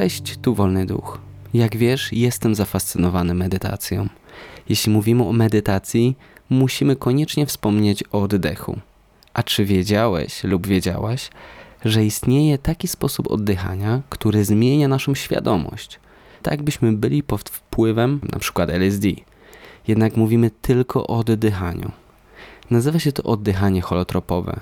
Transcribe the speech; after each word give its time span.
Cześć, 0.00 0.36
tu 0.42 0.54
Wolny 0.54 0.86
Duch. 0.86 1.18
Jak 1.54 1.76
wiesz, 1.76 2.12
jestem 2.12 2.54
zafascynowany 2.54 3.34
medytacją. 3.34 4.08
Jeśli 4.68 4.92
mówimy 4.92 5.24
o 5.24 5.32
medytacji, 5.32 6.16
musimy 6.50 6.96
koniecznie 6.96 7.46
wspomnieć 7.46 8.04
o 8.12 8.22
oddechu. 8.22 8.78
A 9.34 9.42
czy 9.42 9.64
wiedziałeś 9.64 10.44
lub 10.44 10.66
wiedziałaś, 10.66 11.30
że 11.84 12.04
istnieje 12.04 12.58
taki 12.58 12.88
sposób 12.88 13.30
oddychania, 13.30 14.02
który 14.10 14.44
zmienia 14.44 14.88
naszą 14.88 15.14
świadomość? 15.14 16.00
Tak 16.42 16.62
byśmy 16.62 16.92
byli 16.92 17.22
pod 17.22 17.48
wpływem 17.48 18.20
np. 18.32 18.66
LSD. 18.66 19.08
Jednak 19.88 20.16
mówimy 20.16 20.50
tylko 20.62 21.06
o 21.06 21.18
oddychaniu. 21.18 21.90
Nazywa 22.70 22.98
się 22.98 23.12
to 23.12 23.22
oddychanie 23.22 23.80
holotropowe. 23.80 24.60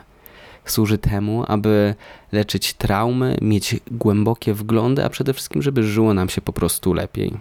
Służy 0.70 0.98
temu, 0.98 1.44
aby 1.48 1.94
leczyć 2.32 2.74
traumy, 2.74 3.36
mieć 3.42 3.76
głębokie 3.90 4.54
wglądy, 4.54 5.04
a 5.04 5.08
przede 5.08 5.34
wszystkim, 5.34 5.62
żeby 5.62 5.82
żyło 5.82 6.14
nam 6.14 6.28
się 6.28 6.40
po 6.40 6.52
prostu 6.52 6.92
lepiej. 6.92 7.32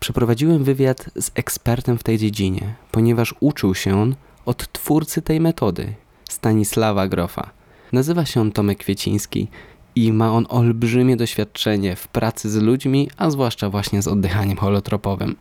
Przeprowadziłem 0.00 0.64
wywiad 0.64 1.10
z 1.16 1.30
ekspertem 1.34 1.98
w 1.98 2.02
tej 2.02 2.18
dziedzinie, 2.18 2.74
ponieważ 2.92 3.34
uczył 3.40 3.74
się 3.74 4.00
on 4.02 4.14
od 4.46 4.72
twórcy 4.72 5.22
tej 5.22 5.40
metody, 5.40 5.94
Stanisława 6.28 7.08
Grofa. 7.08 7.50
Nazywa 7.92 8.24
się 8.24 8.40
on 8.40 8.52
Tomek 8.52 8.78
Kwieciński 8.78 9.48
i 9.94 10.12
ma 10.12 10.32
on 10.32 10.46
olbrzymie 10.48 11.16
doświadczenie 11.16 11.96
w 11.96 12.08
pracy 12.08 12.50
z 12.50 12.56
ludźmi, 12.56 13.10
a 13.16 13.30
zwłaszcza 13.30 13.70
właśnie 13.70 14.02
z 14.02 14.08
oddychaniem 14.08 14.56
holotropowym. 14.56 15.36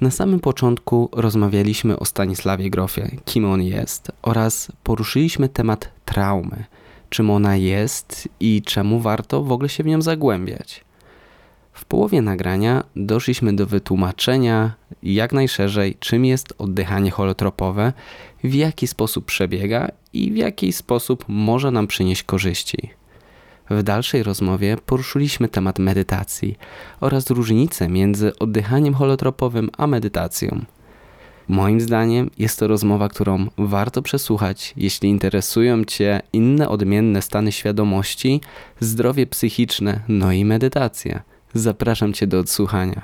Na 0.00 0.10
samym 0.10 0.40
początku 0.40 1.08
rozmawialiśmy 1.12 1.98
o 1.98 2.04
Stanisławie 2.04 2.70
Grofie, 2.70 3.10
kim 3.24 3.44
on 3.44 3.62
jest, 3.62 4.12
oraz 4.22 4.72
poruszyliśmy 4.84 5.48
temat 5.48 5.90
traumy, 6.04 6.64
czym 7.10 7.30
ona 7.30 7.56
jest 7.56 8.28
i 8.40 8.62
czemu 8.62 9.00
warto 9.00 9.42
w 9.42 9.52
ogóle 9.52 9.68
się 9.68 9.82
w 9.82 9.86
nią 9.86 10.02
zagłębiać. 10.02 10.84
W 11.72 11.84
połowie 11.84 12.22
nagrania 12.22 12.84
doszliśmy 12.96 13.56
do 13.56 13.66
wytłumaczenia 13.66 14.74
jak 15.02 15.32
najszerzej, 15.32 15.96
czym 16.00 16.24
jest 16.24 16.54
oddychanie 16.58 17.10
holotropowe, 17.10 17.92
w 18.44 18.54
jaki 18.54 18.86
sposób 18.86 19.24
przebiega 19.24 19.88
i 20.12 20.32
w 20.32 20.36
jaki 20.36 20.72
sposób 20.72 21.24
może 21.28 21.70
nam 21.70 21.86
przynieść 21.86 22.22
korzyści. 22.22 22.90
W 23.70 23.82
dalszej 23.82 24.22
rozmowie 24.22 24.76
poruszyliśmy 24.86 25.48
temat 25.48 25.78
medytacji 25.78 26.58
oraz 27.00 27.30
różnice 27.30 27.88
między 27.88 28.38
oddychaniem 28.38 28.94
holotropowym 28.94 29.70
a 29.78 29.86
medytacją. 29.86 30.64
Moim 31.48 31.80
zdaniem 31.80 32.30
jest 32.38 32.58
to 32.58 32.68
rozmowa, 32.68 33.08
którą 33.08 33.46
warto 33.58 34.02
przesłuchać, 34.02 34.74
jeśli 34.76 35.08
interesują 35.08 35.84
Cię 35.84 36.20
inne 36.32 36.68
odmienne 36.68 37.22
stany 37.22 37.52
świadomości, 37.52 38.40
zdrowie 38.80 39.26
psychiczne, 39.26 40.00
no 40.08 40.32
i 40.32 40.44
medytacja. 40.44 41.22
Zapraszam 41.54 42.12
Cię 42.12 42.26
do 42.26 42.38
odsłuchania. 42.38 43.02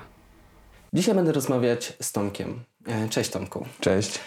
Dzisiaj 0.92 1.14
będę 1.14 1.32
rozmawiać 1.32 1.92
z 2.00 2.12
Tomkiem. 2.12 2.60
E, 2.86 3.08
cześć 3.08 3.30
Tomku. 3.30 3.66
Cześć. 3.80 4.20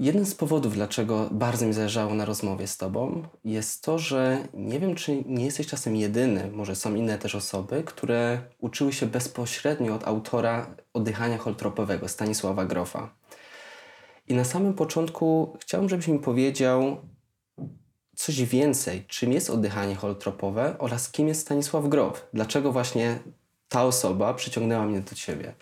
Jeden 0.00 0.26
z 0.26 0.34
powodów, 0.34 0.74
dlaczego 0.74 1.28
bardzo 1.30 1.66
mi 1.66 1.72
zależało 1.72 2.14
na 2.14 2.24
rozmowie 2.24 2.66
z 2.66 2.76
Tobą, 2.76 3.22
jest 3.44 3.84
to, 3.84 3.98
że 3.98 4.38
nie 4.54 4.80
wiem, 4.80 4.94
czy 4.94 5.24
nie 5.26 5.44
jesteś 5.44 5.66
czasem 5.66 5.96
jedyny, 5.96 6.50
może 6.52 6.76
są 6.76 6.94
inne 6.94 7.18
też 7.18 7.34
osoby, 7.34 7.82
które 7.86 8.40
uczyły 8.58 8.92
się 8.92 9.06
bezpośrednio 9.06 9.94
od 9.94 10.08
autora 10.08 10.74
oddychania 10.94 11.38
holtropowego, 11.38 12.08
Stanisława 12.08 12.64
Grofa. 12.64 13.14
I 14.28 14.34
na 14.34 14.44
samym 14.44 14.74
początku 14.74 15.56
chciałbym, 15.60 15.88
żebyś 15.88 16.08
mi 16.08 16.18
powiedział 16.18 16.96
coś 18.16 18.42
więcej, 18.42 19.04
czym 19.08 19.32
jest 19.32 19.50
oddychanie 19.50 19.94
holtropowe 19.94 20.76
oraz 20.78 21.10
kim 21.10 21.28
jest 21.28 21.40
Stanisław 21.40 21.88
Grof. 21.88 22.26
Dlaczego 22.34 22.72
właśnie 22.72 23.18
ta 23.68 23.84
osoba 23.84 24.34
przyciągnęła 24.34 24.86
mnie 24.86 25.00
do 25.00 25.14
Ciebie? 25.14 25.54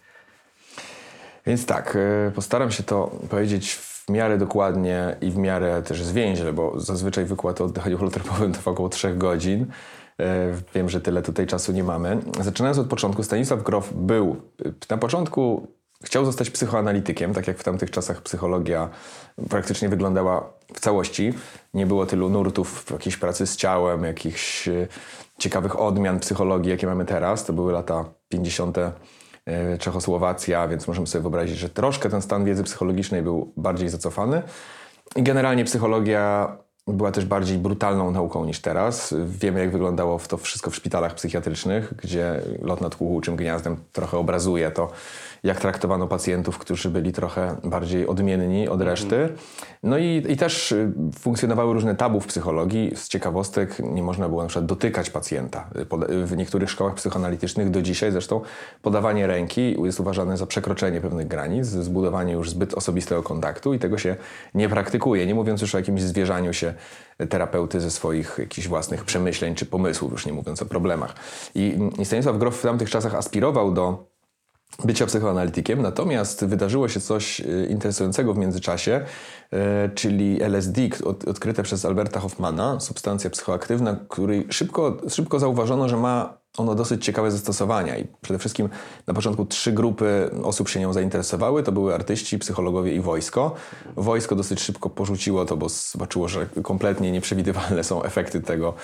Więc 1.47 1.67
tak, 1.67 1.97
e, 1.97 2.31
postaram 2.35 2.71
się 2.71 2.83
to 2.83 3.07
powiedzieć 3.31 3.88
w 4.09 4.11
miarę 4.11 4.39
dokładnie 4.39 5.17
i 5.21 5.31
w 5.31 5.37
miarę 5.37 5.83
też 5.83 6.05
zwięźle, 6.05 6.53
bo 6.53 6.81
zazwyczaj 6.81 7.25
wykład 7.25 7.61
o 7.61 7.65
oddychaniu 7.65 7.99
holotropowym 7.99 8.53
trwa 8.53 8.71
około 8.71 8.89
3 8.89 9.15
godzin. 9.15 9.67
E, 10.21 10.55
wiem, 10.75 10.89
że 10.89 11.01
tyle 11.01 11.23
tutaj 11.23 11.47
czasu 11.47 11.73
nie 11.73 11.85
mamy. 11.85 12.19
Zaczynając 12.41 12.79
od 12.79 12.87
początku, 12.87 13.23
Stanisław 13.23 13.63
Grof 13.63 13.93
był 13.93 14.37
na 14.91 14.99
początku 14.99 15.67
chciał 16.05 16.25
zostać 16.25 16.51
psychoanalitykiem, 16.51 17.35
tak 17.35 17.49
jak 17.49 17.59
w 17.59 17.65
tamtych 17.65 17.91
czasach 17.91 18.23
psychologia 18.23 18.89
praktycznie 19.49 19.89
wyglądała 19.89 20.53
w 20.75 20.81
całości. 20.81 21.35
Nie 21.75 21.87
było 21.87 22.07
tylu 22.07 22.29
nurtów 22.29 22.87
jakiejś 22.91 23.17
pracy 23.17 23.47
z 23.47 23.57
ciałem, 23.57 24.05
jakichś 24.05 24.69
e, 24.69 24.87
ciekawych 25.39 25.81
odmian 25.81 26.21
psychologii, 26.21 26.71
jakie 26.71 26.87
mamy 26.87 27.05
teraz. 27.05 27.45
To 27.45 27.53
były 27.53 27.73
lata 27.73 28.05
50. 28.29 28.79
E, 29.49 29.79
Czechosłowacja, 29.79 30.69
więc 30.69 30.89
możemy 30.89 31.07
sobie 31.07 31.23
wyobrazić, 31.23 31.59
że 31.59 31.69
troszkę 31.69 32.09
ten 32.09 32.23
stan 32.23 32.45
wiedzy 32.45 32.65
psychologicznej 32.65 33.23
był 33.23 33.53
bardziej 33.57 33.89
zacofany. 33.89 34.43
I 35.17 35.23
generalnie 35.23 35.65
psychologia 35.65 36.57
była 36.87 37.13
też 37.13 37.25
bardziej 37.25 37.59
brutalną 37.59 38.11
nauką 38.11 38.45
niż 38.45 38.61
teraz. 38.61 39.15
Wiemy, 39.27 39.61
jak 39.61 39.71
wyglądało 39.71 40.19
to 40.29 40.37
wszystko 40.37 40.71
w 40.71 40.77
szpitalach 40.77 41.15
psychiatrycznych, 41.15 41.95
gdzie 42.03 42.41
lot 42.63 42.81
nad 42.81 42.97
kukułczym 42.97 43.37
gniazdem 43.37 43.77
trochę 43.93 44.19
obrazuje 44.19 44.71
to, 44.71 44.91
jak 45.49 45.61
traktowano 45.61 46.07
pacjentów, 46.07 46.59
którzy 46.59 46.91
byli 46.91 47.13
trochę 47.13 47.57
bardziej 47.65 48.07
odmienni 48.07 48.69
od 48.69 48.81
reszty. 48.83 49.29
No 49.83 49.99
i, 49.99 50.25
i 50.29 50.37
też 50.37 50.73
y, 50.73 50.93
funkcjonowały 51.19 51.75
różne 51.75 51.95
tabu 51.95 52.21
w 52.21 52.27
psychologii. 52.27 52.93
Z 52.97 53.09
ciekawostek 53.09 53.79
nie 53.79 54.03
można 54.03 54.29
było 54.29 54.43
na 54.43 54.49
przykład 54.49 54.67
dotykać 54.67 55.11
pacjenta. 55.11 55.71
W 56.25 56.37
niektórych 56.37 56.71
szkołach 56.71 56.95
psychoanalitycznych 56.95 57.71
do 57.71 57.83
dzisiaj 57.83 58.13
zresztą 58.13 58.41
podawanie 58.83 59.27
ręki 59.27 59.83
jest 59.85 60.01
uważane 60.01 60.37
za 60.37 60.47
przekroczenie 60.47 61.01
pewnych 61.01 61.29
granic, 61.29 61.67
zbudowanie 61.67 62.33
już 62.33 62.51
zbyt 62.51 62.75
osobistego 62.75 63.23
kontaktu 63.23 63.75
i 63.75 63.79
tego 63.79 63.99
się 63.99 64.17
nie 64.55 64.69
praktykuje. 64.69 65.27
Nie 65.27 65.35
mówiąc 65.35 65.61
już 65.61 65.75
o 65.75 65.79
jakimś 65.79 66.03
zwierzaniu 66.03 66.53
się 66.53 66.75
terapeuty 67.29 67.81
ze 67.81 67.91
swoich 67.91 68.37
jakichś 68.39 68.69
własnych 68.69 69.05
przemyśleń 69.05 69.55
czy 69.55 69.67
pomysłów, 69.67 70.13
już 70.13 70.27
nie 70.27 70.33
mówiąc 70.33 70.63
o 70.63 70.67
problemach. 70.67 71.15
I, 71.55 71.79
i 71.99 72.05
Stanisław 72.05 72.39
Grof 72.39 72.59
w 72.59 72.63
tamtych 72.63 72.91
czasach 72.91 73.15
aspirował 73.15 73.73
do 73.73 74.08
bycia 74.85 75.07
psychoanalitykiem, 75.07 75.83
natomiast 75.83 76.45
wydarzyło 76.45 76.89
się 76.89 77.01
coś 77.01 77.41
e, 77.41 77.45
interesującego 77.67 78.35
w 78.35 78.39
międzyczasie, 78.39 79.05
e, 79.53 79.89
czyli 79.95 80.43
LSD, 80.43 80.81
odkryte 81.05 81.63
przez 81.63 81.85
Alberta 81.85 82.21
Hoffmana, 82.21 82.81
substancja 82.81 83.31
psychoaktywna, 83.31 83.97
której 84.09 84.47
szybko, 84.51 84.97
szybko 85.09 85.39
zauważono, 85.39 85.89
że 85.89 85.97
ma 85.97 86.39
ono 86.57 86.75
dosyć 86.75 87.05
ciekawe 87.05 87.31
zastosowania 87.31 87.99
i 87.99 88.07
przede 88.21 88.39
wszystkim 88.39 88.69
na 89.07 89.15
początku 89.15 89.47
trzy 89.47 89.73
grupy 89.73 90.31
osób 90.43 90.69
się 90.69 90.81
nią 90.81 90.93
zainteresowały. 90.93 91.63
To 91.63 91.73
były 91.73 91.95
artyści, 91.95 92.39
psychologowie 92.39 92.95
i 92.95 93.01
wojsko. 93.01 93.55
Wojsko 93.97 94.35
dosyć 94.35 94.61
szybko 94.61 94.91
porzuciło 94.91 95.45
to, 95.45 95.57
bo 95.57 95.69
zobaczyło, 95.69 96.29
że 96.29 96.47
kompletnie 96.63 97.13
nieprzewidywalne 97.13 97.85
są 97.85 98.03
efekty 98.03 98.41
tego 98.41 98.75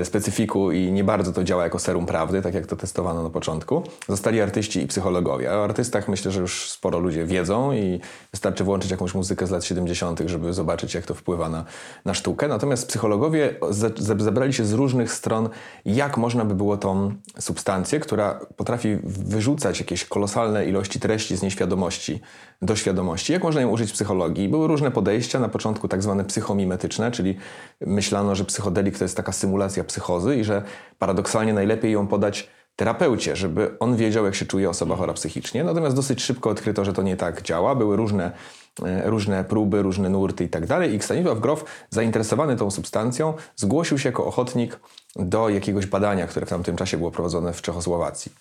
y, 0.00 0.04
specyfiku 0.04 0.72
i 0.72 0.92
nie 0.92 1.04
bardzo 1.04 1.32
to 1.32 1.44
działa 1.44 1.64
jako 1.64 1.78
serum 1.78 2.06
prawdy, 2.06 2.42
tak 2.42 2.54
jak 2.54 2.66
to 2.66 2.76
testowano 2.76 3.22
na 3.22 3.30
początku. 3.30 3.82
Zostali 4.08 4.40
artyści 4.40 4.82
i 4.82 4.86
psychologowie. 4.86 5.52
O 5.52 5.64
artystach 5.64 6.08
myślę, 6.08 6.30
że 6.30 6.40
już 6.40 6.70
sporo 6.70 6.98
ludzie 6.98 7.24
wiedzą 7.24 7.72
i 7.72 8.00
wystarczy 8.32 8.64
włączyć 8.64 8.90
jakąś 8.90 9.14
muzykę 9.14 9.46
z 9.46 9.50
lat 9.50 9.64
70., 9.64 10.20
żeby 10.26 10.52
zobaczyć, 10.52 10.94
jak 10.94 11.06
to 11.06 11.14
wpływa 11.14 11.48
na, 11.48 11.64
na 12.04 12.14
sztukę. 12.14 12.48
Natomiast 12.48 12.88
psychologowie 12.88 13.54
zebrali 13.98 14.52
się 14.52 14.64
z 14.64 14.72
różnych 14.72 15.12
stron, 15.12 15.48
jak 15.84 16.16
można 16.16 16.44
by 16.44 16.54
było 16.54 16.76
tą 16.76 17.01
substancję, 17.38 18.00
która 18.00 18.40
potrafi 18.56 18.98
wyrzucać 19.04 19.80
jakieś 19.80 20.04
kolosalne 20.04 20.66
ilości 20.66 21.00
treści 21.00 21.36
z 21.36 21.42
nieświadomości 21.42 22.20
do 22.62 22.76
świadomości. 22.76 23.32
Jak 23.32 23.42
można 23.42 23.60
ją 23.60 23.68
użyć 23.68 23.90
w 23.90 23.92
psychologii? 23.92 24.48
Były 24.48 24.68
różne 24.68 24.90
podejścia, 24.90 25.40
na 25.40 25.48
początku 25.48 25.88
tak 25.88 26.02
zwane 26.02 26.24
psychomimetyczne, 26.24 27.10
czyli 27.10 27.36
myślano, 27.80 28.34
że 28.34 28.44
psychodelik 28.44 28.98
to 28.98 29.04
jest 29.04 29.16
taka 29.16 29.32
symulacja 29.32 29.84
psychozy 29.84 30.36
i 30.36 30.44
że 30.44 30.62
paradoksalnie 30.98 31.52
najlepiej 31.52 31.92
ją 31.92 32.06
podać 32.06 32.48
terapeucie, 32.76 33.36
żeby 33.36 33.76
on 33.80 33.96
wiedział, 33.96 34.24
jak 34.24 34.34
się 34.34 34.46
czuje 34.46 34.70
osoba 34.70 34.96
chora 34.96 35.12
psychicznie. 35.12 35.64
Natomiast 35.64 35.96
dosyć 35.96 36.22
szybko 36.22 36.50
odkryto, 36.50 36.84
że 36.84 36.92
to 36.92 37.02
nie 37.02 37.16
tak 37.16 37.42
działa. 37.42 37.74
Były 37.74 37.96
różne 37.96 38.32
różne 39.04 39.44
próby, 39.44 39.82
różne 39.82 40.08
nurty 40.08 40.44
i 40.44 40.48
tak. 40.48 40.64
I 40.92 41.02
Stanisław 41.02 41.40
Grof, 41.40 41.64
zainteresowany 41.90 42.56
tą 42.56 42.70
substancją, 42.70 43.34
zgłosił 43.56 43.98
się 43.98 44.08
jako 44.08 44.26
ochotnik 44.26 44.80
do 45.16 45.48
jakiegoś 45.48 45.86
badania, 45.86 46.26
które 46.26 46.46
w 46.46 46.48
tamtym 46.48 46.76
czasie 46.76 46.96
było 46.96 47.10
prowadzone 47.10 47.52
w 47.52 47.62
Czechosłowacji. 47.62 48.32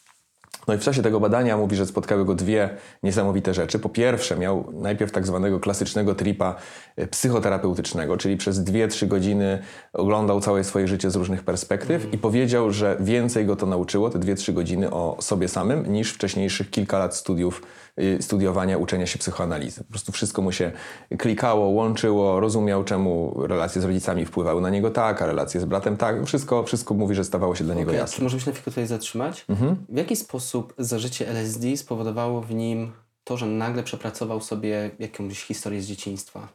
No 0.68 0.74
i 0.74 0.78
w 0.78 0.82
czasie 0.82 1.02
tego 1.02 1.20
badania 1.20 1.58
mówi, 1.58 1.76
że 1.76 1.86
spotkały 1.86 2.26
go 2.26 2.36
dwie 2.36 2.70
niesamowite 3.04 3.54
rzeczy. 3.54 3.80
Po 3.80 3.90
pierwsze, 3.90 4.38
miał 4.38 4.66
najpierw 4.74 5.12
tak 5.12 5.28
zwanego 5.28 5.60
klasycznego 5.60 6.16
tripa 6.16 6.56
e, 6.96 7.08
psychoterapeutycznego, 7.08 8.18
czyli 8.18 8.38
przez 8.38 8.60
2-3 8.64 9.08
godziny 9.08 9.60
oglądał 9.94 10.42
całe 10.42 10.64
swoje 10.64 10.88
życie 10.88 11.12
z 11.12 11.16
różnych 11.16 11.44
perspektyw 11.44 12.14
i 12.14 12.18
powiedział, 12.18 12.72
że 12.72 12.98
więcej 13.00 13.46
go 13.46 13.56
to 13.56 13.66
nauczyło, 13.66 14.10
te 14.10 14.20
2-3 14.20 14.54
godziny 14.54 14.92
o 14.92 15.18
sobie 15.20 15.48
samym, 15.48 15.94
niż 15.94 16.14
wcześniejszych 16.14 16.70
kilka 16.70 17.00
lat 17.00 17.16
studiów, 17.16 17.62
y, 18.00 18.18
studiowania, 18.22 18.78
uczenia 18.78 19.06
się 19.08 19.20
psychoanalizy. 19.20 19.84
Po 19.84 19.90
prostu 19.90 20.12
wszystko 20.12 20.42
mu 20.42 20.52
się 20.52 20.72
klikało, 21.18 21.68
łączyło, 21.68 22.40
rozumiał, 22.40 22.84
czemu 22.84 23.34
relacje 23.48 23.82
z 23.82 23.86
rodzicami 23.86 24.26
wpływały 24.26 24.62
na 24.62 24.70
niego 24.70 24.92
tak, 24.92 25.22
a 25.22 25.26
relacje 25.26 25.62
z 25.62 25.66
bratem 25.66 25.98
tak. 25.98 26.26
Wszystko, 26.26 26.64
wszystko 26.64 26.94
mówi, 26.94 27.16
że 27.16 27.24
stawało 27.24 27.56
się 27.56 27.64
dla 27.64 27.76
niego 27.76 27.92
Okej, 27.92 28.00
jasne. 28.00 28.18
Czy 28.18 28.24
możemy 28.24 28.42
się 28.42 28.50
na 28.50 28.54
chwilę 28.54 28.66
tutaj 28.66 28.88
zatrzymać? 28.88 29.46
W 29.90 29.98
jaki 29.98 30.16
sposób 30.16 30.51
zażycie 30.78 31.28
LSD 31.28 31.78
spowodowało 31.78 32.42
w 32.42 32.52
nim 32.54 32.92
to, 33.24 33.38
że 33.38 33.46
nagle 33.46 33.84
przepracował 33.84 34.42
sobie 34.42 34.92
jakąś 35.00 35.44
historię 35.44 35.82
z 35.82 35.86
dzieciństwa? 35.86 36.48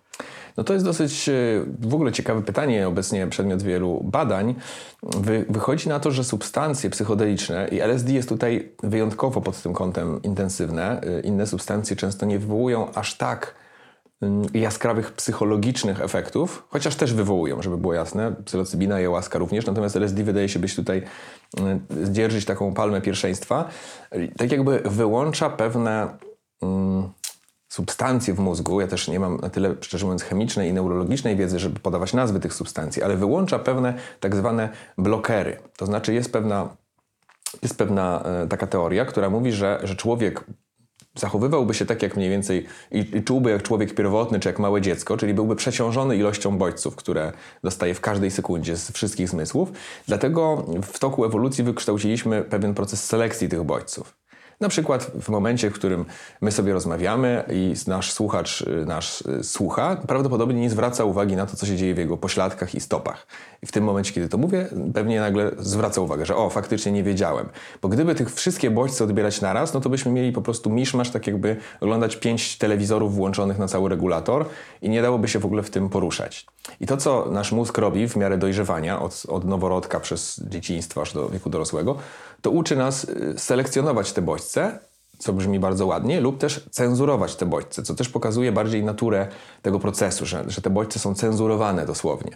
No 0.57 0.65
to 0.65 0.73
jest 0.73 0.85
dosyć 0.85 1.29
e, 1.29 1.33
w 1.81 1.95
ogóle 1.95 2.13
ciekawe 2.13 2.43
pytanie, 2.43 2.89
obecnie 2.89 3.27
przedmiot 3.27 3.63
wielu 3.63 4.01
badań. 4.05 4.55
Wy, 5.03 5.45
wychodzi 5.49 5.89
na 5.89 6.01
to, 6.01 6.11
że 6.11 6.25
substancje 6.25 6.91
psychodeliczne 6.91 7.69
i 7.69 7.81
LSD 7.81 8.13
jest 8.13 8.29
tutaj 8.29 8.73
wyjątkowo 8.83 9.41
pod 9.41 9.63
tym 9.63 9.73
kątem 9.73 10.23
intensywne. 10.23 11.01
E, 11.01 11.21
Inne 11.21 11.47
substancje 11.47 11.97
często 11.97 12.27
nie 12.27 12.39
wywołują 12.39 12.95
aż 12.95 13.17
tak 13.17 13.55
jaskrawych 14.55 15.13
psychologicznych 15.13 16.01
efektów, 16.01 16.67
chociaż 16.69 16.97
też 16.97 17.15
wywołują, 17.15 17.63
żeby 17.63 17.79
było 17.79 17.95
jasne. 17.95 18.35
Psylocybina 18.45 19.01
i 19.01 19.09
łaska 19.09 19.39
również, 19.39 19.67
natomiast 19.67 19.97
LSD 19.97 20.25
wydaje 20.25 20.49
się 20.49 20.59
być 20.59 20.77
tutaj 20.77 21.03
mm, 21.59 21.81
zdzierżyć 22.03 22.45
taką 22.45 22.75
palmę 22.75 23.01
pierwszeństwa. 23.01 23.69
E, 24.11 24.29
Tak 24.29 24.53
jakby 24.53 24.83
wyłącza 24.85 25.51
pewne 25.51 26.09
substancje 27.69 28.35
w 28.35 28.39
mózgu, 28.39 28.81
ja 28.81 28.87
też 28.87 29.09
nie 29.09 29.21
mam 29.21 29.37
na 29.37 29.51
tyle, 29.51 29.75
szczerze 29.81 30.07
mówiąc, 30.07 30.23
chemicznej 30.23 30.71
i 30.71 30.73
neurologicznej 30.73 31.37
wiedzy, 31.37 31.59
żeby 31.59 31.81
podawać 31.81 32.13
nazwy 32.13 32.41
tych 32.41 32.55
substancji, 32.55 33.03
ale 33.03 33.17
wyłącza 33.17 33.59
pewne 33.59 33.95
tak 34.21 34.37
zwane 34.37 34.69
blokery. 34.99 35.59
To 35.77 35.87
znaczy 35.87 36.15
jest 36.15 36.33
pewna, 36.33 36.69
jest 37.63 37.79
pewna 37.79 38.23
e, 38.23 38.47
taka 38.47 38.67
teoria, 38.67 39.05
która 39.05 39.31
mówi, 39.31 39.53
że, 39.53 39.81
że 39.83 39.97
człowiek 39.97 40.45
zachowywałby 41.17 41.75
się 41.75 41.87
tak 41.87 42.03
jak 42.03 42.17
mniej 42.17 42.31
więcej 42.31 42.67
i, 42.91 42.99
i 43.17 43.23
czułby 43.23 43.51
jak 43.51 43.63
człowiek 43.63 43.95
pierwotny, 43.95 44.41
czy 44.41 44.49
jak 44.49 44.59
małe 44.59 44.81
dziecko, 44.81 45.17
czyli 45.17 45.35
byłby 45.35 45.57
przeciążony 45.57 46.17
ilością 46.17 46.59
bodźców, 46.59 46.97
które 46.97 47.33
dostaje 47.65 47.95
w 47.95 48.01
każdej 48.01 48.31
sekundzie 48.31 48.77
z 48.77 48.91
wszystkich 48.91 49.29
zmysłów. 49.29 49.73
Dlatego 50.07 50.67
w 50.83 50.99
toku 50.99 51.25
ewolucji 51.25 51.65
wykształciliśmy 51.65 52.43
pewien 52.43 52.75
proces 52.75 53.05
selekcji 53.05 53.49
tych 53.49 53.65
bodźców. 53.65 54.26
Na 54.61 54.69
przykład 54.69 55.11
w 55.21 55.29
momencie, 55.29 55.71
w 55.71 55.75
którym 55.75 56.05
my 56.41 56.53
sobie 56.53 56.73
rozmawiamy 56.73 57.45
i 57.53 57.75
nasz 57.87 58.13
słuchacz 58.13 58.61
y, 58.61 58.87
nasz 58.87 59.21
y, 59.21 59.45
słucha, 59.45 59.97
prawdopodobnie 59.97 60.61
nie 60.61 60.71
zwraca 60.71 61.05
uwagi 61.05 61.37
na 61.37 61.47
to, 61.47 61.57
co 61.57 61.67
się 61.67 61.77
dzieje 61.77 61.95
w 61.95 61.99
jego 61.99 62.17
pośladkach 62.17 62.75
i 62.75 62.81
stopach. 62.81 63.27
I 63.63 63.67
w 63.67 63.73
tym 63.73 63.85
momencie, 63.85 64.13
kiedy 64.13 64.29
to 64.29 64.39
mówię, 64.39 64.69
pewnie 64.95 65.21
nagle 65.21 65.51
zwraca 65.59 66.01
uwagę, 66.01 66.27
że 66.27 66.37
o, 66.37 66.51
faktycznie 66.51 66.93
nie 66.93 67.03
wiedziałem. 67.03 67.49
Bo 67.83 67.89
gdyby 67.89 68.15
tych 68.15 68.35
wszystkie 68.35 68.71
bodźce 68.71 69.05
odbierać 69.05 69.41
naraz, 69.41 69.75
no 69.75 69.81
to 69.81 69.89
byśmy 69.89 70.13
mieli 70.13 70.33
po 70.33 70.43
prostu 70.43 70.71
miszmasz, 70.71 71.11
tak 71.11 71.27
jakby 71.27 71.57
oglądać 71.81 72.17
pięć 72.17 72.59
telewizorów 72.59 73.15
włączonych 73.15 73.59
na 73.59 73.69
cały 73.69 73.89
regulator 73.89 74.45
i 74.83 74.89
nie 74.89 75.03
dałoby 75.03 75.29
się 75.29 75.39
w 75.39 75.45
ogóle 75.45 75.63
w 75.63 75.71
tym 75.71 75.89
poruszać. 75.89 76.47
I 76.81 76.87
to, 76.87 76.97
co 76.97 77.29
nasz 77.31 77.53
mózg 77.53 77.79
robi 77.79 78.09
w 78.09 78.17
miarę 78.17 78.39
dojrzewania, 78.39 79.01
od, 79.01 79.23
od 79.29 79.45
noworodka 79.45 80.01
przez 80.01 80.41
dzieciństwo 80.49 81.03
aż 81.03 81.13
do 81.13 81.29
wieku 81.29 81.51
dorosłego, 81.51 81.97
to 82.47 82.51
uczy 82.51 82.77
nas 82.77 83.05
y, 83.05 83.35
selekcjonować 83.39 84.13
te 84.13 84.23
bodźce, 84.23 84.79
co 85.19 85.33
brzmi 85.33 85.59
bardzo 85.61 85.87
ładnie, 85.87 86.21
lub 86.21 86.39
też 86.39 86.69
cenzurować 86.71 87.37
te 87.37 87.47
bodźce, 87.47 87.83
co 87.83 87.95
też 87.95 88.09
pokazuje 88.09 88.53
bardziej 88.53 88.85
naturę 88.85 89.29
tego 89.63 89.79
procesu, 89.79 90.27
że, 90.27 90.45
że 90.47 90.63
te 90.63 90.71
bodźce 90.71 90.99
są 90.99 91.15
cenzurowane 91.15 91.87
dosłownie. 91.87 92.31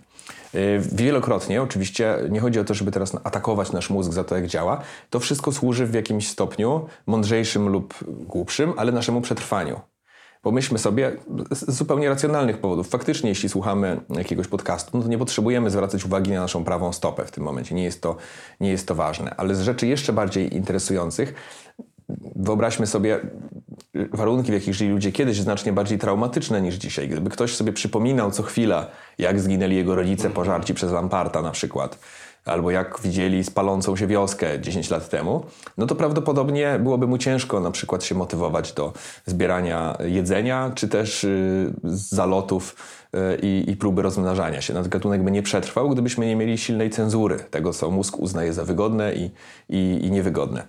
Yy, 0.54 0.60
Wielokrotnie, 0.92 1.62
oczywiście, 1.62 2.18
nie 2.30 2.40
chodzi 2.40 2.60
o 2.60 2.64
to, 2.64 2.74
żeby 2.74 2.90
teraz 2.90 3.12
atakować 3.24 3.72
nasz 3.72 3.90
mózg 3.90 4.12
za 4.12 4.24
to, 4.24 4.34
jak 4.34 4.46
działa. 4.46 4.80
To 5.10 5.20
wszystko 5.20 5.52
służy 5.52 5.86
w 5.86 5.94
jakimś 5.94 6.28
stopniu, 6.28 6.86
mądrzejszym 7.06 7.68
lub 7.68 7.94
głupszym, 8.08 8.72
ale 8.76 8.92
naszemu 8.92 9.20
przetrwaniu. 9.20 9.80
Pomyślmy 10.42 10.78
sobie 10.78 11.12
z 11.50 11.70
zupełnie 11.70 12.08
racjonalnych 12.08 12.58
powodów. 12.58 12.88
Faktycznie, 12.88 13.28
jeśli 13.28 13.48
słuchamy 13.48 14.00
jakiegoś 14.08 14.48
podcastu, 14.48 14.90
no 14.94 15.02
to 15.02 15.08
nie 15.08 15.18
potrzebujemy 15.18 15.70
zwracać 15.70 16.04
uwagi 16.04 16.30
na 16.30 16.40
naszą 16.40 16.64
prawą 16.64 16.92
stopę 16.92 17.24
w 17.24 17.30
tym 17.30 17.44
momencie. 17.44 17.74
Nie 17.74 17.84
jest 17.84 18.02
to, 18.02 18.16
nie 18.60 18.70
jest 18.70 18.88
to 18.88 18.94
ważne. 18.94 19.34
Ale 19.36 19.54
z 19.54 19.60
rzeczy 19.60 19.86
jeszcze 19.86 20.12
bardziej 20.12 20.56
interesujących, 20.56 21.34
wyobraźmy 22.36 22.86
sobie 22.86 23.20
warunki, 24.12 24.50
w 24.50 24.54
jakich 24.54 24.74
żyli 24.74 24.90
ludzie 24.90 25.12
kiedyś, 25.12 25.40
znacznie 25.40 25.72
bardziej 25.72 25.98
traumatyczne 25.98 26.62
niż 26.62 26.74
dzisiaj. 26.74 27.08
Gdyby 27.08 27.30
ktoś 27.30 27.56
sobie 27.56 27.72
przypominał 27.72 28.30
co 28.30 28.42
chwila, 28.42 28.86
jak 29.18 29.40
zginęli 29.40 29.76
jego 29.76 29.94
rodzice 29.94 30.30
pożarci 30.30 30.74
przez 30.74 30.92
Lamparta 30.92 31.42
na 31.42 31.50
przykład, 31.50 31.98
albo 32.44 32.70
jak 32.70 33.00
widzieli 33.00 33.44
spalącą 33.44 33.96
się 33.96 34.06
wioskę 34.06 34.60
10 34.60 34.90
lat 34.90 35.08
temu, 35.08 35.44
no 35.78 35.86
to 35.86 35.94
prawdopodobnie 35.94 36.78
byłoby 36.82 37.06
mu 37.06 37.18
ciężko 37.18 37.60
na 37.60 37.70
przykład 37.70 38.04
się 38.04 38.14
motywować 38.14 38.72
do 38.72 38.92
zbierania 39.26 39.96
jedzenia, 40.04 40.72
czy 40.74 40.88
też 40.88 41.22
yy, 41.22 41.72
zalotów 41.84 42.76
yy, 43.12 43.20
i, 43.42 43.70
i 43.70 43.76
próby 43.76 44.02
rozmnażania 44.02 44.60
się. 44.60 44.74
Nasz 44.74 44.88
gatunek 44.88 45.24
by 45.24 45.30
nie 45.30 45.42
przetrwał, 45.42 45.90
gdybyśmy 45.90 46.26
nie 46.26 46.36
mieli 46.36 46.58
silnej 46.58 46.90
cenzury 46.90 47.38
tego, 47.50 47.72
co 47.72 47.90
mózg 47.90 48.18
uznaje 48.18 48.52
za 48.52 48.64
wygodne 48.64 49.14
i, 49.14 49.30
i, 49.68 49.98
i 50.02 50.10
niewygodne. 50.10 50.66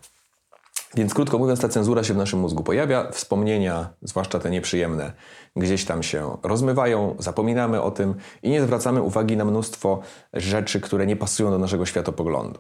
Więc 0.95 1.13
krótko 1.13 1.38
mówiąc, 1.38 1.59
ta 1.59 1.69
cenzura 1.69 2.03
się 2.03 2.13
w 2.13 2.17
naszym 2.17 2.39
mózgu 2.39 2.63
pojawia, 2.63 3.11
wspomnienia, 3.11 3.89
zwłaszcza 4.01 4.39
te 4.39 4.49
nieprzyjemne, 4.49 5.13
gdzieś 5.55 5.85
tam 5.85 6.03
się 6.03 6.38
rozmywają, 6.43 7.15
zapominamy 7.19 7.81
o 7.81 7.91
tym 7.91 8.15
i 8.43 8.49
nie 8.49 8.61
zwracamy 8.61 9.01
uwagi 9.01 9.38
na 9.38 9.45
mnóstwo 9.45 10.01
rzeczy, 10.33 10.81
które 10.81 11.07
nie 11.07 11.15
pasują 11.15 11.51
do 11.51 11.57
naszego 11.57 11.85
światopoglądu. 11.85 12.59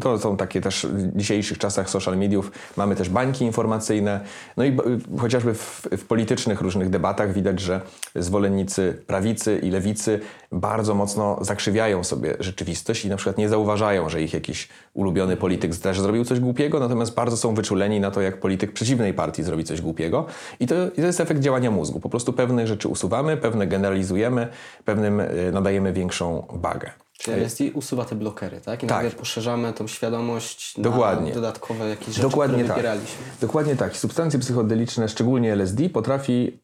To 0.00 0.18
są 0.18 0.36
takie 0.36 0.60
też 0.60 0.86
w 0.86 1.16
dzisiejszych 1.16 1.58
czasach 1.58 1.90
social 1.90 2.18
mediów. 2.18 2.52
Mamy 2.76 2.96
też 2.96 3.08
bańki 3.08 3.44
informacyjne. 3.44 4.20
No 4.56 4.64
i 4.64 4.76
chociażby 5.18 5.54
w, 5.54 5.88
w 5.98 6.04
politycznych 6.04 6.60
różnych 6.60 6.90
debatach 6.90 7.32
widać, 7.32 7.60
że 7.60 7.80
zwolennicy 8.14 9.02
prawicy 9.06 9.58
i 9.58 9.70
lewicy 9.70 10.20
bardzo 10.52 10.94
mocno 10.94 11.38
zakrzywiają 11.40 12.04
sobie 12.04 12.36
rzeczywistość 12.40 13.04
i 13.04 13.08
na 13.08 13.16
przykład 13.16 13.38
nie 13.38 13.48
zauważają, 13.48 14.08
że 14.08 14.22
ich 14.22 14.34
jakiś 14.34 14.68
ulubiony 14.94 15.36
polityk 15.36 15.76
też 15.76 16.00
zrobił 16.00 16.24
coś 16.24 16.40
głupiego, 16.40 16.80
natomiast 16.80 17.14
bardzo 17.14 17.36
są 17.36 17.54
wyczuleni 17.54 18.00
na 18.00 18.10
to, 18.10 18.20
jak 18.20 18.40
polityk 18.40 18.72
przeciwnej 18.72 19.14
partii 19.14 19.42
zrobi 19.42 19.64
coś 19.64 19.80
głupiego. 19.80 20.26
I 20.60 20.66
to, 20.66 20.74
i 20.86 21.00
to 21.00 21.06
jest 21.06 21.20
efekt 21.20 21.40
działania 21.40 21.70
mózgu. 21.70 22.00
Po 22.00 22.08
prostu 22.08 22.32
pewne 22.32 22.66
rzeczy 22.66 22.88
usuwamy, 22.88 23.36
pewne 23.36 23.66
generalizujemy, 23.66 24.48
pewnym 24.84 25.20
y, 25.20 25.50
nadajemy 25.52 25.92
większą 25.92 26.46
wagę. 26.50 26.90
Czyli 27.22 27.36
LSD 27.40 27.64
usuwa 27.74 28.04
te 28.04 28.14
blokery, 28.14 28.60
tak? 28.60 28.82
I 28.82 28.86
Tak. 28.86 29.02
nagle 29.04 29.18
poszerzamy 29.18 29.72
tą 29.72 29.86
świadomość 29.86 30.74
Dokładnie. 30.80 31.28
na 31.28 31.34
dodatkowe 31.34 31.88
jakieś 31.88 32.08
rzeczy, 32.08 32.20
Dokładnie 32.22 32.54
które 32.56 32.68
tak. 32.68 32.76
wybieraliśmy. 32.76 33.24
Dokładnie 33.40 33.76
tak. 33.76 33.96
Substancje 33.96 34.40
psychodeliczne, 34.40 35.08
szczególnie 35.08 35.52
LSD, 35.52 35.88
potrafi 35.88 36.60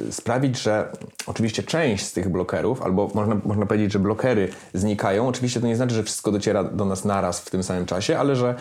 y, 0.00 0.12
sprawić, 0.12 0.62
że 0.62 0.92
oczywiście 1.26 1.62
część 1.62 2.06
z 2.06 2.12
tych 2.12 2.28
blokerów, 2.28 2.82
albo 2.82 3.10
można, 3.14 3.36
można 3.44 3.66
powiedzieć, 3.66 3.92
że 3.92 3.98
blokery 3.98 4.48
znikają. 4.74 5.28
Oczywiście 5.28 5.60
to 5.60 5.66
nie 5.66 5.76
znaczy, 5.76 5.94
że 5.94 6.02
wszystko 6.02 6.32
dociera 6.32 6.64
do 6.64 6.84
nas 6.84 7.04
naraz 7.04 7.40
w 7.40 7.50
tym 7.50 7.62
samym 7.62 7.86
czasie, 7.86 8.18
ale 8.18 8.36
że 8.36 8.54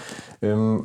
ym, 0.44 0.84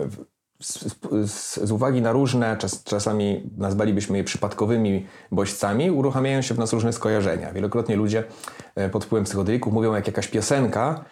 z, 0.62 0.96
z, 1.30 1.56
z 1.56 1.70
uwagi 1.70 2.02
na 2.02 2.12
różne, 2.12 2.56
czas, 2.56 2.84
czasami 2.84 3.50
nazwalibyśmy 3.58 4.18
je 4.18 4.24
przypadkowymi 4.24 5.06
bodźcami, 5.32 5.90
uruchamiają 5.90 6.42
się 6.42 6.54
w 6.54 6.58
nas 6.58 6.72
różne 6.72 6.92
skojarzenia. 6.92 7.52
Wielokrotnie 7.52 7.96
ludzie 7.96 8.24
e, 8.74 8.88
pod 8.90 9.04
wpływem 9.04 9.24
psychodelików 9.24 9.72
mówią, 9.72 9.94
jak 9.94 10.06
jakaś 10.06 10.28
piosenka, 10.28 11.04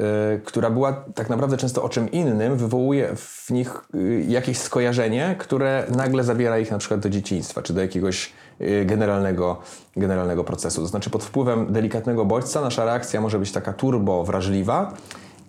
y, 0.00 0.40
która 0.44 0.70
była 0.70 0.92
tak 0.92 1.30
naprawdę 1.30 1.56
często 1.56 1.82
o 1.82 1.88
czym 1.88 2.10
innym, 2.10 2.56
wywołuje 2.56 3.16
w 3.16 3.50
nich 3.50 3.84
y, 3.94 4.24
jakieś 4.28 4.58
skojarzenie, 4.58 5.36
które 5.38 5.86
nagle 5.96 6.24
zabiera 6.24 6.58
ich 6.58 6.70
na 6.70 6.78
przykład 6.78 7.00
do 7.00 7.10
dzieciństwa, 7.10 7.62
czy 7.62 7.72
do 7.72 7.80
jakiegoś 7.80 8.32
y, 8.60 8.84
generalnego, 8.84 9.60
generalnego 9.96 10.44
procesu. 10.44 10.80
To 10.80 10.86
znaczy 10.86 11.10
pod 11.10 11.24
wpływem 11.24 11.72
delikatnego 11.72 12.24
bodźca 12.24 12.60
nasza 12.60 12.84
reakcja 12.84 13.20
może 13.20 13.38
być 13.38 13.52
taka 13.52 13.72
turbo 13.72 14.24
wrażliwa 14.24 14.94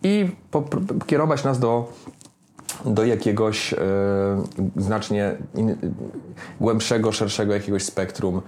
i 0.03 0.29
kierować 1.07 1.43
nas 1.43 1.59
do 1.59 1.91
do 2.86 3.05
jakiegoś 3.05 3.74
e, 3.74 3.77
znacznie 4.75 5.38
in, 5.55 5.77
głębszego, 6.62 7.12
szerszego 7.12 7.53
jakiegoś 7.53 7.84
spektrum 7.84 8.41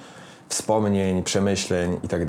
wspomnień, 0.49 1.23
przemyśleń 1.23 1.97
i 2.03 2.07
tak. 2.07 2.21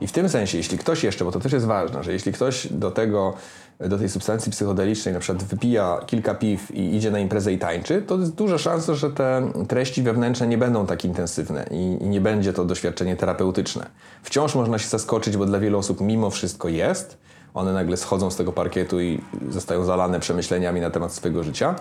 I 0.00 0.06
w 0.06 0.12
tym 0.12 0.28
sensie, 0.28 0.58
jeśli 0.58 0.78
ktoś 0.78 1.04
jeszcze, 1.04 1.24
bo 1.24 1.32
to 1.32 1.40
też 1.40 1.52
jest 1.52 1.66
ważne, 1.66 2.04
że 2.04 2.12
jeśli 2.12 2.32
ktoś 2.32 2.66
do 2.66 2.90
tego, 2.90 3.34
do 3.80 3.98
tej 3.98 4.08
substancji 4.08 4.52
psychodelicznej 4.52 5.14
na 5.14 5.20
przykład 5.20 5.44
wypija 5.44 6.00
kilka 6.06 6.34
piw 6.34 6.74
i 6.74 6.96
idzie 6.96 7.10
na 7.10 7.18
imprezę 7.18 7.52
i 7.52 7.58
tańczy, 7.58 8.02
to 8.02 8.18
jest 8.18 8.34
duża 8.34 8.58
szansa, 8.58 8.94
że 8.94 9.10
te 9.10 9.52
treści 9.68 10.02
wewnętrzne 10.02 10.46
nie 10.46 10.58
będą 10.58 10.86
tak 10.86 11.04
intensywne 11.04 11.66
i, 11.70 12.04
i 12.04 12.08
nie 12.08 12.20
będzie 12.20 12.52
to 12.52 12.64
doświadczenie 12.64 13.16
terapeutyczne. 13.16 13.86
Wciąż 14.22 14.54
można 14.54 14.78
się 14.78 14.88
zaskoczyć, 14.88 15.36
bo 15.36 15.46
dla 15.46 15.58
wielu 15.58 15.78
osób 15.78 16.00
mimo 16.00 16.30
wszystko 16.30 16.68
jest. 16.68 17.18
One 17.54 17.72
nagle 17.72 17.96
schodzą 17.96 18.30
z 18.30 18.36
tego 18.36 18.52
parkietu 18.52 19.00
i 19.00 19.20
zostają 19.50 19.84
zalane 19.84 20.20
przemyśleniami 20.20 20.80
na 20.80 20.90
temat 20.90 21.12
swojego 21.12 21.44
życia. 21.44 21.74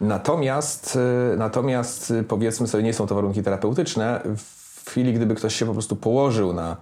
Natomiast, 0.00 0.98
y, 1.32 1.36
natomiast 1.36 2.10
y, 2.10 2.22
powiedzmy 2.22 2.68
sobie, 2.68 2.84
nie 2.84 2.94
są 2.94 3.06
to 3.06 3.14
warunki 3.14 3.42
terapeutyczne. 3.42 4.20
W 4.36 4.90
chwili, 4.90 5.12
gdyby 5.12 5.34
ktoś 5.34 5.54
się 5.54 5.66
po 5.66 5.72
prostu 5.72 5.96
położył 5.96 6.52
na 6.52 6.76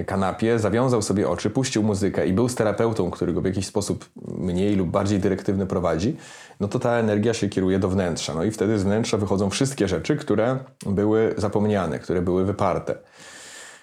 y, 0.00 0.04
kanapie, 0.04 0.58
zawiązał 0.58 1.02
sobie 1.02 1.28
oczy, 1.28 1.50
puścił 1.50 1.82
muzykę 1.82 2.26
i 2.26 2.32
był 2.32 2.48
z 2.48 2.54
terapeutą, 2.54 3.10
który 3.10 3.32
go 3.32 3.40
w 3.40 3.44
jakiś 3.44 3.66
sposób 3.66 4.08
mniej 4.38 4.76
lub 4.76 4.90
bardziej 4.90 5.18
dyrektywny 5.18 5.66
prowadzi, 5.66 6.16
no 6.60 6.68
to 6.68 6.78
ta 6.78 6.92
energia 6.92 7.34
się 7.34 7.48
kieruje 7.48 7.78
do 7.78 7.88
wnętrza. 7.88 8.34
No 8.34 8.44
i 8.44 8.50
wtedy 8.50 8.78
z 8.78 8.82
wnętrza 8.82 9.16
wychodzą 9.16 9.50
wszystkie 9.50 9.88
rzeczy, 9.88 10.16
które 10.16 10.58
były 10.86 11.34
zapomniane, 11.36 11.98
które 11.98 12.22
były 12.22 12.44
wyparte. 12.44 12.94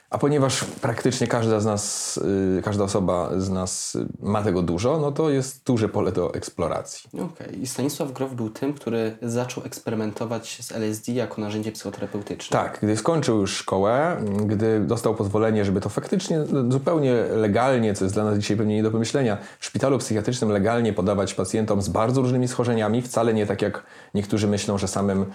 A 0.09 0.17
ponieważ 0.17 0.63
praktycznie 0.63 1.27
każda 1.27 1.59
z 1.59 1.65
nas, 1.65 2.17
y, 2.57 2.61
każda 2.61 2.83
osoba 2.83 3.29
z 3.37 3.49
nas 3.49 3.97
ma 4.19 4.43
tego 4.43 4.61
dużo, 4.61 4.97
no 4.97 5.11
to 5.11 5.29
jest 5.29 5.63
duże 5.65 5.89
pole 5.89 6.11
do 6.11 6.33
eksploracji. 6.33 7.09
Okej. 7.13 7.61
I 7.61 7.67
Stanisław 7.67 8.11
Grof 8.11 8.33
był 8.33 8.49
tym, 8.49 8.73
który 8.73 9.17
zaczął 9.21 9.63
eksperymentować 9.63 10.59
z 10.61 10.71
LSD 10.71 11.11
jako 11.11 11.41
narzędzie 11.41 11.71
psychoterapeutyczne. 11.71 12.59
Tak, 12.59 12.79
gdy 12.81 12.97
skończył 12.97 13.39
już 13.39 13.55
szkołę, 13.57 14.21
gdy 14.45 14.79
dostał 14.79 15.15
pozwolenie, 15.15 15.65
żeby 15.65 15.81
to 15.81 15.89
faktycznie 15.89 16.39
zupełnie 16.69 17.13
legalnie, 17.13 17.93
co 17.93 18.05
jest 18.05 18.15
dla 18.15 18.23
nas 18.23 18.39
dzisiaj 18.39 18.57
pewnie 18.57 18.75
nie 18.75 18.83
do 18.83 18.91
pomyślenia, 18.91 19.37
w 19.59 19.65
szpitalu 19.65 19.97
psychiatrycznym 19.97 20.51
legalnie 20.51 20.93
podawać 20.93 21.33
pacjentom 21.33 21.81
z 21.81 21.89
bardzo 21.89 22.21
różnymi 22.21 22.47
schorzeniami, 22.47 23.01
wcale 23.01 23.33
nie 23.33 23.45
tak 23.45 23.61
jak 23.61 23.83
niektórzy 24.13 24.47
myślą, 24.47 24.77
że 24.77 24.87
samym 24.87 25.25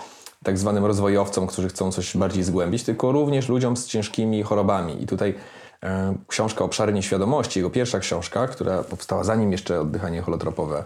tak 0.43 0.59
zwanym 0.59 0.85
rozwojowcom, 0.85 1.47
którzy 1.47 1.69
chcą 1.69 1.93
coś 1.93 2.17
bardziej 2.17 2.43
zgłębić, 2.43 2.83
tylko 2.83 3.13
również 3.13 3.49
ludziom 3.49 3.77
z 3.77 3.87
ciężkimi 3.87 4.43
chorobami. 4.43 5.03
I 5.03 5.07
tutaj 5.07 5.35
e, 5.83 6.15
książka 6.29 6.65
Obszary 6.65 6.93
Nieświadomości, 6.93 7.59
jego 7.59 7.71
pierwsza 7.71 7.99
książka, 7.99 8.47
która 8.47 8.83
powstała 8.83 9.25
zanim 9.25 9.53
jeszcze 9.53 9.81
oddychanie 9.81 10.23
holotropowe 10.23 10.85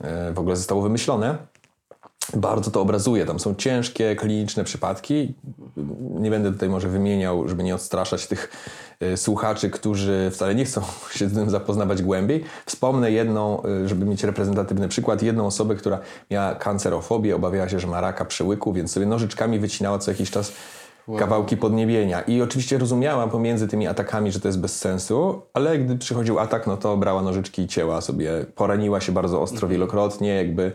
e, 0.00 0.32
w 0.32 0.38
ogóle 0.38 0.56
zostało 0.56 0.82
wymyślone, 0.82 1.38
bardzo 2.34 2.70
to 2.70 2.80
obrazuje. 2.80 3.26
Tam 3.26 3.40
są 3.40 3.54
ciężkie, 3.54 4.16
kliniczne 4.16 4.64
przypadki. 4.64 5.34
Nie 6.14 6.30
będę 6.30 6.52
tutaj 6.52 6.68
może 6.68 6.88
wymieniał, 6.88 7.48
żeby 7.48 7.62
nie 7.62 7.74
odstraszać 7.74 8.26
tych 8.26 8.50
y, 9.02 9.16
słuchaczy, 9.16 9.70
którzy 9.70 10.30
wcale 10.34 10.54
nie 10.54 10.64
chcą 10.64 10.82
się 11.16 11.28
z 11.28 11.34
tym 11.34 11.50
zapoznawać 11.50 12.02
głębiej. 12.02 12.44
Wspomnę 12.66 13.10
jedną, 13.10 13.62
y, 13.84 13.88
żeby 13.88 14.04
mieć 14.04 14.24
reprezentatywny 14.24 14.88
przykład, 14.88 15.22
jedną 15.22 15.46
osobę, 15.46 15.74
która 15.74 15.98
miała 16.30 16.54
kancerofobię, 16.54 17.36
obawiała 17.36 17.68
się, 17.68 17.80
że 17.80 17.86
ma 17.86 18.00
raka 18.00 18.24
przyłyku, 18.24 18.72
więc 18.72 18.92
sobie 18.92 19.06
nożyczkami 19.06 19.58
wycinała 19.58 19.98
co 19.98 20.10
jakiś 20.10 20.30
czas 20.30 20.52
kawałki 21.18 21.56
podniebienia. 21.56 22.20
I 22.20 22.42
oczywiście 22.42 22.78
rozumiała 22.78 23.26
pomiędzy 23.28 23.68
tymi 23.68 23.86
atakami, 23.86 24.32
że 24.32 24.40
to 24.40 24.48
jest 24.48 24.60
bez 24.60 24.78
sensu, 24.78 25.42
ale 25.54 25.78
gdy 25.78 25.98
przychodził 25.98 26.38
atak, 26.38 26.66
no 26.66 26.76
to 26.76 26.96
brała 26.96 27.22
nożyczki 27.22 27.62
i 27.62 27.68
cięła 27.68 28.00
sobie. 28.00 28.30
Poraniła 28.54 29.00
się 29.00 29.12
bardzo 29.12 29.42
ostro 29.42 29.68
wielokrotnie, 29.68 30.34
jakby 30.34 30.72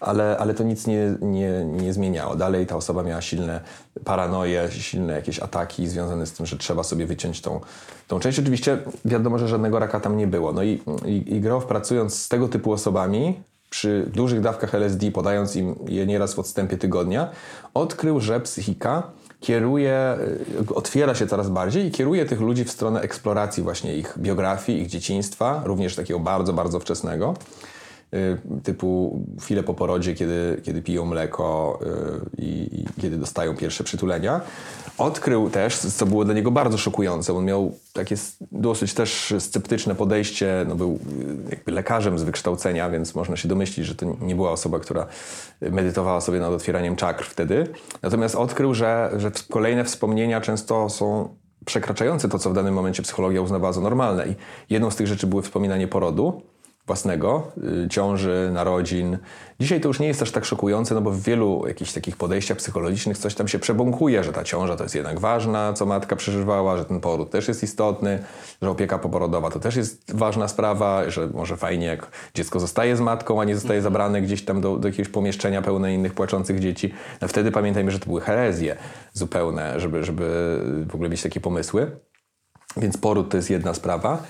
ale, 0.00 0.38
ale 0.38 0.54
to 0.54 0.64
nic 0.64 0.86
nie, 0.86 1.14
nie, 1.20 1.64
nie 1.64 1.92
zmieniało. 1.92 2.36
Dalej 2.36 2.66
ta 2.66 2.76
osoba 2.76 3.02
miała 3.02 3.20
silne 3.20 3.60
paranoje, 4.04 4.68
silne 4.70 5.12
jakieś 5.12 5.38
ataki 5.40 5.88
związane 5.88 6.26
z 6.26 6.32
tym, 6.32 6.46
że 6.46 6.58
trzeba 6.58 6.82
sobie 6.82 7.06
wyciąć 7.06 7.40
tą, 7.40 7.60
tą 8.08 8.20
część. 8.20 8.38
Oczywiście 8.38 8.78
wiadomo, 9.04 9.38
że 9.38 9.48
żadnego 9.48 9.78
raka 9.78 10.00
tam 10.00 10.16
nie 10.16 10.26
było. 10.26 10.52
No 10.52 10.62
i, 10.62 10.82
i, 11.06 11.34
i 11.34 11.40
Grof 11.40 11.66
pracując 11.66 12.22
z 12.22 12.28
tego 12.28 12.48
typu 12.48 12.72
osobami, 12.72 13.40
przy 13.70 14.10
dużych 14.14 14.40
dawkach 14.40 14.74
LSD, 14.74 15.10
podając 15.10 15.56
im 15.56 15.74
je 15.88 16.06
nieraz 16.06 16.34
w 16.34 16.38
odstępie 16.38 16.78
tygodnia, 16.78 17.30
odkrył, 17.74 18.20
że 18.20 18.40
psychika 18.40 19.02
kieruje, 19.40 20.16
y, 20.70 20.74
otwiera 20.74 21.14
się 21.14 21.26
coraz 21.26 21.48
bardziej 21.48 21.86
i 21.86 21.90
kieruje 21.90 22.26
tych 22.26 22.40
ludzi 22.40 22.64
w 22.64 22.70
stronę 22.70 23.00
eksploracji 23.00 23.62
właśnie 23.62 23.96
ich 23.96 24.14
biografii, 24.18 24.82
ich 24.82 24.88
dzieciństwa, 24.88 25.62
również 25.64 25.96
takiego 25.96 26.20
bardzo, 26.20 26.52
bardzo 26.52 26.80
wczesnego. 26.80 27.34
Y, 28.16 28.38
typu 28.62 29.20
chwilę 29.40 29.62
po 29.62 29.74
porodzie, 29.74 30.14
kiedy, 30.14 30.60
kiedy 30.62 30.82
piją 30.82 31.04
mleko 31.04 31.78
y, 32.38 32.42
i, 32.42 32.80
i, 32.80 33.00
kiedy 33.00 33.16
dostają 33.16 33.56
pierwsze 33.56 33.84
przytulenia. 33.84 34.40
Odkrył 34.98 35.50
też, 35.50 35.78
co 35.78 36.06
było 36.06 36.24
dla 36.24 36.34
niego 36.34 36.50
bardzo 36.50 36.78
szokujące, 36.78 37.34
on 37.36 37.44
miał 37.44 37.74
takie 37.92 38.16
dosyć 38.52 38.94
też 38.94 39.34
sceptyczne 39.38 39.94
podejście, 39.94 40.64
no 40.68 40.74
był 40.74 40.98
y, 41.48 41.50
jakby 41.50 41.72
lekarzem 41.72 42.18
z 42.18 42.22
wykształcenia, 42.22 42.90
więc 42.90 43.14
można 43.14 43.36
się 43.36 43.48
domyślić, 43.48 43.86
że 43.86 43.94
to 43.94 44.16
nie 44.20 44.34
była 44.34 44.50
osoba, 44.50 44.80
która 44.80 45.06
medytowała 45.60 46.20
sobie 46.20 46.40
nad 46.40 46.52
otwieraniem 46.52 46.96
czakr 46.96 47.24
wtedy. 47.24 47.66
Natomiast 48.02 48.34
odkrył, 48.34 48.74
że, 48.74 49.10
że 49.16 49.30
kolejne 49.50 49.84
wspomnienia 49.84 50.40
często 50.40 50.88
są 50.88 51.28
przekraczające 51.64 52.28
to, 52.28 52.38
co 52.38 52.50
w 52.50 52.54
danym 52.54 52.74
momencie 52.74 53.02
psychologia 53.02 53.40
uznawała 53.40 53.72
za 53.72 53.80
normalne. 53.80 54.28
I 54.28 54.34
jedną 54.70 54.90
z 54.90 54.96
tych 54.96 55.06
rzeczy 55.06 55.26
były 55.26 55.42
wspominanie 55.42 55.88
porodu, 55.88 56.42
własnego, 56.86 57.52
y, 57.84 57.88
ciąży, 57.88 58.50
narodzin. 58.52 59.18
Dzisiaj 59.60 59.80
to 59.80 59.88
już 59.88 60.00
nie 60.00 60.06
jest 60.06 60.22
aż 60.22 60.30
tak 60.30 60.44
szokujące, 60.44 60.94
no 60.94 61.00
bo 61.00 61.10
w 61.10 61.20
wielu 61.20 61.64
jakichś 61.66 61.92
takich 61.92 62.16
podejściach 62.16 62.56
psychologicznych 62.56 63.18
coś 63.18 63.34
tam 63.34 63.48
się 63.48 63.58
przebąkuje, 63.58 64.24
że 64.24 64.32
ta 64.32 64.44
ciąża 64.44 64.76
to 64.76 64.82
jest 64.82 64.94
jednak 64.94 65.20
ważna, 65.20 65.72
co 65.72 65.86
matka 65.86 66.16
przeżywała, 66.16 66.76
że 66.76 66.84
ten 66.84 67.00
poród 67.00 67.30
też 67.30 67.48
jest 67.48 67.62
istotny, 67.62 68.18
że 68.62 68.70
opieka 68.70 68.98
poporodowa 68.98 69.50
to 69.50 69.60
też 69.60 69.76
jest 69.76 70.16
ważna 70.16 70.48
sprawa, 70.48 71.10
że 71.10 71.26
może 71.26 71.56
fajnie 71.56 71.86
jak 71.86 72.10
dziecko 72.34 72.60
zostaje 72.60 72.96
z 72.96 73.00
matką, 73.00 73.40
a 73.40 73.44
nie 73.44 73.54
zostaje 73.54 73.82
zabrane 73.82 74.22
gdzieś 74.22 74.44
tam 74.44 74.60
do, 74.60 74.76
do 74.76 74.88
jakiegoś 74.88 75.12
pomieszczenia 75.12 75.62
pełne 75.62 75.94
innych 75.94 76.14
płaczących 76.14 76.60
dzieci. 76.60 76.94
No 77.20 77.28
wtedy 77.28 77.52
pamiętajmy, 77.52 77.90
że 77.90 77.98
to 77.98 78.06
były 78.06 78.20
herezje 78.20 78.76
zupełne, 79.12 79.80
żeby, 79.80 80.04
żeby 80.04 80.58
w 80.90 80.94
ogóle 80.94 81.10
mieć 81.10 81.22
takie 81.22 81.40
pomysły. 81.40 81.90
Więc 82.76 82.96
poród 82.96 83.30
to 83.30 83.36
jest 83.36 83.50
jedna 83.50 83.74
sprawa. 83.74 84.22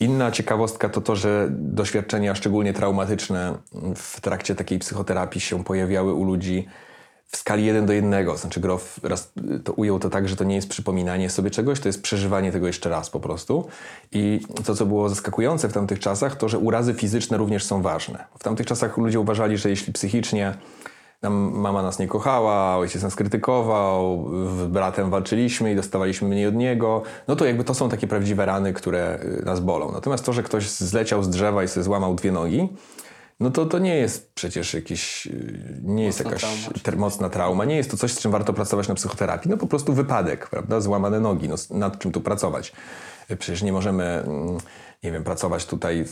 Inna 0.00 0.30
ciekawostka 0.30 0.88
to 0.88 1.00
to, 1.00 1.16
że 1.16 1.48
doświadczenia 1.50 2.34
szczególnie 2.34 2.72
traumatyczne 2.72 3.58
w 3.96 4.20
trakcie 4.20 4.54
takiej 4.54 4.78
psychoterapii 4.78 5.40
się 5.40 5.64
pojawiały 5.64 6.14
u 6.14 6.24
ludzi 6.24 6.66
w 7.26 7.36
skali 7.36 7.64
1 7.66 7.86
do 7.86 7.92
1. 7.92 8.36
Znaczy 8.36 8.60
Grof 8.60 9.00
raz 9.02 9.32
to 9.64 9.72
ujął 9.72 9.98
to 9.98 10.10
tak, 10.10 10.28
że 10.28 10.36
to 10.36 10.44
nie 10.44 10.54
jest 10.54 10.68
przypominanie 10.68 11.30
sobie 11.30 11.50
czegoś, 11.50 11.80
to 11.80 11.88
jest 11.88 12.02
przeżywanie 12.02 12.52
tego 12.52 12.66
jeszcze 12.66 12.90
raz 12.90 13.10
po 13.10 13.20
prostu. 13.20 13.68
I 14.12 14.40
to, 14.64 14.74
co 14.74 14.86
było 14.86 15.08
zaskakujące 15.08 15.68
w 15.68 15.72
tamtych 15.72 15.98
czasach, 15.98 16.36
to, 16.36 16.48
że 16.48 16.58
urazy 16.58 16.94
fizyczne 16.94 17.36
również 17.36 17.64
są 17.64 17.82
ważne. 17.82 18.24
W 18.38 18.44
tamtych 18.44 18.66
czasach 18.66 18.96
ludzie 18.96 19.20
uważali, 19.20 19.58
że 19.58 19.70
jeśli 19.70 19.92
psychicznie 19.92 20.54
mama 21.30 21.82
nas 21.82 21.98
nie 21.98 22.08
kochała, 22.08 22.76
ojciec 22.76 23.02
nas 23.02 23.14
krytykował, 23.14 24.30
z 24.48 24.66
bratem 24.66 25.10
walczyliśmy 25.10 25.72
i 25.72 25.76
dostawaliśmy 25.76 26.28
mniej 26.28 26.46
od 26.46 26.54
niego, 26.54 27.02
no 27.28 27.36
to 27.36 27.44
jakby 27.44 27.64
to 27.64 27.74
są 27.74 27.88
takie 27.88 28.06
prawdziwe 28.06 28.46
rany, 28.46 28.72
które 28.72 29.18
y, 29.40 29.44
nas 29.44 29.60
bolą. 29.60 29.92
Natomiast 29.92 30.24
to, 30.24 30.32
że 30.32 30.42
ktoś 30.42 30.68
zleciał 30.68 31.22
z 31.22 31.28
drzewa 31.28 31.64
i 31.64 31.68
sobie 31.68 31.84
złamał 31.84 32.14
dwie 32.14 32.32
nogi, 32.32 32.68
no 33.40 33.50
to 33.50 33.66
to 33.66 33.78
nie 33.78 33.96
jest 33.96 34.34
przecież 34.34 34.74
jakiś, 34.74 35.26
y, 35.26 35.80
nie 35.82 36.04
jest 36.04 36.18
Mocna 36.18 36.30
jakaś 36.30 36.42
trauma, 36.42 36.80
ter- 36.82 36.96
mocna 36.96 37.30
trauma, 37.30 37.64
nie 37.64 37.76
jest 37.76 37.90
to 37.90 37.96
coś, 37.96 38.12
z 38.12 38.20
czym 38.20 38.32
warto 38.32 38.52
pracować 38.52 38.88
na 38.88 38.94
psychoterapii, 38.94 39.50
no 39.50 39.56
po 39.56 39.66
prostu 39.66 39.92
wypadek, 39.92 40.48
prawda, 40.48 40.80
złamane 40.80 41.20
nogi, 41.20 41.48
no 41.48 41.54
nad 41.70 41.98
czym 41.98 42.12
tu 42.12 42.20
pracować? 42.20 42.72
Przecież 43.38 43.62
nie 43.62 43.72
możemy, 43.72 44.04
mm, 44.04 44.58
nie 45.02 45.12
wiem, 45.12 45.24
pracować 45.24 45.66
tutaj 45.66 46.04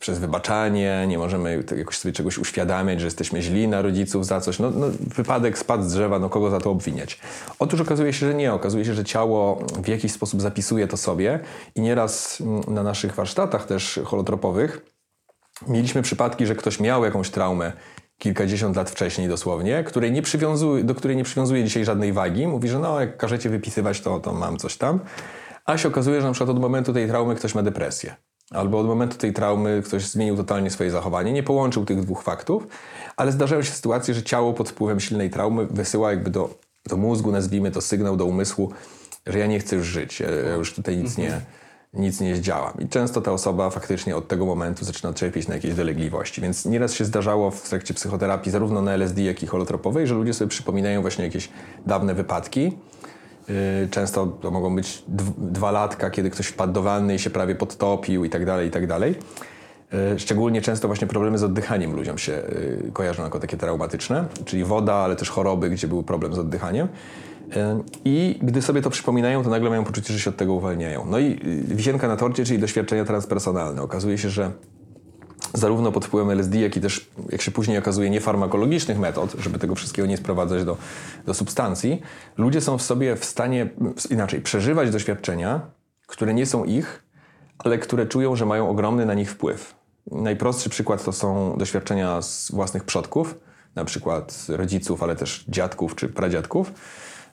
przez 0.00 0.18
wybaczanie, 0.18 1.04
nie 1.08 1.18
możemy 1.18 1.64
tak 1.64 1.78
jakoś 1.78 1.98
sobie 1.98 2.12
czegoś 2.12 2.38
uświadamiać, 2.38 3.00
że 3.00 3.06
jesteśmy 3.06 3.42
źli 3.42 3.68
na 3.68 3.82
rodziców 3.82 4.26
za 4.26 4.40
coś. 4.40 4.58
No, 4.58 4.70
no 4.70 4.86
wypadek, 5.16 5.58
spadł 5.58 5.84
z 5.84 5.92
drzewa, 5.92 6.18
no 6.18 6.28
kogo 6.28 6.50
za 6.50 6.60
to 6.60 6.70
obwiniać? 6.70 7.20
Otóż 7.58 7.80
okazuje 7.80 8.12
się, 8.12 8.26
że 8.26 8.34
nie. 8.34 8.52
Okazuje 8.52 8.84
się, 8.84 8.94
że 8.94 9.04
ciało 9.04 9.66
w 9.82 9.88
jakiś 9.88 10.12
sposób 10.12 10.42
zapisuje 10.42 10.88
to 10.88 10.96
sobie 10.96 11.40
i 11.74 11.80
nieraz 11.80 12.40
mm, 12.40 12.62
na 12.68 12.82
naszych 12.82 13.14
warsztatach 13.14 13.66
też 13.66 14.00
holotropowych 14.04 14.92
mieliśmy 15.68 16.02
przypadki, 16.02 16.46
że 16.46 16.54
ktoś 16.54 16.80
miał 16.80 17.04
jakąś 17.04 17.30
traumę 17.30 17.72
kilkadziesiąt 18.18 18.76
lat 18.76 18.90
wcześniej 18.90 19.28
dosłownie, 19.28 19.84
której 19.84 20.12
nie 20.12 20.22
do 20.84 20.94
której 20.94 21.16
nie 21.16 21.24
przywiązuje 21.24 21.64
dzisiaj 21.64 21.84
żadnej 21.84 22.12
wagi. 22.12 22.46
Mówi, 22.46 22.68
że 22.68 22.78
no 22.78 23.00
jak 23.00 23.16
każecie 23.16 23.48
wypisywać, 23.48 24.00
to, 24.00 24.20
to 24.20 24.32
mam 24.32 24.56
coś 24.56 24.76
tam. 24.76 25.00
A 25.64 25.78
się 25.78 25.88
okazuje, 25.88 26.20
że 26.20 26.26
na 26.26 26.32
przykład 26.32 26.50
od 26.50 26.60
momentu 26.60 26.92
tej 26.92 27.08
traumy 27.08 27.34
ktoś 27.34 27.54
ma 27.54 27.62
depresję. 27.62 28.16
Albo 28.50 28.78
od 28.78 28.86
momentu 28.86 29.18
tej 29.18 29.32
traumy 29.32 29.82
ktoś 29.84 30.06
zmienił 30.06 30.36
totalnie 30.36 30.70
swoje 30.70 30.90
zachowanie, 30.90 31.32
nie 31.32 31.42
połączył 31.42 31.84
tych 31.84 32.00
dwóch 32.00 32.22
faktów, 32.22 32.66
ale 33.16 33.32
zdarzają 33.32 33.62
się 33.62 33.72
sytuacje, 33.72 34.14
że 34.14 34.22
ciało 34.22 34.52
pod 34.52 34.70
wpływem 34.70 35.00
silnej 35.00 35.30
traumy 35.30 35.66
wysyła 35.66 36.10
jakby 36.10 36.30
do, 36.30 36.54
do 36.88 36.96
mózgu, 36.96 37.32
nazwijmy 37.32 37.70
to 37.70 37.80
sygnał 37.80 38.16
do 38.16 38.24
umysłu, 38.24 38.72
że 39.26 39.38
ja 39.38 39.46
nie 39.46 39.58
chcę 39.58 39.76
już 39.76 39.86
żyć, 39.86 40.20
ja 40.20 40.30
ja 40.30 40.54
już 40.54 40.74
tutaj 40.74 40.96
nic 40.96 41.18
nie, 41.18 41.40
nic 41.92 42.20
nie 42.20 42.36
zdziałam. 42.36 42.72
I 42.78 42.88
często 42.88 43.20
ta 43.20 43.32
osoba 43.32 43.70
faktycznie 43.70 44.16
od 44.16 44.28
tego 44.28 44.46
momentu 44.46 44.84
zaczyna 44.84 45.12
cierpieć 45.12 45.48
na 45.48 45.54
jakieś 45.54 45.74
dolegliwości. 45.74 46.40
Więc 46.40 46.64
nieraz 46.64 46.94
się 46.94 47.04
zdarzało 47.04 47.50
w 47.50 47.68
trakcie 47.68 47.94
psychoterapii, 47.94 48.52
zarówno 48.52 48.82
na 48.82 48.92
LSD, 48.92 49.22
jak 49.22 49.42
i 49.42 49.46
holotropowej, 49.46 50.06
że 50.06 50.14
ludzie 50.14 50.34
sobie 50.34 50.48
przypominają 50.48 51.02
właśnie 51.02 51.24
jakieś 51.24 51.48
dawne 51.86 52.14
wypadki. 52.14 52.78
Yy, 53.48 53.88
Często 53.90 54.26
to 54.26 54.50
mogą 54.50 54.76
być 54.76 55.04
dw- 55.08 55.52
dwa 55.52 55.70
latka, 55.70 56.10
kiedy 56.10 56.30
ktoś 56.30 56.46
wpadł 56.46 56.72
do 56.72 56.82
wanny 56.82 57.14
i 57.14 57.18
się 57.18 57.30
prawie 57.30 57.54
podtopił 57.54 58.24
i 58.24 58.30
tak 58.30 58.46
dalej, 58.46 58.68
i 58.68 58.70
tak 58.70 58.86
dalej. 58.86 59.14
Yy, 59.92 60.18
Szczególnie 60.18 60.62
często 60.62 60.88
właśnie 60.88 61.06
problemy 61.06 61.38
z 61.38 61.42
oddychaniem 61.42 61.92
ludziom 61.96 62.18
się 62.18 62.32
yy, 62.32 62.90
kojarzą 62.92 63.22
jako 63.22 63.40
takie 63.40 63.56
traumatyczne, 63.56 64.24
czyli 64.44 64.64
woda, 64.64 64.94
ale 64.94 65.16
też 65.16 65.30
choroby, 65.30 65.70
gdzie 65.70 65.88
był 65.88 66.02
problem 66.02 66.34
z 66.34 66.38
oddychaniem. 66.38 66.88
I 68.04 68.38
gdy 68.42 68.62
sobie 68.62 68.82
to 68.82 68.90
przypominają, 68.90 69.42
to 69.44 69.50
nagle 69.50 69.70
mają 69.70 69.84
poczucie, 69.84 70.12
że 70.12 70.20
się 70.20 70.30
od 70.30 70.36
tego 70.36 70.54
uwalniają. 70.54 71.06
No 71.10 71.18
i 71.18 71.38
wisienka 71.64 72.08
na 72.08 72.16
torcie, 72.16 72.44
czyli 72.44 72.58
doświadczenia 72.58 73.04
transpersonalne. 73.04 73.82
Okazuje 73.82 74.18
się, 74.18 74.30
że 74.30 74.52
zarówno 75.54 75.92
pod 75.92 76.04
wpływem 76.04 76.30
LSD, 76.30 76.58
jak 76.58 76.76
i 76.76 76.80
też, 76.80 77.10
jak 77.28 77.42
się 77.42 77.50
później 77.50 77.78
okazuje, 77.78 78.10
niefarmakologicznych 78.10 78.98
metod, 78.98 79.34
żeby 79.38 79.58
tego 79.58 79.74
wszystkiego 79.74 80.08
nie 80.08 80.16
sprowadzać 80.16 80.64
do, 80.64 80.76
do 81.26 81.34
substancji, 81.34 82.02
ludzie 82.36 82.60
są 82.60 82.78
w 82.78 82.82
sobie 82.82 83.16
w 83.16 83.24
stanie, 83.24 83.70
inaczej, 84.10 84.40
przeżywać 84.40 84.90
doświadczenia, 84.90 85.60
które 86.06 86.34
nie 86.34 86.46
są 86.46 86.64
ich, 86.64 87.02
ale 87.58 87.78
które 87.78 88.06
czują, 88.06 88.36
że 88.36 88.46
mają 88.46 88.68
ogromny 88.68 89.06
na 89.06 89.14
nich 89.14 89.30
wpływ. 89.30 89.74
Najprostszy 90.10 90.70
przykład 90.70 91.04
to 91.04 91.12
są 91.12 91.56
doświadczenia 91.58 92.22
z 92.22 92.50
własnych 92.50 92.84
przodków, 92.84 93.34
na 93.74 93.84
przykład 93.84 94.46
rodziców, 94.48 95.02
ale 95.02 95.16
też 95.16 95.44
dziadków 95.48 95.94
czy 95.94 96.08
pradziadków. 96.08 96.72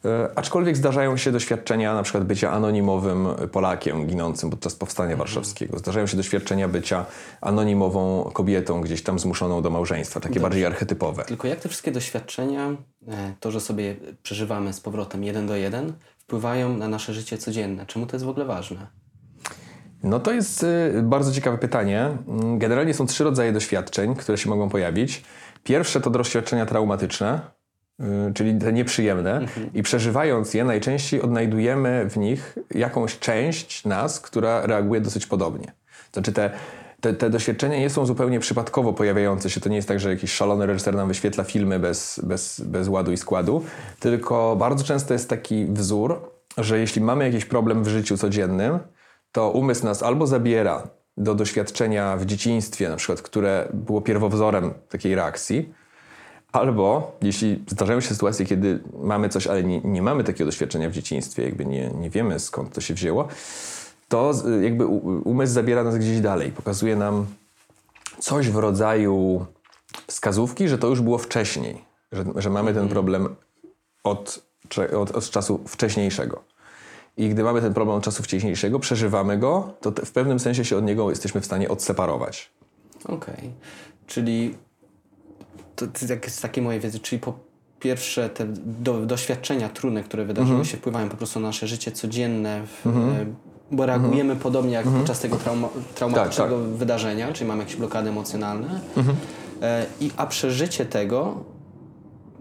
E, 0.06 0.30
aczkolwiek 0.36 0.78
zdarzają 0.78 1.18
się 1.18 1.32
doświadczenia 1.32 1.94
na 1.94 2.04
przykład 2.04 2.24
bycia 2.24 2.52
anonimowym 2.52 3.28
Polakiem 3.52 4.08
ginącym 4.08 4.50
podczas 4.50 4.76
powstania 4.76 5.16
warszawskiego. 5.16 5.80
Zdarzają 5.80 6.08
się 6.08 6.18
doświadczenia 6.18 6.68
bycia 6.68 7.06
anonimową 7.42 8.32
kobietą 8.34 8.82
gdzieś 8.82 9.04
tam 9.04 9.20
zmuszoną 9.20 9.62
do 9.62 9.70
małżeństwa, 9.70 10.20
takie 10.20 10.40
bardziej 10.40 10.66
archetypowe. 10.66 11.24
Tylko 11.24 11.48
jak 11.48 11.60
te 11.60 11.70
wszystkie 11.70 11.92
doświadczenia, 11.92 12.70
e, 13.08 13.34
to, 13.40 13.52
że 13.52 13.62
sobie 13.62 13.96
przeżywamy 14.24 14.74
z 14.74 14.82
powrotem 14.82 15.24
jeden 15.24 15.48
do 15.48 15.56
jeden, 15.56 15.94
wpływają 16.18 16.78
na 16.78 16.88
nasze 16.88 17.14
życie 17.14 17.38
codzienne? 17.38 17.86
Czemu 17.86 18.06
to 18.06 18.16
jest 18.16 18.26
w 18.26 18.30
ogóle 18.30 18.46
ważne? 18.46 18.88
No 20.04 20.20
to 20.20 20.32
jest 20.32 20.64
y, 20.64 21.02
bardzo 21.04 21.32
ciekawe 21.32 21.58
pytanie. 21.58 22.10
Mm, 22.28 22.60
Generalnie 22.60 22.94
są 22.94 23.06
trzy 23.06 23.24
rodzaje 23.24 23.52
doświadczeń, 23.52 24.16
które 24.16 24.38
się 24.38 24.50
mogą 24.50 24.70
pojawić. 24.70 25.24
Pierwsze 25.64 26.02
to 26.02 26.10
doświadczenia 26.10 26.66
traumatyczne, 26.66 27.42
czyli 28.34 28.60
te 28.60 28.74
nieprzyjemne, 28.74 29.46
i 29.74 29.84
przeżywając 29.84 30.54
je, 30.54 30.64
najczęściej 30.64 31.22
odnajdujemy 31.22 32.10
w 32.10 32.18
nich 32.18 32.58
jakąś 32.76 33.20
część 33.20 33.86
nas, 33.86 34.20
która 34.20 34.66
reaguje 34.66 35.02
dosyć 35.02 35.26
podobnie. 35.26 35.72
Znaczy 36.14 36.32
te, 36.32 36.52
te, 37.02 37.14
te 37.14 37.30
doświadczenia 37.30 37.80
nie 37.80 37.90
są 37.90 38.06
zupełnie 38.06 38.40
przypadkowo 38.40 38.94
pojawiające 38.94 39.50
się. 39.50 39.62
To 39.62 39.70
nie 39.70 39.76
jest 39.76 39.88
tak, 39.88 40.00
że 40.00 40.10
jakiś 40.10 40.32
szalony 40.32 40.66
reżyser 40.66 40.96
nam 40.96 41.08
wyświetla 41.08 41.44
filmy 41.44 41.80
bez, 41.80 42.22
bez, 42.24 42.62
bez 42.62 42.88
ładu 42.88 43.12
i 43.12 43.18
składu, 43.18 43.64
tylko 44.00 44.56
bardzo 44.56 44.84
często 44.84 45.14
jest 45.14 45.30
taki 45.30 45.66
wzór, 45.66 46.32
że 46.58 46.80
jeśli 46.80 47.02
mamy 47.02 47.26
jakiś 47.26 47.46
problem 47.46 47.84
w 47.84 47.88
życiu 47.88 48.18
codziennym, 48.18 48.80
to 49.32 49.52
umysł 49.52 49.86
nas 49.86 50.04
albo 50.04 50.28
zabiera 50.28 50.88
do 51.18 51.36
doświadczenia 51.36 52.18
w 52.18 52.26
dzieciństwie, 52.26 52.90
na 52.90 52.96
przykład, 52.96 53.22
które 53.22 53.68
było 53.74 54.02
pierwowzorem 54.02 54.74
takiej 54.90 55.16
reakcji, 55.16 55.74
albo 56.52 57.18
jeśli 57.22 57.64
zdarzają 57.68 58.02
się 58.02 58.08
sytuacje, 58.08 58.46
kiedy 58.46 58.80
mamy 59.04 59.30
coś, 59.30 59.48
ale 59.48 59.64
nie, 59.64 59.82
nie 59.82 60.02
mamy 60.02 60.24
takiego 60.24 60.46
doświadczenia 60.46 60.90
w 60.90 60.94
dzieciństwie, 60.94 61.44
jakby 61.44 61.66
nie, 61.66 61.90
nie 61.90 62.10
wiemy 62.10 62.40
skąd 62.40 62.74
to 62.74 62.82
się 62.82 62.94
wzięło, 62.94 63.28
to 64.08 64.34
jakby 64.62 64.86
umysł 65.24 65.54
zabiera 65.54 65.84
nas 65.84 65.98
gdzieś 65.98 66.20
dalej, 66.20 66.52
pokazuje 66.52 66.96
nam 66.96 67.26
coś 68.20 68.50
w 68.50 68.56
rodzaju 68.56 69.46
wskazówki, 70.08 70.68
że 70.68 70.78
to 70.78 70.88
już 70.88 71.02
było 71.02 71.18
wcześniej, 71.18 71.82
że, 72.12 72.26
że 72.36 72.50
mamy 72.50 72.74
ten 72.74 72.90
problem 72.90 73.36
od, 74.04 74.42
od, 74.98 75.12
od 75.12 75.30
czasu 75.30 75.60
wcześniejszego. 75.68 76.44
I 77.18 77.30
gdy 77.30 77.44
mamy 77.44 77.62
ten 77.62 77.74
problem 77.74 77.98
od 77.98 78.04
czasu 78.04 78.24
wcześniejszego, 78.24 78.80
przeżywamy 78.80 79.38
go, 79.38 79.74
to 79.82 79.92
w 79.92 80.12
pewnym 80.12 80.40
sensie 80.40 80.66
się 80.66 80.78
od 80.78 80.84
niego 80.84 81.10
jesteśmy 81.10 81.42
w 81.42 81.46
stanie 81.46 81.70
odseparować. 81.70 82.52
Okej. 83.06 83.54
Czyli 84.08 84.56
to, 85.80 85.88
to 86.08 86.14
jest 86.24 86.42
takie 86.42 86.62
moje 86.62 86.80
wiedzy, 86.80 87.00
czyli 87.00 87.20
po 87.22 87.34
pierwsze 87.80 88.30
te 88.30 88.46
do, 88.66 89.06
doświadczenia 89.06 89.70
trudne, 89.70 90.04
które 90.04 90.26
wydarzyły 90.26 90.52
Mhm. 90.60 90.66
się, 90.66 90.78
wpływają 90.78 91.10
po 91.10 91.18
prostu 91.18 91.40
na 91.40 91.48
nasze 91.48 91.68
życie 91.68 91.92
codzienne, 91.92 92.62
w, 92.66 92.88
e, 92.88 93.26
bo 93.72 93.86
reagujemy 93.86 94.36
podobnie 94.36 94.74
jak 94.74 94.86
podczas 94.86 95.20
tego 95.20 95.36
trauma, 95.38 95.70
traumatycznego 95.96 96.54
Mhm. 96.56 96.70
Tak, 96.72 96.78
wydarzenia, 96.80 97.34
czyli 97.34 97.48
mamy 97.48 97.64
jakieś 97.64 97.76
blokady 97.76 98.10
emocjonalne. 98.10 98.80
Mhm. 98.98 99.18
E, 99.62 99.86
i, 100.02 100.12
a 100.18 100.28
przeżycie 100.28 100.86
tego 100.86 101.44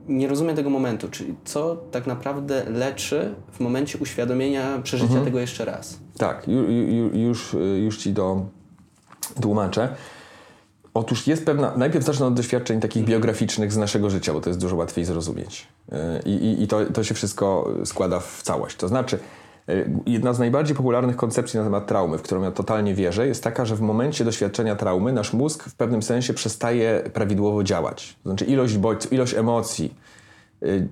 nie 0.08 0.28
rozumiem 0.28 0.56
tego 0.56 0.70
momentu, 0.70 1.08
czyli 1.08 1.34
co 1.44 1.76
tak 1.90 2.06
naprawdę 2.06 2.64
leczy 2.70 3.34
w 3.52 3.60
momencie 3.60 3.98
uświadomienia 3.98 4.78
przeżycia 4.82 5.06
Mhm. 5.08 5.24
tego 5.24 5.38
jeszcze 5.38 5.64
raz. 5.64 5.98
Tak, 6.18 6.48
ju, 6.48 6.70
ju, 6.70 7.18
już, 7.18 7.56
już 7.84 7.98
ci 7.98 8.14
to 8.14 8.46
tłumaczę. 9.42 9.88
Otóż 10.98 11.26
jest 11.26 11.46
pewna. 11.46 11.72
Najpierw 11.76 12.04
zacznę 12.04 12.26
od 12.26 12.34
doświadczeń 12.34 12.80
takich 12.80 13.04
biograficznych 13.04 13.72
z 13.72 13.76
naszego 13.76 14.10
życia, 14.10 14.32
bo 14.32 14.40
to 14.40 14.50
jest 14.50 14.60
dużo 14.60 14.76
łatwiej 14.76 15.04
zrozumieć. 15.04 15.66
Yy, 15.92 15.98
I, 16.24 16.30
i, 16.30 16.62
i 16.62 16.68
to, 16.68 16.86
to 16.86 17.04
się 17.04 17.14
wszystko 17.14 17.74
składa 17.84 18.20
w 18.20 18.42
całość. 18.42 18.76
To 18.76 18.88
znaczy, 18.88 19.18
yy, 19.68 19.90
jedna 20.06 20.34
z 20.34 20.38
najbardziej 20.38 20.76
popularnych 20.76 21.16
koncepcji 21.16 21.58
na 21.58 21.64
temat 21.64 21.86
traumy, 21.86 22.18
w 22.18 22.22
którą 22.22 22.42
ja 22.42 22.50
totalnie 22.50 22.94
wierzę, 22.94 23.26
jest 23.26 23.44
taka, 23.44 23.64
że 23.64 23.76
w 23.76 23.80
momencie 23.80 24.24
doświadczenia 24.24 24.76
traumy 24.76 25.12
nasz 25.12 25.32
mózg 25.32 25.64
w 25.64 25.74
pewnym 25.74 26.02
sensie 26.02 26.34
przestaje 26.34 27.10
prawidłowo 27.12 27.62
działać. 27.64 28.16
To 28.22 28.30
znaczy, 28.30 28.44
ilość 28.44 28.76
bodźców, 28.76 29.12
ilość 29.12 29.34
emocji, 29.34 29.94
Y, 29.94 30.17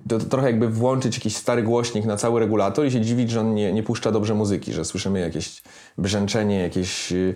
to, 0.09 0.19
to 0.19 0.25
trochę 0.25 0.47
jakby 0.47 0.69
włączyć 0.69 1.17
jakiś 1.17 1.37
stary 1.37 1.63
głośnik 1.63 2.05
na 2.05 2.17
cały 2.17 2.41
regulator 2.41 2.87
i 2.87 2.91
się 2.91 3.01
dziwić, 3.01 3.31
że 3.31 3.41
on 3.41 3.55
nie, 3.55 3.73
nie 3.73 3.83
puszcza 3.83 4.13
dobrze 4.13 4.35
muzyki, 4.35 4.73
że 4.73 4.85
słyszymy 4.85 5.21
jakieś 5.21 5.63
brzęczenie, 5.99 6.59
jakieś 6.59 7.13
y, 7.13 7.35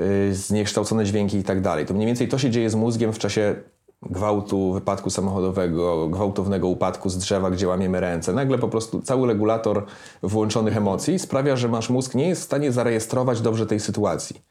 y, 0.00 0.34
zniekształcone 0.34 1.04
dźwięki 1.04 1.36
i 1.36 1.44
tak 1.44 1.60
dalej. 1.60 1.86
To 1.86 1.94
mniej 1.94 2.06
więcej 2.06 2.28
to 2.28 2.38
się 2.38 2.50
dzieje 2.50 2.70
z 2.70 2.74
mózgiem 2.74 3.12
w 3.12 3.18
czasie 3.18 3.56
gwałtu, 4.02 4.72
wypadku 4.72 5.10
samochodowego, 5.10 6.08
gwałtownego 6.08 6.68
upadku 6.68 7.10
z 7.10 7.18
drzewa, 7.18 7.50
gdzie 7.50 7.68
łamiemy 7.68 8.00
ręce. 8.00 8.32
Nagle 8.32 8.58
po 8.58 8.68
prostu 8.68 9.02
cały 9.02 9.28
regulator 9.28 9.84
włączonych 10.22 10.76
emocji 10.76 11.18
sprawia, 11.18 11.56
że 11.56 11.68
nasz 11.68 11.90
mózg 11.90 12.14
nie 12.14 12.28
jest 12.28 12.42
w 12.42 12.44
stanie 12.44 12.72
zarejestrować 12.72 13.40
dobrze 13.40 13.66
tej 13.66 13.80
sytuacji. 13.80 14.42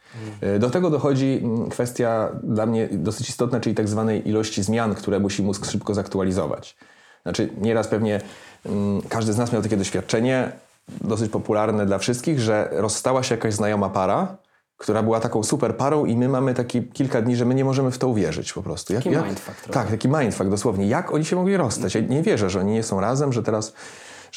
Y, 0.56 0.60
Do 0.60 0.70
tego 0.70 0.90
dochodzi 0.90 1.40
mm, 1.44 1.70
kwestia 1.70 2.30
dla 2.44 2.66
mnie 2.66 2.90
dosyć 2.92 3.30
istotna, 3.30 3.60
czyli 3.60 3.76
tak 3.76 3.88
zwanej 3.88 4.30
ilości 4.30 4.64
zmian, 4.64 4.96
które 4.96 5.20
musi 5.20 5.44
mózg 5.44 5.66
szybko 5.66 5.94
zaktualizować. 5.94 6.78
Znaczy, 7.28 7.50
nieraz 7.62 7.88
pewnie 7.88 8.22
mm, 8.66 9.02
każdy 9.10 9.34
z 9.34 9.38
nas 9.38 9.52
miał 9.52 9.62
takie 9.62 9.78
doświadczenie, 9.78 10.52
dosyć 11.02 11.32
popularne 11.32 11.86
dla 11.86 11.98
wszystkich, 11.98 12.40
że 12.40 12.70
rozstała 12.72 13.24
się 13.24 13.36
jakaś 13.36 13.54
znajoma 13.54 13.90
para, 13.90 14.38
która 14.78 15.04
była 15.04 15.20
taką 15.20 15.44
super 15.44 15.78
parą 15.78 16.06
i 16.06 16.16
my 16.16 16.30
mamy 16.30 16.54
taki 16.54 16.84
kilka 16.84 17.22
dni, 17.22 17.36
że 17.36 17.46
my 17.46 17.56
nie 17.56 17.66
możemy 17.66 17.92
w 17.92 17.98
to 17.98 18.08
uwierzyć 18.08 18.54
po 18.54 18.64
prostu. 18.64 18.94
Jak, 18.94 19.04
Taki 19.04 19.16
mindfuck 19.16 19.62
trochę. 19.62 19.74
Tak, 19.74 19.90
taki 19.90 20.08
mindfuck 20.08 20.50
dosłownie. 20.50 20.88
Jak 20.88 21.14
oni 21.14 21.26
się 21.26 21.36
mogli 21.36 21.58
rozstać? 21.58 21.96
Ja 21.96 22.02
nie 22.02 22.24
wierzę, 22.24 22.50
że 22.50 22.60
oni 22.60 22.74
nie 22.74 22.84
są 22.84 23.00
razem, 23.00 23.34
że 23.34 23.44
teraz, 23.44 23.74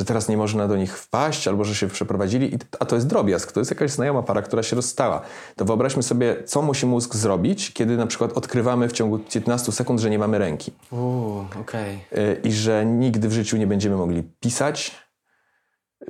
że 0.00 0.04
teraz 0.04 0.28
nie 0.28 0.36
można 0.36 0.68
do 0.68 0.76
nich 0.76 0.98
wpaść 0.98 1.48
albo 1.48 1.64
że 1.64 1.74
się 1.74 1.88
przeprowadzili. 1.88 2.58
A 2.80 2.84
to 2.84 2.94
jest 2.94 3.06
drobiazg, 3.06 3.52
to 3.52 3.60
jest 3.60 3.70
jakaś 3.70 3.90
znajoma 3.90 4.22
para, 4.22 4.42
która 4.42 4.62
się 4.62 4.76
rozstała. 4.76 5.20
To 5.56 5.64
wyobraźmy 5.64 6.02
sobie, 6.02 6.36
co 6.44 6.62
musi 6.62 6.86
mózg 6.86 7.14
zrobić, 7.14 7.72
kiedy 7.72 7.96
na 7.96 8.06
przykład 8.06 8.32
odkrywamy 8.32 8.88
w 8.88 8.92
ciągu 8.92 9.18
15 9.18 9.72
sekund, 9.72 10.00
że 10.00 10.10
nie 10.10 10.18
mamy 10.18 10.38
ręki. 10.38 10.72
Uuu, 10.90 11.44
okej. 11.60 12.04
Y, 12.12 12.40
i 12.44 12.52
że 12.52 12.86
nigdy 12.86 13.28
w 13.28 13.32
życiu 13.32 13.56
nie 13.56 13.66
będziemy 13.66 13.96
mogli 13.96 14.22
pisać 14.22 14.92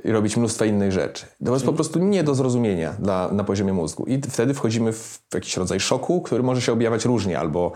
i 0.03 0.11
robić 0.11 0.37
mnóstwa 0.37 0.65
innych 0.65 0.91
rzeczy. 0.91 1.25
To 1.45 1.53
jest 1.53 1.65
po 1.65 1.73
prostu 1.73 1.99
nie 1.99 2.23
do 2.23 2.35
zrozumienia 2.35 2.95
dla, 2.99 3.29
na 3.31 3.43
poziomie 3.43 3.73
mózgu. 3.73 4.05
I 4.05 4.21
wtedy 4.21 4.53
wchodzimy 4.53 4.93
w 4.93 5.19
jakiś 5.33 5.57
rodzaj 5.57 5.79
szoku, 5.79 6.21
który 6.21 6.43
może 6.43 6.61
się 6.61 6.73
objawiać 6.73 7.05
różnie, 7.05 7.39
albo 7.39 7.71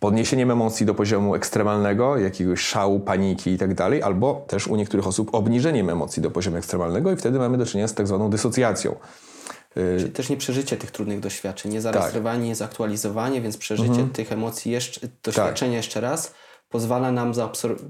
podniesieniem 0.00 0.50
emocji 0.50 0.86
do 0.86 0.94
poziomu 0.94 1.34
ekstremalnego, 1.34 2.18
jakiegoś 2.18 2.60
szału, 2.60 3.00
paniki 3.00 3.50
i 3.50 3.58
tak 3.58 3.74
dalej, 3.74 4.02
albo 4.02 4.44
też 4.48 4.66
u 4.66 4.76
niektórych 4.76 5.06
osób 5.06 5.34
obniżeniem 5.34 5.90
emocji 5.90 6.22
do 6.22 6.30
poziomu 6.30 6.56
ekstremalnego 6.56 7.12
i 7.12 7.16
wtedy 7.16 7.38
mamy 7.38 7.58
do 7.58 7.66
czynienia 7.66 7.88
z 7.88 7.94
tak 7.94 8.06
zwaną 8.06 8.30
dysocjacją. 8.30 8.96
Czyli 9.98 10.10
też 10.10 10.28
nie 10.28 10.36
przeżycie 10.36 10.76
tych 10.76 10.90
trudnych 10.90 11.20
doświadczeń, 11.20 11.72
nie 11.72 11.80
zarejestrowanie, 11.80 12.48
nie 12.48 12.54
zaktualizowanie, 12.54 13.40
więc 13.40 13.56
przeżycie 13.56 14.08
tych 14.12 14.32
emocji, 14.32 14.72
jeszcze, 14.72 15.08
doświadczenia 15.22 15.76
jeszcze 15.76 16.00
raz 16.00 16.34
pozwala 16.68 17.12
nam 17.12 17.32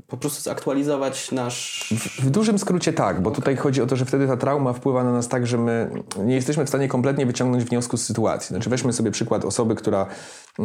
po 0.07 0.17
prostu 0.17 0.43
zaktualizować 0.43 1.33
nasz... 1.33 1.95
W 2.19 2.31
dużym 2.31 2.59
skrócie 2.59 2.93
tak, 2.93 3.23
bo 3.23 3.31
tutaj 3.31 3.57
chodzi 3.57 3.83
o 3.83 3.87
to, 3.87 3.97
że 3.97 4.05
wtedy 4.05 4.27
ta 4.27 4.37
trauma 4.37 4.73
wpływa 4.73 5.05
na 5.05 5.12
nas 5.12 5.29
tak, 5.29 5.47
że 5.47 5.59
my 5.59 5.91
nie 6.25 6.35
jesteśmy 6.35 6.65
w 6.65 6.69
stanie 6.69 6.89
kompletnie 6.89 7.27
wyciągnąć 7.27 7.65
wniosku 7.65 7.97
z 7.97 8.03
sytuacji. 8.03 8.49
Znaczy 8.49 8.71
weźmy 8.71 8.93
sobie 8.93 9.11
przykład 9.11 9.45
osoby, 9.45 9.75
która, 9.75 10.07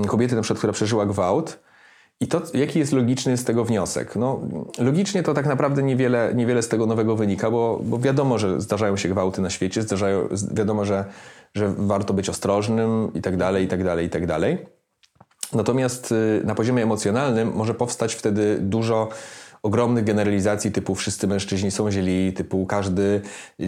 kobiety 0.08 0.36
na 0.36 0.41
przykład, 0.41 0.58
która 0.58 0.74
przeżyła 0.74 1.06
gwałt 1.06 1.60
i 2.21 2.28
to, 2.28 2.41
jaki 2.54 2.80
jest 2.80 2.93
logiczny 2.93 3.38
z 3.38 3.43
tego 3.43 3.65
wniosek? 3.65 4.15
No, 4.15 4.39
logicznie 4.80 5.24
to 5.24 5.34
tak 5.34 5.45
naprawdę 5.45 5.84
niewiele, 5.84 6.32
niewiele 6.36 6.62
z 6.62 6.67
tego 6.67 6.86
nowego 6.86 7.15
wynika, 7.15 7.52
bo, 7.52 7.80
bo 7.84 8.00
wiadomo, 8.00 8.38
że 8.38 8.62
zdarzają 8.62 8.97
się 8.97 9.10
gwałty 9.10 9.41
na 9.41 9.50
świecie, 9.50 9.82
zdarzają, 9.82 10.28
wiadomo, 10.54 10.86
że, 10.86 11.06
że 11.56 11.74
warto 11.78 12.13
być 12.13 12.30
ostrożnym 12.30 13.12
i 13.13 13.21
tak 13.21 13.38
dalej, 13.38 13.65
i 13.65 13.67
tak 13.67 13.84
dalej, 13.84 14.06
i 14.06 14.10
tak 14.10 14.28
dalej. 14.28 14.81
Natomiast 15.53 16.11
y, 16.11 16.41
na 16.45 16.55
poziomie 16.55 16.83
emocjonalnym 16.83 17.51
może 17.55 17.73
powstać 17.73 18.15
wtedy 18.15 18.57
dużo 18.61 19.09
ogromnych 19.63 20.03
generalizacji 20.03 20.71
typu 20.71 20.95
wszyscy 20.95 21.27
mężczyźni 21.27 21.71
są 21.71 21.91
źli, 21.91 22.33
typu 22.33 22.65
każdy 22.65 23.21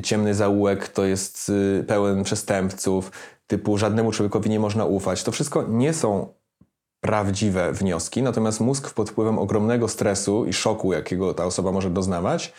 ciemny 0.03 0.33
zaułek 0.35 0.87
to 0.87 1.05
jest 1.05 1.49
y, 1.49 1.83
pełen 1.87 2.23
przestępców, 2.23 3.11
typu 3.47 3.77
żadnemu 3.77 4.11
człowiekowi 4.11 4.49
nie 4.49 4.59
można 4.59 4.85
ufać. 4.85 5.23
To 5.23 5.31
wszystko 5.31 5.63
nie 5.69 5.93
są 5.93 6.33
prawdziwe 7.01 7.73
wnioski, 7.73 8.23
natomiast 8.23 8.59
mózg 8.59 8.93
pod 8.93 9.09
wpływem 9.09 9.39
ogromnego 9.39 9.87
stresu 9.87 10.45
i 10.45 10.53
szoku, 10.53 10.93
jakiego 10.93 11.33
ta 11.33 11.45
osoba 11.45 11.71
może 11.71 11.89
doznawać, 11.89 12.53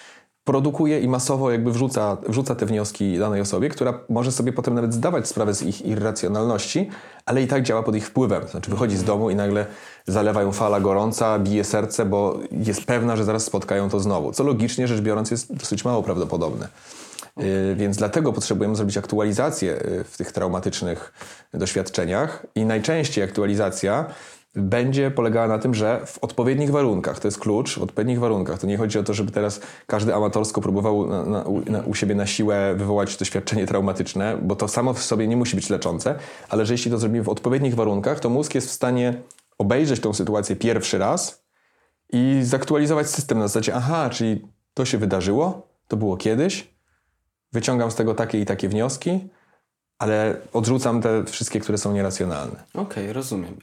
produkuje 0.44 1.00
i 1.00 1.08
masowo 1.08 1.50
jakby 1.50 1.72
wrzuca, 1.72 2.16
wrzuca 2.28 2.54
te 2.54 2.66
wnioski 2.66 3.18
danej 3.18 3.40
osobie, 3.40 3.68
która 3.68 4.00
może 4.08 4.32
sobie 4.32 4.52
potem 4.52 4.74
nawet 4.74 4.94
zdawać 4.94 5.28
sprawę 5.28 5.54
z 5.54 5.62
ich 5.62 5.86
irracjonalności, 5.86 6.90
ale 7.26 7.42
i 7.42 7.46
tak 7.46 7.62
działa 7.62 7.82
pod 7.82 7.96
ich 7.96 8.06
wpływem. 8.06 8.48
Znaczy 8.48 8.70
wychodzi 8.70 8.96
z 8.96 9.04
domu 9.04 9.30
i 9.30 9.34
nagle 9.34 9.66
zalewa 10.06 10.42
ją 10.42 10.52
fala 10.52 10.80
gorąca, 10.80 11.38
bije 11.38 11.64
serce, 11.64 12.04
bo 12.04 12.38
jest 12.50 12.84
pewna, 12.84 13.16
że 13.16 13.24
zaraz 13.24 13.44
spotkają 13.44 13.90
to 13.90 14.00
znowu. 14.00 14.32
Co 14.32 14.44
logicznie 14.44 14.88
rzecz 14.88 15.00
biorąc 15.00 15.30
jest 15.30 15.54
dosyć 15.54 15.84
mało 15.84 16.02
prawdopodobne. 16.02 16.68
Yy, 17.36 17.74
Więc 17.76 17.96
dlatego 17.96 18.32
potrzebujemy 18.32 18.76
zrobić 18.76 18.98
aktualizację 18.98 19.70
yy, 19.70 20.04
w 20.04 20.16
tych 20.16 20.32
traumatycznych 20.32 21.12
doświadczeniach 21.54 22.46
i 22.54 22.64
najczęściej 22.64 23.24
aktualizacja 23.24 24.06
będzie 24.56 25.10
polegała 25.10 25.48
na 25.48 25.58
tym, 25.58 25.74
że 25.74 26.06
w 26.06 26.18
odpowiednich 26.18 26.70
warunkach, 26.70 27.20
to 27.20 27.28
jest 27.28 27.38
klucz, 27.38 27.78
w 27.78 27.82
odpowiednich 27.82 28.18
warunkach. 28.18 28.58
To 28.58 28.66
nie 28.66 28.76
chodzi 28.76 28.98
o 28.98 29.02
to, 29.02 29.14
żeby 29.14 29.32
teraz 29.32 29.60
każdy 29.86 30.14
amatorsko 30.14 30.60
próbował 30.60 31.06
na, 31.06 31.24
na, 31.24 31.42
u, 31.42 31.70
na, 31.70 31.80
u 31.80 31.94
siebie 31.94 32.14
na 32.14 32.26
siłę 32.26 32.74
wywołać 32.76 33.16
doświadczenie 33.16 33.66
traumatyczne, 33.66 34.38
bo 34.42 34.56
to 34.56 34.68
samo 34.68 34.94
w 34.94 35.02
sobie 35.02 35.28
nie 35.28 35.36
musi 35.36 35.56
być 35.56 35.70
leczące, 35.70 36.14
ale 36.48 36.66
że 36.66 36.74
jeśli 36.74 36.90
to 36.90 36.98
zrobimy 36.98 37.24
w 37.24 37.28
odpowiednich 37.28 37.74
warunkach, 37.74 38.20
to 38.20 38.30
mózg 38.30 38.54
jest 38.54 38.68
w 38.68 38.72
stanie 38.72 39.14
obejrzeć 39.58 40.00
tą 40.00 40.12
sytuację 40.12 40.56
pierwszy 40.56 40.98
raz 40.98 41.44
i 42.12 42.40
zaktualizować 42.42 43.10
system 43.10 43.38
na 43.38 43.48
zasadzie, 43.48 43.74
aha, 43.74 44.10
czyli 44.10 44.46
to 44.74 44.84
się 44.84 44.98
wydarzyło, 44.98 45.68
to 45.88 45.96
było 45.96 46.16
kiedyś, 46.16 46.74
wyciągam 47.52 47.90
z 47.90 47.94
tego 47.94 48.14
takie 48.14 48.40
i 48.40 48.44
takie 48.44 48.68
wnioski, 48.68 49.28
ale 49.98 50.36
odrzucam 50.52 51.02
te 51.02 51.24
wszystkie, 51.24 51.60
które 51.60 51.78
są 51.78 51.92
nieracjonalne. 51.92 52.64
Okej, 52.74 53.12
rozumiem. 53.12 53.56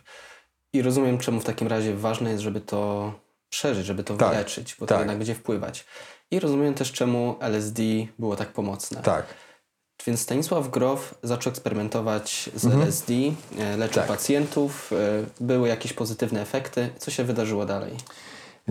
I 0.74 0.82
rozumiem, 0.82 1.18
czemu 1.18 1.40
w 1.40 1.44
takim 1.44 1.68
razie 1.68 1.96
ważne 1.96 2.30
jest, 2.32 2.44
żeby 2.44 2.62
to 2.62 3.14
przeżyć, 3.50 3.86
żeby 3.86 4.04
to 4.04 4.18
Tak, 4.18 4.30
wyleczyć, 4.30 4.76
bo 4.80 4.86
tak. 4.86 4.96
to 4.98 5.00
jednak 5.02 5.18
będzie 5.18 5.36
wpływać. 5.36 5.86
I 6.32 6.40
rozumiem 6.40 6.74
też, 6.74 6.92
czemu 6.92 7.36
LSD 7.40 7.84
było 8.20 8.36
tak 8.36 8.48
pomocne. 8.54 9.02
Tak. 9.02 9.26
Więc 10.08 10.20
Stanisław 10.20 10.70
Grof 10.70 11.16
zaczął 11.24 11.52
eksperymentować 11.52 12.50
z 12.56 12.66
LSD, 12.66 13.14
e, 13.60 13.78
leczył 13.78 13.96
Tak. 13.96 14.08
pacjentów, 14.08 14.94
e, 14.94 15.24
były 15.44 15.68
jakieś 15.68 15.94
pozytywne 15.94 16.42
efekty. 16.42 16.90
Co 16.98 17.12
się 17.12 17.24
wydarzyło 17.24 17.66
dalej? 17.66 17.94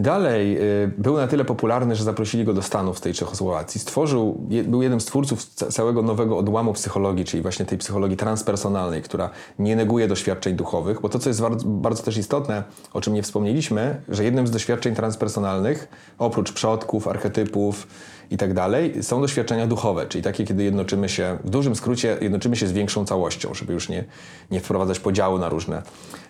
Dalej 0.00 0.58
y, 0.58 0.92
był 0.98 1.16
na 1.16 1.26
tyle 1.26 1.44
popularny, 1.44 1.96
że 1.96 2.04
zaprosili 2.04 2.44
go 2.44 2.54
do 2.54 2.62
Stanów 2.62 2.98
w 2.98 3.00
tej 3.00 3.14
Czechosłowacji. 3.14 3.80
Stworzył, 3.80 4.46
był 4.64 4.82
jednym 4.82 5.00
z 5.00 5.04
twórców 5.04 5.44
ca- 5.44 5.66
całego 5.66 6.02
nowego 6.02 6.38
odłamu 6.38 6.72
psychologii, 6.72 7.24
czyli 7.24 7.42
właśnie 7.42 7.66
tej 7.66 7.78
psychologii 7.78 8.16
transpersonalnej, 8.16 9.02
która 9.02 9.30
nie 9.58 9.76
neguje 9.76 10.08
doświadczeń 10.08 10.54
duchowych, 10.56 11.00
bo 11.00 11.08
to, 11.08 11.18
co 11.18 11.30
jest 11.30 11.40
bardzo, 11.40 11.68
bardzo 11.68 12.02
też 12.02 12.16
istotne, 12.16 12.64
o 12.92 13.00
czym 13.00 13.14
nie 13.14 13.22
wspomnieliśmy, 13.22 14.02
że 14.08 14.24
jednym 14.24 14.46
z 14.46 14.50
doświadczeń 14.50 14.94
transpersonalnych, 14.94 15.88
oprócz 16.18 16.52
przodków, 16.52 17.08
archetypów 17.08 17.86
i 18.30 18.36
tak 18.36 18.54
dalej, 18.54 19.02
są 19.02 19.20
doświadczenia 19.20 19.66
duchowe, 19.66 20.06
czyli 20.06 20.24
takie, 20.24 20.44
kiedy 20.44 20.64
jednoczymy 20.64 21.08
się, 21.08 21.38
w 21.44 21.50
dużym 21.50 21.76
skrócie, 21.76 22.16
jednoczymy 22.20 22.56
się 22.56 22.66
z 22.66 22.72
większą 22.72 23.04
całością, 23.04 23.54
żeby 23.54 23.72
już 23.72 23.88
nie, 23.88 24.04
nie 24.50 24.60
wprowadzać 24.60 25.00
podziału 25.00 25.38
na 25.38 25.48
różne, 25.48 25.82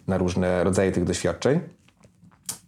na 0.08 0.18
różne 0.18 0.64
rodzaje 0.64 0.92
tych 0.92 1.04
doświadczeń. 1.04 1.60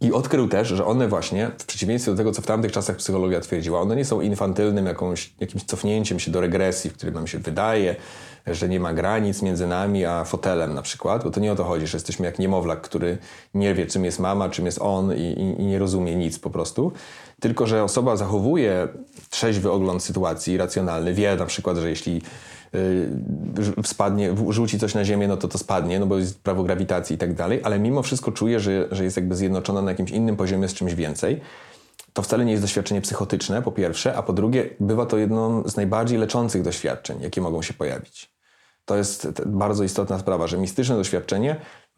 I 0.02 0.12
odkrył 0.12 0.48
też, 0.48 0.68
że 0.68 0.86
one 0.86 1.08
właśnie, 1.08 1.50
w 1.58 1.66
przeciwieństwie 1.66 2.10
do 2.10 2.16
tego, 2.16 2.32
co 2.32 2.42
w 2.42 2.46
tamtych 2.46 2.72
czasach 2.72 2.96
psychologia 2.96 3.40
twierdziła, 3.40 3.80
one 3.80 3.96
nie 3.96 4.04
są 4.04 4.20
infantylnym 4.20 4.86
jakąś, 4.86 5.32
jakimś 5.40 5.64
cofnięciem 5.64 6.20
się 6.20 6.30
do 6.30 6.40
regresji, 6.40 6.90
w 6.90 6.92
którym 6.92 7.14
nam 7.14 7.26
się 7.26 7.38
wydaje, 7.38 7.96
że 8.46 8.68
nie 8.68 8.80
ma 8.80 8.94
granic 8.94 9.42
między 9.42 9.66
nami 9.66 10.04
a 10.04 10.24
fotelem 10.24 10.74
na 10.74 10.82
przykład, 10.82 11.24
bo 11.24 11.30
to 11.30 11.40
nie 11.40 11.52
o 11.52 11.56
to 11.56 11.64
chodzi, 11.64 11.86
że 11.86 11.96
jesteśmy 11.96 12.26
jak 12.26 12.38
niemowlak, 12.38 12.80
który 12.80 13.18
nie 13.54 13.74
wie, 13.74 13.86
czym 13.86 14.04
jest 14.04 14.20
mama, 14.20 14.48
czym 14.48 14.66
jest 14.66 14.78
on 14.80 15.16
i, 15.16 15.20
i, 15.20 15.62
i 15.62 15.64
nie 15.64 15.78
rozumie 15.78 16.16
nic 16.16 16.38
po 16.38 16.50
prostu, 16.50 16.92
tylko 17.40 17.66
że 17.66 17.84
osoba 17.84 18.16
zachowuje 18.16 18.88
trzeźwy 19.30 19.70
ogląd 19.70 20.02
sytuacji, 20.02 20.56
racjonalny, 20.56 21.14
wie 21.14 21.36
na 21.36 21.46
przykład, 21.46 21.76
że 21.76 21.90
jeśli 21.90 22.22
spadnie, 23.84 24.32
w- 24.32 24.50
rzuci 24.52 24.78
coś 24.78 24.94
na 24.94 25.04
ziemię, 25.04 25.28
no 25.28 25.36
to 25.36 25.48
to 25.48 25.58
spadnie, 25.58 26.00
no 26.00 26.06
bo 26.06 26.18
jest 26.18 26.42
prawo 26.42 26.62
grawitacji 26.62 27.16
i 27.16 27.18
tak 27.18 27.34
dalej, 27.34 27.60
ale 27.64 27.78
mimo 27.78 28.02
wszystko 28.02 28.32
czuje, 28.32 28.60
że, 28.60 28.88
że 28.90 29.04
jest 29.04 29.16
jakby 29.16 29.36
zjednoczona 29.36 29.82
na 29.82 29.90
jakimś 29.90 30.10
innym 30.10 30.36
poziomie 30.36 30.68
z 30.68 30.74
czymś 30.74 30.94
więcej. 30.94 31.40
To 32.12 32.22
wcale 32.22 32.44
nie 32.44 32.50
jest 32.52 32.64
doświadczenie 32.64 33.00
psychotyczne, 33.00 33.62
po 33.62 33.72
pierwsze, 33.72 34.16
a 34.16 34.22
po 34.22 34.32
drugie, 34.32 34.70
bywa 34.80 35.06
to 35.06 35.18
jedno 35.18 35.68
z 35.68 35.76
najbardziej 35.76 36.18
leczących 36.18 36.62
doświadczeń, 36.62 37.20
jakie 37.20 37.40
mogą 37.40 37.62
się 37.62 37.74
pojawić. 37.74 38.32
To 38.84 38.96
jest 38.96 39.42
bardzo 39.46 39.84
istotna 39.84 40.18
sprawa, 40.18 40.46
że 40.46 40.58
mistyczne 40.58 40.96
doświadczenie 40.96 41.56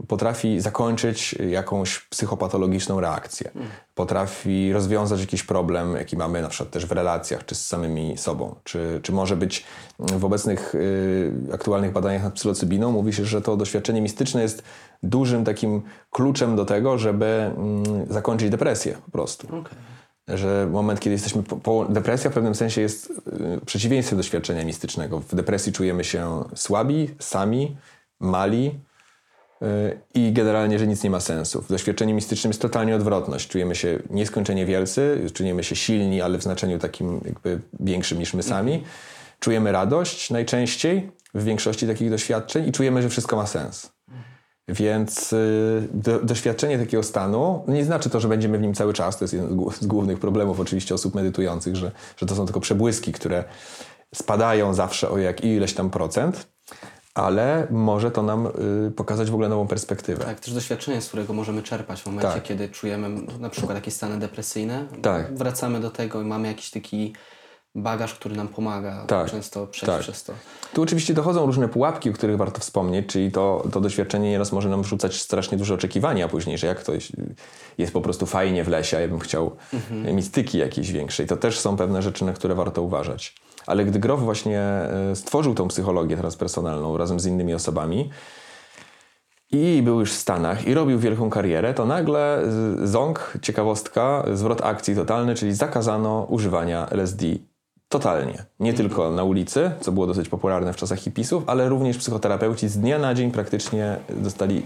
potrafi 0.08 0.60
zakończyć 0.60 1.34
jakąś 1.50 1.98
psychopatologiczną 1.98 3.00
reakcję. 3.00 3.50
Potrafi 3.94 4.72
rozwiązać 4.72 5.20
jakiś 5.20 5.42
problem, 5.42 5.96
jaki 5.96 6.16
mamy 6.16 6.42
na 6.42 6.48
przykład 6.48 6.70
też 6.70 6.86
w 6.86 6.92
relacjach, 6.92 7.46
czy 7.46 7.54
z 7.54 7.66
samymi 7.66 8.18
sobą. 8.18 8.54
Czy, 8.64 9.00
czy 9.02 9.12
może 9.12 9.36
być 9.36 9.64
w 9.98 10.24
obecnych 10.24 10.74
y, 10.74 11.32
aktualnych 11.52 11.92
badaniach 11.92 12.22
nad 12.22 12.34
psylocybiną, 12.34 12.92
mówi 12.92 13.12
się, 13.12 13.24
że 13.24 13.42
to 13.42 13.56
doświadczenie 13.56 14.02
mistyczne 14.02 14.42
jest 14.42 14.62
dużym 15.02 15.44
takim 15.44 15.82
kluczem 16.10 16.56
do 16.56 16.64
tego, 16.64 16.98
żeby 16.98 17.26
mm, 17.26 17.84
zakończyć 18.10 18.50
depresję 18.50 18.96
po 19.04 19.10
prostu 19.10 19.46
Okej. 19.46 19.78
że 20.28 20.68
moment, 20.72 21.00
kiedy 21.00 21.12
jesteśmy 21.12 21.42
po, 21.42 21.56
po 21.56 21.84
depresja 21.84 22.30
w 22.30 22.34
pewnym 22.34 22.54
sensie 22.54 22.80
jest 22.80 23.10
y, 23.10 23.60
przeciwieństwem 23.66 24.16
doświadczenia 24.16 24.64
mistycznego. 24.64 25.20
W 25.20 25.34
depresji 25.34 25.72
czujemy 25.72 26.04
się 26.04 26.44
słabi, 26.54 27.14
sami, 27.18 27.76
mali 28.20 28.80
i 30.14 30.32
generalnie, 30.32 30.78
że 30.78 30.86
nic 30.86 31.02
nie 31.02 31.10
ma 31.10 31.20
sensu. 31.20 31.62
W 31.62 31.68
doświadczeniu 31.68 32.14
mistycznym 32.14 32.50
jest 32.50 32.62
totalnie 32.62 32.96
odwrotność. 32.96 33.48
Czujemy 33.48 33.74
się 33.74 33.98
nieskończenie 34.10 34.66
wielcy, 34.66 35.30
czujemy 35.34 35.64
się 35.64 35.76
silni, 35.76 36.22
ale 36.22 36.38
w 36.38 36.42
znaczeniu 36.42 36.78
takim 36.78 37.20
jakby 37.24 37.60
większym 37.80 38.18
niż 38.18 38.34
my 38.34 38.42
sami. 38.42 38.84
Czujemy 39.40 39.72
radość 39.72 40.30
najczęściej 40.30 41.10
w 41.34 41.44
większości 41.44 41.86
takich 41.86 42.10
doświadczeń 42.10 42.68
i 42.68 42.72
czujemy, 42.72 43.02
że 43.02 43.08
wszystko 43.08 43.36
ma 43.36 43.46
sens. 43.46 43.92
Więc 44.68 45.32
y, 45.32 45.88
do, 45.92 46.20
doświadczenie 46.20 46.78
takiego 46.78 47.02
stanu 47.02 47.64
nie 47.68 47.84
znaczy 47.84 48.10
to, 48.10 48.20
że 48.20 48.28
będziemy 48.28 48.58
w 48.58 48.62
nim 48.62 48.74
cały 48.74 48.92
czas. 48.92 49.18
To 49.18 49.24
jest 49.24 49.34
jeden 49.34 49.58
z 49.80 49.86
głównych 49.86 50.18
problemów 50.18 50.60
oczywiście 50.60 50.94
osób 50.94 51.14
medytujących, 51.14 51.76
że, 51.76 51.92
że 52.16 52.26
to 52.26 52.36
są 52.36 52.44
tylko 52.44 52.60
przebłyski, 52.60 53.12
które 53.12 53.44
spadają 54.14 54.74
zawsze 54.74 55.10
o 55.10 55.18
jak 55.18 55.44
ileś 55.44 55.74
tam 55.74 55.90
procent, 55.90 56.53
ale 57.14 57.66
może 57.70 58.10
to 58.10 58.22
nam 58.22 58.46
y, 58.86 58.90
pokazać 58.90 59.30
w 59.30 59.34
ogóle 59.34 59.48
nową 59.48 59.66
perspektywę. 59.66 60.24
Tak, 60.24 60.40
też 60.40 60.54
doświadczenie, 60.54 61.00
z 61.00 61.08
którego 61.08 61.32
możemy 61.32 61.62
czerpać 61.62 62.02
w 62.02 62.06
momencie, 62.06 62.28
Tak. 62.32 62.42
kiedy 62.42 62.68
czujemy 62.68 63.10
na 63.40 63.50
przykład 63.50 63.74
jakieś 63.74 63.94
stany 63.94 64.18
depresyjne. 64.18 64.86
Tak. 65.02 65.34
Wracamy 65.38 65.80
do 65.80 65.90
tego 65.90 66.22
i 66.22 66.24
mamy 66.24 66.48
jakiś 66.48 66.70
taki 66.70 67.12
bagaż, 67.74 68.14
który 68.14 68.36
nam 68.36 68.48
pomaga 68.48 69.04
Tak. 69.06 69.30
często 69.30 69.66
przejść 69.66 69.92
Tak. 69.92 70.00
przez 70.02 70.24
to. 70.24 70.32
Tu 70.74 70.82
oczywiście 70.82 71.14
dochodzą 71.14 71.46
różne 71.46 71.68
pułapki, 71.68 72.10
o 72.10 72.12
których 72.12 72.36
warto 72.36 72.60
wspomnieć, 72.60 73.06
czyli 73.06 73.32
to, 73.32 73.64
to 73.72 73.80
doświadczenie 73.80 74.30
nieraz 74.30 74.52
może 74.52 74.68
nam 74.68 74.82
wrzucać 74.82 75.20
strasznie 75.20 75.58
duże 75.58 75.74
oczekiwania 75.74 76.28
później, 76.28 76.58
że 76.58 76.66
jak 76.66 76.82
to 76.82 76.92
jest, 77.78 77.92
po 77.92 78.00
prostu 78.00 78.26
fajnie 78.26 78.64
w 78.64 78.68
lesie, 78.68 78.96
a 78.96 79.00
ja 79.00 79.08
bym 79.08 79.18
chciał 79.18 79.56
mistyki 79.90 80.58
jakiejś 80.58 80.92
większej. 80.92 81.26
To 81.26 81.36
też 81.36 81.60
są 81.60 81.76
pewne 81.76 82.02
rzeczy, 82.02 82.24
na 82.24 82.32
które 82.32 82.54
warto 82.54 82.82
uważać. 82.82 83.34
Ale 83.66 83.84
gdy 83.84 83.98
Grof 83.98 84.20
właśnie 84.20 84.60
e, 84.60 85.16
stworzył 85.16 85.54
tą 85.54 85.68
psychologię 85.68 86.16
transpersonalną 86.16 86.96
razem 86.96 87.20
z 87.20 87.26
innymi 87.26 87.54
osobami 87.54 88.10
i 89.52 89.82
był 89.82 90.00
już 90.00 90.12
w 90.12 90.16
Stanach 90.16 90.66
i 90.66 90.74
robił 90.74 90.98
wielką 90.98 91.30
karierę, 91.30 91.74
to 91.74 91.86
nagle 91.86 92.42
ząg, 92.84 93.38
ciekawostka, 93.42 94.24
zwrot 94.32 94.62
akcji 94.64 94.94
totalny, 94.94 95.34
czyli 95.34 95.54
zakazano 95.54 96.26
używania 96.28 96.88
LSD 96.90 97.26
totalnie. 97.88 98.44
Nie 98.60 98.74
tylko 98.74 99.10
na 99.10 99.24
ulicy, 99.24 99.70
co 99.80 99.92
było 99.92 100.06
dosyć 100.06 100.28
popularne 100.28 100.72
w 100.72 100.76
czasach 100.76 100.98
hipisów, 100.98 101.44
ale 101.46 101.68
również 101.68 101.98
psychoterapeuci 101.98 102.68
z 102.68 102.78
dnia 102.78 102.98
na 102.98 103.14
dzień 103.14 103.30
praktycznie 103.30 103.96
dostali 104.08 104.62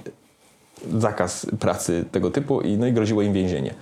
zakaz 0.98 1.46
pracy 1.60 2.04
tego 2.12 2.30
typu 2.30 2.60
i, 2.60 2.76
no 2.76 2.86
i 2.86 2.92
groziło 2.92 3.22
im 3.22 3.32
więzienie. 3.32 3.74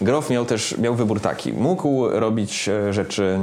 Grof 0.00 0.30
miał 0.30 0.44
też 0.44 0.78
miał 0.78 0.94
wybór 0.94 1.20
taki. 1.20 1.52
Mógł 1.52 2.08
robić 2.08 2.68
e, 2.68 2.92
rzeczy 2.92 3.38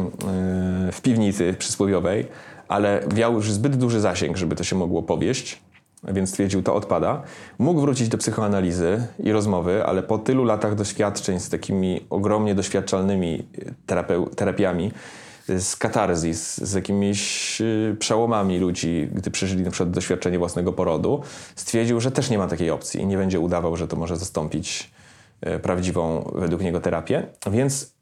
e, 0.88 0.92
w 0.92 1.02
piwnicy 1.02 1.56
przysłowiowej, 1.60 2.28
ale 2.68 3.02
miał 3.16 3.34
już 3.34 3.52
zbyt 3.52 3.76
duży 3.76 4.00
zasięg, 4.00 4.38
żeby 4.38 4.56
to 4.56 4.64
się 4.64 4.76
mogło 4.76 5.04
powieść, 5.04 5.62
więc 6.04 6.30
stwierdził, 6.30 6.64
to 6.64 6.76
odpada. 6.76 7.22
Mógł 7.60 7.82
wrócić 7.82 8.10
do 8.10 8.18
psychoanalizy 8.18 9.08
i 9.20 9.32
rozmowy, 9.32 9.86
ale 9.86 10.04
po 10.04 10.18
tylu 10.18 10.44
latach 10.44 10.76
doświadczeń 10.76 11.40
z 11.40 11.50
takimi 11.50 12.06
ogromnie 12.10 12.56
doświadczalnymi 12.56 13.48
terapeu- 13.88 14.36
terapiami, 14.36 14.92
z 15.58 15.76
katarzis, 15.76 16.58
z 16.58 16.74
jakimiś 16.74 17.62
y, 17.62 17.96
przełomami 18.00 18.60
ludzi, 18.60 19.10
gdy 19.12 19.32
przeżyli 19.32 19.64
na 19.64 19.72
przykład 19.72 19.92
doświadczenie 19.92 20.40
własnego 20.40 20.74
porodu, 20.74 21.22
stwierdził, 21.56 22.02
że 22.02 22.12
też 22.12 22.30
nie 22.30 22.38
ma 22.38 22.48
takiej 22.48 22.70
opcji 22.72 23.02
i 23.02 23.06
nie 23.06 23.18
będzie 23.18 23.40
udawał, 23.40 23.76
że 23.78 23.88
to 23.88 23.96
może 23.96 24.18
zastąpić 24.18 24.92
e, 25.42 25.60
prawdziwą 25.60 26.32
według 26.36 26.62
niego 26.62 26.82
terapię, 26.82 27.28
więc 27.52 27.94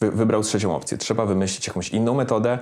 wy- 0.00 0.10
wybrał 0.10 0.42
trzecią 0.42 0.76
opcję. 0.76 0.98
Trzeba 0.98 1.26
wymyślić 1.26 1.66
jakąś 1.66 1.88
inną 1.88 2.14
metodę, 2.14 2.58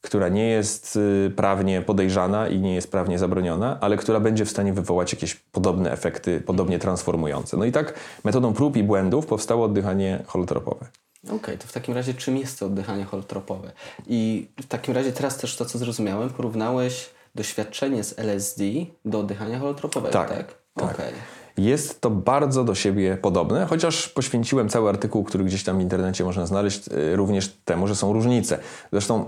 która 0.00 0.28
nie 0.28 0.48
jest 0.48 0.96
y, 0.96 1.32
prawnie 1.36 1.82
podejrzana 1.82 2.48
i 2.48 2.58
nie 2.58 2.74
jest 2.74 2.90
prawnie 2.90 3.18
zabroniona, 3.18 3.78
ale 3.80 3.96
która 3.96 4.20
będzie 4.20 4.44
w 4.44 4.50
stanie 4.50 4.72
wywołać 4.72 5.12
jakieś 5.12 5.34
podobne 5.34 5.92
efekty, 5.92 6.40
podobnie 6.40 6.78
transformujące. 6.78 7.56
No 7.56 7.64
i 7.64 7.72
tak 7.72 7.94
metodą 8.24 8.52
prób 8.52 8.76
i 8.76 8.82
błędów 8.82 9.26
powstało 9.26 9.64
oddychanie 9.64 10.22
holotropowe. 10.26 10.86
Okej, 11.30 11.58
to 11.58 11.66
w 11.66 11.72
takim 11.72 11.94
razie 11.94 12.14
czym 12.14 12.36
jest 12.36 12.58
to 12.58 12.66
oddychanie 12.66 13.04
holotropowe? 13.04 13.72
I 14.06 14.48
w 14.62 14.66
takim 14.66 14.94
razie 14.94 15.12
teraz 15.12 15.36
też 15.36 15.56
to, 15.56 15.64
co 15.64 15.78
zrozumiałem, 15.78 16.30
porównałeś 16.30 17.10
doświadczenie 17.34 18.04
z 18.04 18.18
LSD 18.18 18.64
do 19.04 19.18
oddychania 19.18 19.58
holotropowego, 19.58 20.12
Tak, 20.12 20.28
tak? 20.28 20.54
tak. 20.74 20.94
Okej. 20.94 21.12
Jest 21.56 22.00
to 22.00 22.10
bardzo 22.10 22.64
do 22.64 22.74
siebie 22.74 23.16
podobne, 23.22 23.66
chociaż 23.66 24.08
poświęciłem 24.08 24.68
cały 24.68 24.88
artykuł, 24.88 25.24
który 25.24 25.44
gdzieś 25.44 25.64
tam 25.64 25.78
w 25.78 25.80
internecie 25.80 26.24
można 26.24 26.46
znaleźć, 26.46 26.88
y, 26.88 27.16
również 27.16 27.56
temu, 27.64 27.86
że 27.86 27.96
są 27.96 28.12
różnice. 28.12 28.58
Zresztą 28.92 29.24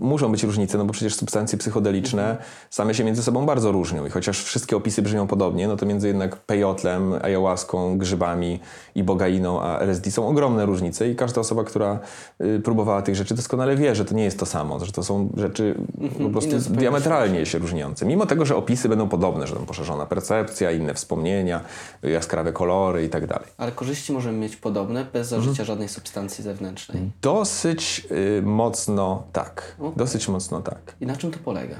muszą 0.00 0.32
być 0.32 0.42
różnice, 0.42 0.78
no 0.78 0.84
bo 0.84 0.92
przecież 0.92 1.14
substancje 1.14 1.58
psychodeliczne 1.58 2.36
same 2.70 2.94
się 2.94 3.04
między 3.04 3.22
sobą 3.22 3.46
bardzo 3.46 3.72
różnią 3.72 4.06
i 4.06 4.10
chociaż 4.10 4.42
wszystkie 4.42 4.76
opisy 4.76 5.02
brzmią 5.02 5.26
podobnie, 5.26 5.68
no 5.68 5.76
to 5.76 5.86
między 5.86 6.08
jednak 6.08 6.36
pejotlem, 6.36 7.14
ayahuaską, 7.22 7.98
grzybami 7.98 8.60
i 8.94 9.02
bogainą 9.02 9.62
a 9.62 9.78
LSD 9.78 10.10
są 10.10 10.28
ogromne 10.28 10.66
różnice 10.66 11.08
i 11.08 11.16
każda 11.16 11.40
osoba, 11.40 11.64
która 11.64 11.98
y, 12.40 12.60
próbowała 12.64 13.02
tych 13.02 13.14
rzeczy 13.14 13.34
doskonale 13.34 13.76
wie, 13.76 13.94
że 13.94 14.04
to 14.04 14.14
nie 14.14 14.24
jest 14.24 14.38
to 14.38 14.46
samo, 14.46 14.84
że 14.84 14.92
to 14.92 15.02
są 15.02 15.28
rzeczy 15.36 15.74
po 16.22 16.30
prostu 16.30 16.50
diametralnie 16.70 17.46
się 17.46 17.58
różniące. 17.58 18.06
Mimo 18.06 18.26
tego, 18.26 18.44
że 18.44 18.56
opisy 18.56 18.88
będą 18.88 19.08
podobne, 19.08 19.46
że 19.46 19.54
tam 19.54 19.66
poszerzona 19.66 20.06
percepcja, 20.06 20.70
inne 20.70 20.94
wspomnienia, 20.94 21.60
jaskrawe 22.02 22.52
kolory 22.52 23.04
i 23.04 23.08
tak 23.08 23.26
dalej. 23.26 23.48
Ale 23.58 23.72
korzyści 23.72 24.12
możemy 24.12 24.38
mieć 24.38 24.56
podobne 24.56 25.04
bez 25.12 25.32
Mhm. 25.32 25.42
zażycia 25.42 25.64
żadnej 25.64 25.88
substancji 25.88 26.44
zewnętrznej. 26.44 27.10
Dosyć 27.22 28.06
y, 28.38 28.42
mocno 28.42 29.22
tak. 29.32 29.76
Dosyć 29.96 30.28
mocno 30.28 30.60
tak. 30.60 30.94
I 31.00 31.06
na 31.06 31.16
czym 31.16 31.30
to 31.30 31.38
polega? 31.44 31.76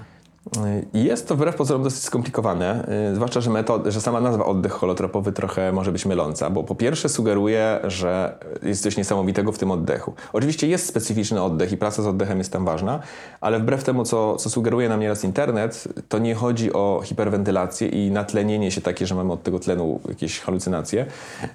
Jest 0.95 1.29
to 1.29 1.37
wbrew 1.37 1.57
pozorom 1.57 1.83
dosyć 1.83 2.03
skomplikowane, 2.03 2.89
y, 3.13 3.15
zwłaszcza, 3.15 3.41
że, 3.41 3.51
metod, 3.51 3.87
że 3.87 4.01
sama 4.01 4.21
nazwa 4.21 4.45
oddech 4.45 4.73
holotropowy 4.73 5.33
trochę 5.33 5.73
może 5.73 5.93
być 5.93 6.07
myląca, 6.07 6.51
bo 6.51 6.65
po 6.65 6.75
pierwsze 6.75 7.09
sugeruje, 7.09 7.81
że 7.85 8.39
jest 8.63 8.83
coś 8.83 8.97
niesamowitego 8.97 9.53
w 9.53 9.59
tym 9.59 9.71
oddechu. 9.71 10.15
Oczywiście 10.33 10.69
jest 10.69 10.87
specyficzny 10.87 11.43
oddech 11.43 11.73
i 11.73 11.77
praca 11.77 12.03
z 12.03 12.07
oddechem 12.07 12.39
jest 12.39 12.53
tam 12.53 12.65
ważna, 12.65 13.01
ale 13.41 13.61
wbrew 13.61 13.85
temu, 13.85 14.05
co, 14.05 14.37
co 14.37 14.51
sugeruje 14.51 14.89
nam 14.89 15.01
nieraz 15.01 15.25
internet, 15.25 15.89
to 16.09 16.19
nie 16.19 16.35
chodzi 16.35 16.73
o 16.73 17.01
hiperwentylację 17.05 17.89
i 17.89 18.11
natlenienie 18.11 18.71
się 18.71 18.81
takie, 18.81 19.07
że 19.07 19.15
mamy 19.15 19.33
od 19.33 19.43
tego 19.43 19.59
tlenu 19.59 20.01
jakieś 20.09 20.41
halucynacje, 20.41 21.07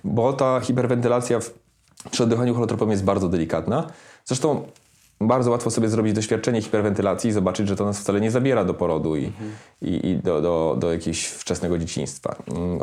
bo 0.03 0.33
ta 0.33 0.59
hiperwentylacja 0.59 1.39
w, 1.39 1.53
przy 2.11 2.23
oddychaniu 2.23 2.53
holotropowym 2.53 2.91
jest 2.91 3.03
bardzo 3.03 3.29
delikatna. 3.29 3.87
Zresztą 4.25 4.63
bardzo 5.21 5.51
łatwo 5.51 5.71
sobie 5.71 5.89
zrobić 5.89 6.13
doświadczenie 6.13 6.61
hiperwentylacji 6.61 7.29
i 7.29 7.33
zobaczyć, 7.33 7.67
że 7.67 7.75
to 7.75 7.85
nas 7.85 7.99
wcale 7.99 8.21
nie 8.21 8.31
zabiera 8.31 8.65
do 8.65 8.73
porodu 8.73 9.15
i, 9.15 9.31
i, 9.81 10.09
i 10.09 10.17
do, 10.17 10.41
do, 10.41 10.77
do 10.79 10.91
jakiegoś 10.93 11.25
wczesnego 11.25 11.77
dzieciństwa. 11.77 12.35
Mm, 12.47 12.79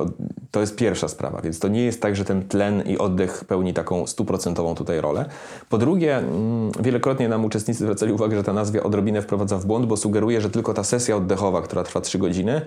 To 0.51 0.61
jest 0.61 0.77
pierwsza 0.77 1.09
sprawa, 1.09 1.41
więc 1.41 1.59
to 1.59 1.69
nie 1.69 1.85
jest 1.85 2.03
tak, 2.03 2.17
że 2.17 2.25
ten 2.25 2.49
tlen 2.49 2.83
i 2.87 2.99
oddech 2.99 3.45
pełni 3.45 3.75
taką 3.75 4.07
stuprocentową 4.07 4.75
tutaj 4.75 5.01
rolę. 5.01 5.29
Po 5.69 5.79
drugie, 5.79 6.17
mm, 6.17 6.73
wielokrotnie 6.81 7.29
nam 7.29 7.45
uczestnicy 7.45 7.85
zwracali 7.85 8.13
uwagę, 8.13 8.37
że 8.37 8.45
ta 8.45 8.53
nazwa 8.53 8.83
odrobinę 8.83 9.23
wprowadza 9.23 9.59
w 9.59 9.67
błąd, 9.67 9.87
bo 9.87 9.97
sugeruje, 9.97 10.41
że 10.41 10.51
tylko 10.51 10.75
ta 10.75 10.85
sesja 10.85 11.17
oddechowa, 11.17 11.63
która 11.63 11.83
trwa 11.83 12.01
3 12.01 12.19
godziny, 12.19 12.61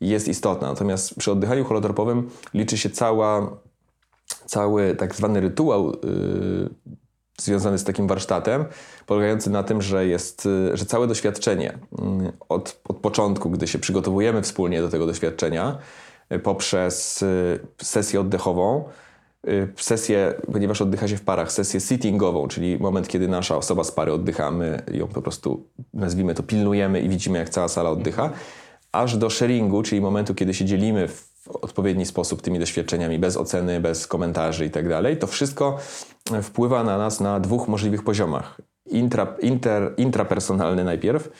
jest 0.00 0.28
istotna. 0.28 0.68
Natomiast 0.68 1.14
przy 1.14 1.32
oddychaniu 1.32 1.64
holotropowym 1.64 2.30
liczy 2.54 2.78
się 2.78 2.90
cała 2.90 3.56
cały 4.46 4.94
tak 4.94 5.14
zwany 5.14 5.40
rytuał 5.40 5.90
y, 5.90 5.94
związany 7.40 7.78
z 7.78 7.84
takim 7.84 8.06
warsztatem, 8.06 8.64
polegający 9.06 9.50
na 9.50 9.62
tym, 9.62 9.82
że 9.82 10.06
jest, 10.06 10.46
y, 10.46 10.76
że 10.76 10.86
całe 10.86 11.06
doświadczenie 11.06 11.72
y, 11.72 12.32
od, 12.48 12.80
od 12.88 12.96
początku, 12.96 13.50
gdy 13.50 13.66
się 13.66 13.78
przygotowujemy 13.78 14.42
wspólnie 14.42 14.80
do 14.80 14.88
tego 14.88 15.06
doświadczenia, 15.06 15.78
y, 16.32 16.38
poprzez 16.38 17.24
sesję 17.82 18.20
oddechową, 18.20 18.84
sesję, 19.76 20.34
ponieważ 20.52 20.82
oddycha 20.82 21.08
się 21.08 21.16
w 21.16 21.22
parach, 21.22 21.52
sesję 21.52 21.80
sittingową, 21.80 22.48
czyli 22.48 22.78
moment, 22.78 23.08
kiedy 23.08 23.28
nasza 23.28 23.56
osoba 23.56 23.84
z 23.84 23.92
pary 23.92 24.12
oddycha, 24.12 24.50
my 24.50 24.82
ją 24.92 25.06
po 25.06 25.22
prostu, 25.22 25.66
nazwijmy 25.94 26.34
to, 26.34 26.42
pilnujemy 26.42 27.00
i 27.00 27.08
widzimy, 27.08 27.38
jak 27.38 27.50
cała 27.50 27.68
sala 27.68 27.90
oddycha, 27.90 28.30
aż 28.92 29.16
do 29.16 29.30
sharingu, 29.30 29.82
czyli 29.82 30.00
momentu, 30.00 30.34
kiedy 30.34 30.54
się 30.54 30.64
dzielimy 30.64 31.08
w 31.08 31.35
odpowiedni 31.48 32.06
sposób 32.06 32.42
tymi 32.42 32.58
doświadczeniami, 32.58 33.18
bez 33.18 33.36
oceny, 33.36 33.80
bez 33.80 34.06
komentarzy 34.06 34.66
i 34.66 34.70
tak 34.70 34.84
to 35.20 35.26
wszystko 35.26 35.78
wpływa 36.42 36.84
na 36.84 36.98
nas 36.98 37.20
na 37.20 37.40
dwóch 37.40 37.68
możliwych 37.68 38.04
poziomach. 38.04 38.60
Intra, 38.86 39.36
inter, 39.40 39.94
intrapersonalny 39.96 40.84
najpierw, 40.84 41.30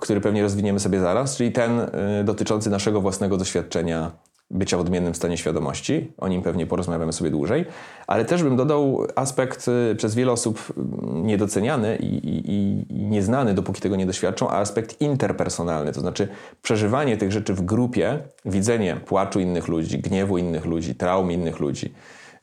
który 0.00 0.20
pewnie 0.20 0.42
rozwiniemy 0.42 0.80
sobie 0.80 1.00
zaraz, 1.00 1.36
czyli 1.36 1.52
ten 1.52 1.80
y, 1.80 1.88
dotyczący 2.24 2.70
naszego 2.70 3.00
własnego 3.00 3.36
doświadczenia 3.36 4.12
bycia 4.50 4.76
w 4.76 4.80
odmiennym 4.80 5.14
stanie 5.14 5.36
świadomości. 5.36 6.12
O 6.18 6.28
nim 6.28 6.42
pewnie 6.42 6.66
porozmawiamy 6.66 7.12
sobie 7.12 7.30
dłużej. 7.30 7.64
Ale 8.06 8.24
też 8.24 8.42
bym 8.42 8.56
dodał 8.56 9.06
aspekt 9.16 9.68
y, 9.92 9.94
przez 9.96 10.14
wiele 10.14 10.32
osób 10.32 10.72
mm, 10.76 11.26
niedoceniany 11.26 11.96
i, 11.96 12.06
i, 12.06 12.50
i- 12.52 12.86
i 12.92 13.06
nieznany, 13.06 13.54
dopóki 13.54 13.80
tego 13.82 13.96
nie 13.96 14.06
doświadczą, 14.06 14.48
a 14.48 14.56
aspekt 14.58 15.00
interpersonalny, 15.00 15.92
to 15.92 16.00
znaczy 16.00 16.28
przeżywanie 16.62 17.16
tych 17.16 17.32
rzeczy 17.32 17.54
w 17.54 17.62
grupie, 17.62 18.18
widzenie 18.44 18.96
płaczu 19.06 19.40
innych 19.40 19.68
ludzi, 19.68 19.98
gniewu 19.98 20.38
innych 20.38 20.64
ludzi, 20.64 20.94
traum 20.94 21.32
innych 21.32 21.60
ludzi, 21.60 21.92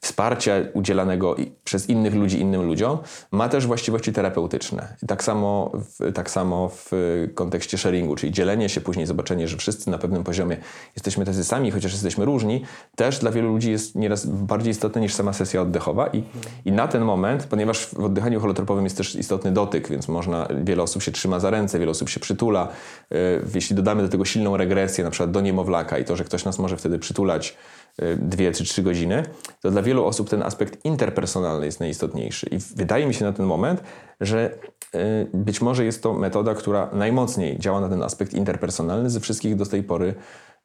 wsparcia 0.01 0.53
udzielanego 0.73 1.35
przez 1.63 1.89
innych 1.89 2.15
ludzi 2.15 2.39
innym 2.39 2.61
ludziom 2.61 2.97
ma 3.31 3.49
też 3.49 3.67
właściwości 3.67 4.13
terapeutyczne. 4.13 4.95
Tak 5.07 5.23
samo, 5.23 5.71
w, 5.73 6.11
tak 6.13 6.29
samo 6.29 6.69
w 6.69 6.91
kontekście 7.35 7.77
sharingu, 7.77 8.15
czyli 8.15 8.31
dzielenie 8.31 8.69
się 8.69 8.81
później, 8.81 9.05
zobaczenie, 9.05 9.47
że 9.47 9.57
wszyscy 9.57 9.89
na 9.89 9.97
pewnym 9.97 10.23
poziomie 10.23 10.57
jesteśmy 10.95 11.25
tacy 11.25 11.43
sami, 11.43 11.71
chociaż 11.71 11.91
jesteśmy 11.91 12.25
różni, 12.25 12.65
też 12.95 13.19
dla 13.19 13.31
wielu 13.31 13.49
ludzi 13.49 13.71
jest 13.71 13.95
nieraz 13.95 14.25
bardziej 14.25 14.71
istotne 14.71 15.01
niż 15.01 15.13
sama 15.13 15.33
sesja 15.33 15.61
oddechowa. 15.61 16.07
I, 16.07 16.23
i 16.65 16.71
na 16.71 16.87
ten 16.87 17.03
moment, 17.03 17.43
ponieważ 17.43 17.85
w 17.85 18.03
oddychaniu 18.03 18.39
holotropowym 18.39 18.83
jest 18.83 18.97
też 18.97 19.15
istotny 19.15 19.51
dotyk, 19.51 19.89
więc 19.89 20.07
można, 20.07 20.47
wiele 20.63 20.83
osób 20.83 21.03
się 21.03 21.11
trzyma 21.11 21.39
za 21.39 21.49
ręce, 21.49 21.79
wiele 21.79 21.91
osób 21.91 22.09
się 22.09 22.19
przytula. 22.19 22.67
Yy, 23.11 23.17
Jeśli 23.55 23.75
dodamy 23.75 24.01
do 24.01 24.09
tego 24.09 24.25
silną 24.25 24.57
regresję, 24.57 25.03
na 25.03 25.11
przykład 25.11 25.31
do 25.31 25.41
niemowlaka 25.41 25.97
i 25.97 26.05
to, 26.05 26.15
że 26.15 26.23
ktoś 26.23 26.45
nas 26.45 26.59
może 26.59 26.77
wtedy 26.77 26.99
przytulać, 26.99 27.49
y, 27.49 27.78
dwie 28.17 28.51
czy 28.51 28.63
trzy 28.63 28.83
godziny, 28.83 29.23
to 29.61 29.71
dla 29.71 29.81
wielu 29.81 30.05
osób 30.05 30.29
ten 30.29 30.43
aspekt 30.43 30.85
interpersonalny 30.85 31.65
jest 31.65 31.79
najistotniejszy. 31.79 32.49
I 32.51 32.57
wydaje 32.75 33.07
mi 33.07 33.13
się 33.13 33.25
na 33.25 33.33
ten 33.33 33.45
moment, 33.45 33.83
że 34.21 34.53
y, 34.95 34.99
być 35.33 35.61
może 35.61 35.85
jest 35.85 36.03
to 36.03 36.13
metoda, 36.13 36.55
która 36.55 36.89
najmocniej 36.93 37.59
działa 37.59 37.81
na 37.81 37.89
ten 37.89 38.03
aspekt 38.03 38.33
interpersonalny 38.33 39.09
ze 39.09 39.19
wszystkich 39.19 39.55
do 39.55 39.65
tej 39.65 39.83
pory 39.83 40.15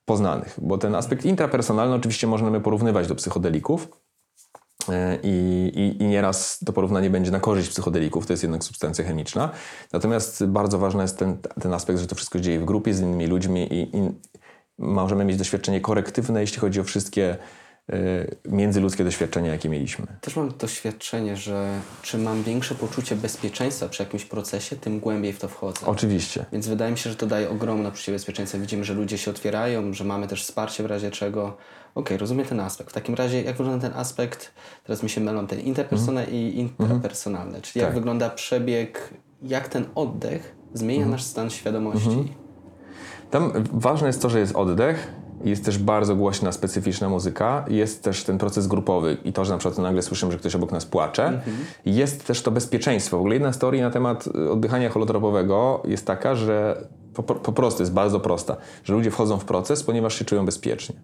poznanych. 0.04 0.58
Bo 0.62 0.78
ten 0.78 0.94
aspekt 0.94 1.24
intrapersonalny 1.24 1.94
oczywiście 1.94 2.26
możemy 2.26 2.60
porównywać 2.60 3.06
do 3.06 3.14
psychodelików, 3.14 3.88
E, 4.88 5.18
I, 5.22 5.72
i, 5.74 6.02
I 6.02 6.06
nieraz 6.06 6.58
to 6.66 6.72
porównanie 6.72 7.10
będzie 7.10 7.30
na 7.30 7.40
korzyść 7.40 7.68
psychodelików, 7.68 8.26
to 8.26 8.32
jest 8.32 8.42
jednak 8.42 8.64
substancja 8.64 9.04
chemiczna. 9.04 9.50
Natomiast 9.92 10.46
bardzo 10.46 10.78
ważny 10.78 11.02
jest 11.02 11.18
ten, 11.18 11.38
ten 11.60 11.74
aspekt, 11.74 11.98
że 11.98 12.06
to 12.06 12.14
wszystko 12.14 12.40
dzieje 12.40 12.60
w 12.60 12.64
grupie 12.64 12.94
z 12.94 13.00
innymi 13.00 13.26
ludźmi 13.26 13.72
i, 13.72 13.96
i 13.96 14.10
możemy 14.78 15.24
mieć 15.24 15.36
doświadczenie 15.36 15.80
korektywne, 15.80 16.40
jeśli 16.40 16.58
chodzi 16.58 16.80
o 16.80 16.84
wszystkie 16.84 17.36
e, 17.92 17.96
międzyludzkie 18.44 19.04
doświadczenia, 19.04 19.52
jakie 19.52 19.68
mieliśmy. 19.68 20.06
Też 20.20 20.36
mam 20.36 20.52
doświadczenie, 20.58 21.36
że 21.36 21.80
czym 22.02 22.22
mam 22.22 22.42
większe 22.42 22.74
poczucie 22.74 23.16
bezpieczeństwa 23.16 23.88
przy 23.88 24.02
jakimś 24.02 24.24
procesie, 24.24 24.76
tym 24.76 25.00
głębiej 25.00 25.32
w 25.32 25.38
to 25.38 25.48
wchodzę. 25.48 25.86
Oczywiście. 25.86 26.44
Więc 26.52 26.68
wydaje 26.68 26.92
mi 26.92 26.98
się, 26.98 27.10
że 27.10 27.16
to 27.16 27.26
daje 27.26 27.50
ogromne 27.50 27.90
poczucie 27.90 28.12
bezpieczeństwa. 28.12 28.58
Widzimy, 28.58 28.84
że 28.84 28.94
ludzie 28.94 29.18
się 29.18 29.30
otwierają, 29.30 29.92
że 29.92 30.04
mamy 30.04 30.28
też 30.28 30.42
wsparcie 30.42 30.82
w 30.82 30.86
razie 30.86 31.10
czego. 31.10 31.56
Okej, 31.94 32.16
rozumiem 32.16 32.46
ten 32.46 32.60
aspekt. 32.60 32.90
W 32.90 32.92
takim 32.92 33.14
razie, 33.14 33.42
jak 33.42 33.56
wygląda 33.56 33.88
ten 33.88 33.98
aspekt, 33.98 34.52
teraz 34.84 35.02
mi 35.02 35.10
się 35.10 35.20
mylą, 35.20 35.46
ten 35.46 35.60
interpersonalny 35.60 36.30
i 36.30 36.58
intrapersonalny, 36.58 37.60
czyli 37.62 37.80
jak 37.80 37.88
Tak. 37.88 37.94
wygląda 37.94 38.30
przebieg, 38.30 39.14
jak 39.42 39.68
ten 39.68 39.84
oddech 39.94 40.56
zmienia 40.74 41.06
nasz 41.06 41.22
stan 41.22 41.50
świadomości. 41.50 42.32
Tam 43.34 43.52
ważne 43.72 44.06
jest 44.06 44.22
to, 44.22 44.30
że 44.30 44.40
jest 44.40 44.56
oddech, 44.56 45.12
jest 45.44 45.64
też 45.64 45.78
bardzo 45.78 46.16
głośna, 46.16 46.52
specyficzna 46.52 47.08
muzyka, 47.08 47.64
jest 47.68 48.02
też 48.02 48.24
ten 48.24 48.38
proces 48.38 48.66
grupowy 48.66 49.16
i 49.24 49.32
to, 49.32 49.44
że 49.44 49.52
na 49.52 49.58
przykład 49.58 49.78
nagle 49.78 50.02
słyszymy, 50.02 50.32
że 50.32 50.38
ktoś 50.38 50.54
obok 50.54 50.72
nas 50.72 50.86
płacze. 50.86 51.42
Jest 51.86 52.26
też 52.26 52.42
to 52.42 52.50
bezpieczeństwo. 52.50 53.16
W 53.16 53.20
ogóle 53.20 53.34
jedna 53.34 53.52
z 53.52 53.58
teorii 53.58 53.82
na 53.82 53.90
temat 53.90 54.26
y, 54.26 54.50
oddychania 54.50 54.90
holotropowego 54.90 55.82
jest 55.84 56.06
taka, 56.06 56.34
że 56.34 56.86
po, 57.14 57.22
po 57.22 57.52
prostu 57.52 57.82
jest 57.82 57.92
bardzo 57.92 58.20
prosta, 58.20 58.56
że 58.84 58.92
ludzie 58.92 59.10
wchodzą 59.10 59.38
w 59.38 59.44
proces, 59.44 59.82
ponieważ 59.82 60.18
się 60.18 60.24
czują 60.24 60.46
bezpiecznie. 60.46 60.96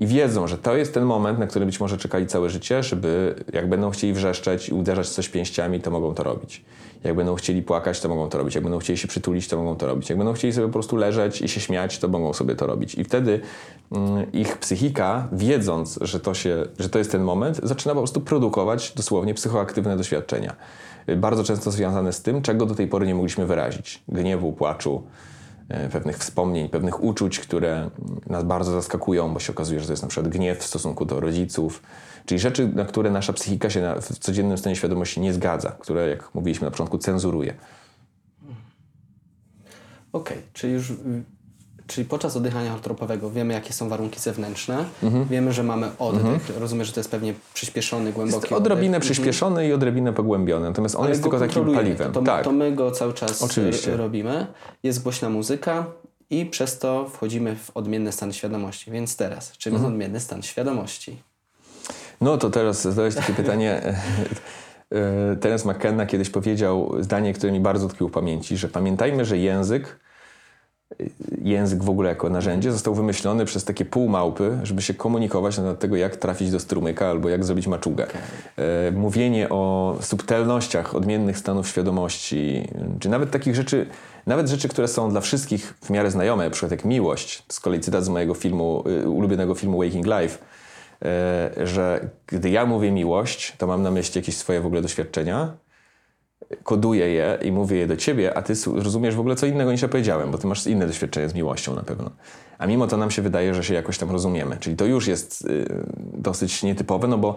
I 0.00 0.06
wiedzą, 0.06 0.46
że 0.46 0.58
to 0.58 0.76
jest 0.76 0.94
ten 0.94 1.04
moment, 1.04 1.38
na 1.38 1.46
który 1.46 1.66
być 1.66 1.80
może 1.80 1.98
czekali 1.98 2.26
całe 2.26 2.50
życie, 2.50 2.82
żeby 2.82 3.34
jak 3.52 3.68
będą 3.68 3.90
chcieli 3.90 4.12
wrzeszczeć 4.12 4.68
i 4.68 4.74
uderzać 4.74 5.08
coś 5.08 5.28
pięściami, 5.28 5.80
to 5.80 5.90
mogą 5.90 6.14
to 6.14 6.22
robić. 6.22 6.64
Jak 7.04 7.16
będą 7.16 7.34
chcieli 7.34 7.62
płakać, 7.62 8.00
to 8.00 8.08
mogą 8.08 8.28
to 8.28 8.38
robić. 8.38 8.54
Jak 8.54 8.64
będą 8.64 8.78
chcieli 8.78 8.96
się 8.96 9.08
przytulić, 9.08 9.48
to 9.48 9.56
mogą 9.56 9.76
to 9.76 9.86
robić. 9.86 10.08
Jak 10.08 10.18
będą 10.18 10.32
chcieli 10.32 10.52
sobie 10.52 10.66
po 10.66 10.72
prostu 10.72 10.96
leżeć 10.96 11.42
i 11.42 11.48
się 11.48 11.60
śmiać, 11.60 11.98
to 11.98 12.08
mogą 12.08 12.32
sobie 12.32 12.54
to 12.54 12.66
robić. 12.66 12.94
I 12.94 13.04
wtedy 13.04 13.40
mm, 13.92 14.32
ich 14.32 14.58
psychika, 14.58 15.28
wiedząc, 15.32 15.98
że 16.00 16.20
to, 16.20 16.34
się, 16.34 16.64
że 16.78 16.88
to 16.88 16.98
jest 16.98 17.12
ten 17.12 17.22
moment, 17.22 17.60
zaczyna 17.62 17.94
po 17.94 18.00
prostu 18.00 18.20
produkować 18.20 18.92
dosłownie 18.96 19.34
psychoaktywne 19.34 19.96
doświadczenia. 19.96 20.56
Bardzo 21.16 21.44
często 21.44 21.70
związane 21.70 22.12
z 22.12 22.22
tym, 22.22 22.42
czego 22.42 22.66
do 22.66 22.74
tej 22.74 22.86
pory 22.88 23.06
nie 23.06 23.14
mogliśmy 23.14 23.46
wyrazić. 23.46 24.02
Gniewu, 24.08 24.52
płaczu, 24.52 25.02
e, 25.68 25.88
pewnych 25.88 26.18
wspomnień, 26.18 26.68
pewnych 26.68 27.02
uczuć, 27.02 27.38
które 27.38 27.90
nas 28.26 28.44
bardzo 28.44 28.72
zaskakują, 28.72 29.34
bo 29.34 29.40
się 29.40 29.52
okazuje, 29.52 29.80
że 29.80 29.86
to 29.86 29.92
jest 29.92 30.02
na 30.02 30.08
przykład 30.08 30.32
gniew 30.32 30.58
w 30.58 30.66
stosunku 30.66 31.04
do 31.04 31.20
rodziców, 31.20 31.82
czyli 32.26 32.38
rzeczy, 32.38 32.68
na 32.74 32.84
które 32.84 33.10
nasza 33.10 33.32
psychika 33.32 33.70
się 33.70 33.82
na, 33.82 33.94
w 34.00 34.18
codziennym 34.18 34.58
stanie 34.58 34.76
świadomości 34.76 35.20
nie 35.20 35.32
zgadza, 35.32 35.70
które, 35.70 36.08
jak 36.08 36.34
mówiliśmy 36.34 36.64
na 36.64 36.70
początku, 36.70 36.98
cenzuruje. 36.98 37.54
Okej, 40.12 40.38
czyli 40.52 40.72
już... 40.72 40.92
Czyli 41.86 42.04
podczas 42.08 42.36
oddychania 42.36 42.70
holotropowego 42.70 43.30
wiemy, 43.30 43.54
jakie 43.54 43.72
są 43.72 43.88
warunki 43.88 44.20
zewnętrzne, 44.20 44.84
wiemy, 45.30 45.52
że 45.52 45.62
mamy 45.62 45.90
oddech. 45.98 46.56
Rozumiem, 46.58 46.84
że 46.84 46.92
to 46.92 47.00
jest 47.00 47.10
pewnie 47.10 47.34
przyspieszony, 47.54 48.12
głęboki 48.12 48.42
Jest 48.42 48.52
odrobinę 48.52 48.96
oddech. 48.96 49.10
przyspieszony 49.12 49.68
i 49.68 49.72
odrobinę 49.72 50.12
pogłębiony, 50.12 50.66
natomiast 50.68 50.94
on 50.94 51.00
Ale 51.02 51.10
jest 51.10 51.22
tylko 51.22 51.38
takim 51.38 51.74
paliwem. 51.74 52.12
To, 52.12 52.22
tak. 52.22 52.44
to 52.44 52.52
my 52.52 52.72
go 52.72 52.90
cały 52.90 53.12
czas 53.14 53.42
Oczywiście. 53.42 53.92
r- 53.92 53.98
robimy. 53.98 54.46
Jest 54.82 55.02
głośna 55.02 55.28
muzyka 55.30 55.86
i 56.30 56.46
przez 56.46 56.78
to 56.78 57.08
wchodzimy 57.08 57.56
w 57.56 57.70
odmienny 57.76 58.12
stan 58.12 58.32
świadomości. 58.32 58.90
Więc 58.90 59.16
teraz, 59.16 59.52
czym 59.52 59.74
Mhm. 59.74 59.82
jest 59.92 59.94
odmienny 59.94 60.20
stan 60.20 60.42
świadomości? 60.42 61.16
No 62.20 62.38
to 62.38 62.50
teraz 62.50 62.82
zadałeś 62.82 63.14
takie 63.14 63.32
pytanie. 63.32 63.82
E, 64.92 65.36
Terence 65.36 65.68
McKenna 65.72 66.06
kiedyś 66.06 66.30
powiedział 66.30 66.92
zdanie, 67.00 67.32
które 67.32 67.52
mi 67.52 67.60
bardzo 67.60 67.88
tkwiło 67.88 68.10
w 68.10 68.12
pamięci, 68.12 68.56
że 68.56 68.68
pamiętajmy, 68.68 69.24
że 69.24 69.38
język, 69.38 69.98
e, 71.00 71.04
język 71.42 71.82
w 71.82 71.90
ogóle 71.90 72.08
jako 72.08 72.30
narzędzie 72.30 72.72
został 72.72 72.94
wymyślony 72.94 73.44
przez 73.44 73.64
takie 73.64 73.84
półmałpy, 73.84 74.58
żeby 74.62 74.82
się 74.82 74.94
komunikować 74.94 75.56
na 75.56 75.62
temat 75.62 75.78
tego, 75.78 75.96
jak 75.96 76.16
trafić 76.16 76.50
do 76.50 76.60
strumyka 76.60 77.08
albo 77.08 77.28
jak 77.28 77.44
zrobić 77.44 77.66
maczugę. 77.66 78.06
E, 78.56 78.90
Mówienie 78.92 79.48
o 79.48 79.96
subtelnościach 80.00 80.94
odmiennych 80.94 81.38
stanów 81.38 81.68
świadomości, 81.68 82.68
czy 83.00 83.08
nawet 83.08 83.30
takich 83.30 83.54
rzeczy, 83.54 83.86
nawet 84.26 84.48
rzeczy, 84.48 84.68
które 84.68 84.88
są 84.88 85.10
dla 85.10 85.20
wszystkich 85.20 85.74
w 85.82 85.90
miarę 85.90 86.10
znajome, 86.10 86.44
na 86.44 86.50
przykład 86.50 86.70
jak 86.70 86.84
miłość, 86.84 87.42
z 87.48 87.60
kolei 87.60 87.80
cytat 87.80 88.04
z 88.04 88.08
mojego 88.08 88.34
filmu, 88.34 88.84
y, 89.04 89.08
ulubionego 89.08 89.54
filmu 89.54 89.78
Waking 89.78 90.06
Life, 90.06 90.38
e, 90.38 90.49
że 91.64 92.08
gdy 92.26 92.50
ja 92.50 92.66
mówię 92.66 92.92
miłość, 92.92 93.54
to 93.58 93.66
mam 93.66 93.82
na 93.82 93.90
myśli 93.90 94.18
jakieś 94.18 94.36
swoje 94.36 94.60
w 94.60 94.66
ogóle 94.66 94.82
doświadczenia, 94.82 95.52
koduję 96.62 97.08
je 97.08 97.38
i 97.42 97.52
mówię 97.52 97.76
je 97.76 97.86
do 97.86 97.96
ciebie, 97.96 98.36
a 98.36 98.42
ty 98.42 98.54
rozumiesz 98.74 99.14
w 99.14 99.20
ogóle 99.20 99.36
co 99.36 99.46
innego 99.46 99.72
niż 99.72 99.82
ja 99.82 99.88
powiedziałem, 99.88 100.30
bo 100.30 100.38
ty 100.38 100.46
masz 100.46 100.66
inne 100.66 100.86
doświadczenie 100.86 101.28
z 101.28 101.34
miłością 101.34 101.74
na 101.74 101.82
pewno. 101.82 102.10
A 102.58 102.66
mimo 102.66 102.86
to 102.86 102.96
nam 102.96 103.10
się 103.10 103.22
wydaje, 103.22 103.54
że 103.54 103.64
się 103.64 103.74
jakoś 103.74 103.98
tam 103.98 104.10
rozumiemy. 104.10 104.56
Czyli 104.60 104.76
to 104.76 104.84
już 104.84 105.06
jest 105.06 105.44
y, 105.44 105.66
dosyć 105.96 106.62
nietypowe, 106.62 107.08
no 107.08 107.18
bo, 107.18 107.36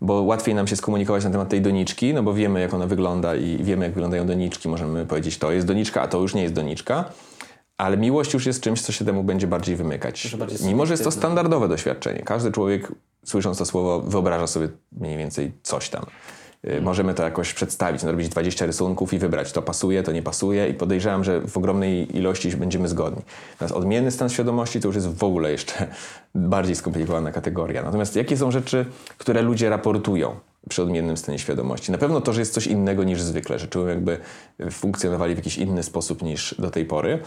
bo 0.00 0.22
łatwiej 0.22 0.54
nam 0.54 0.66
się 0.66 0.76
skomunikować 0.76 1.24
na 1.24 1.30
temat 1.30 1.48
tej 1.48 1.60
doniczki, 1.60 2.14
no 2.14 2.22
bo 2.22 2.34
wiemy 2.34 2.60
jak 2.60 2.74
ona 2.74 2.86
wygląda 2.86 3.36
i 3.36 3.64
wiemy 3.64 3.84
jak 3.84 3.94
wyglądają 3.94 4.26
doniczki. 4.26 4.68
Możemy 4.68 5.06
powiedzieć 5.06 5.38
to 5.38 5.52
jest 5.52 5.66
doniczka, 5.66 6.02
a 6.02 6.08
to 6.08 6.20
już 6.20 6.34
nie 6.34 6.42
jest 6.42 6.54
doniczka. 6.54 7.04
Ale 7.78 7.96
miłość 7.96 8.34
już 8.34 8.46
jest 8.46 8.60
czymś, 8.60 8.82
co 8.82 8.92
się 8.92 9.04
temu 9.04 9.24
będzie 9.24 9.46
bardziej 9.46 9.76
wymykać. 9.76 10.36
Bardziej 10.38 10.68
Mimo, 10.68 10.86
że 10.86 10.92
jest 10.92 11.04
to 11.04 11.10
standardowe 11.10 11.68
doświadczenie. 11.68 12.22
Każdy 12.22 12.52
człowiek, 12.52 12.92
słysząc 13.24 13.58
to 13.58 13.66
słowo, 13.66 14.00
wyobraża 14.00 14.46
sobie 14.46 14.68
mniej 14.92 15.18
więcej 15.18 15.52
coś 15.62 15.88
tam. 15.88 16.06
Y, 16.64 16.80
Możemy 16.80 17.14
to 17.14 17.22
jakoś 17.22 17.54
przedstawić, 17.54 18.02
narobić 18.02 18.28
20 18.28 18.66
rysunków 18.66 19.12
i 19.12 19.18
wybrać, 19.18 19.52
to 19.52 19.62
pasuje, 19.62 20.02
to 20.02 20.12
nie 20.12 20.22
pasuje 20.22 20.68
i 20.68 20.74
podejrzewam, 20.74 21.24
że 21.24 21.40
w 21.40 21.56
ogromnej 21.56 22.16
ilości 22.16 22.56
będziemy 22.56 22.88
zgodni. 22.88 23.22
Natomiast 23.52 23.74
odmienny 23.74 24.10
stan 24.10 24.28
świadomości 24.28 24.80
to 24.80 24.88
już 24.88 24.94
jest 24.94 25.08
w 25.08 25.24
ogóle 25.24 25.52
jeszcze 25.52 25.86
bardziej 26.34 26.76
skomplikowana 26.76 27.32
kategoria. 27.32 27.82
Natomiast 27.82 28.16
jakie 28.16 28.36
są 28.36 28.50
rzeczy, 28.50 28.86
które 29.18 29.42
ludzie 29.42 29.70
raportują 29.70 30.36
przy 30.68 30.82
odmiennym 30.82 31.16
stanie 31.16 31.38
świadomości? 31.38 31.92
Na 31.92 31.98
pewno 31.98 32.20
to, 32.20 32.32
że 32.32 32.40
jest 32.40 32.54
coś 32.54 32.66
innego 32.66 33.04
niż 33.04 33.22
zwykle, 33.22 33.58
że 33.58 33.66
czują 33.66 33.86
jakby 33.86 34.18
funkcjonowali 34.70 35.34
w 35.34 35.38
jakiś 35.38 35.58
inny 35.58 35.82
sposób 35.82 36.22
niż 36.22 36.54
do 36.58 36.70
tej 36.70 36.84
pory. 36.84 37.18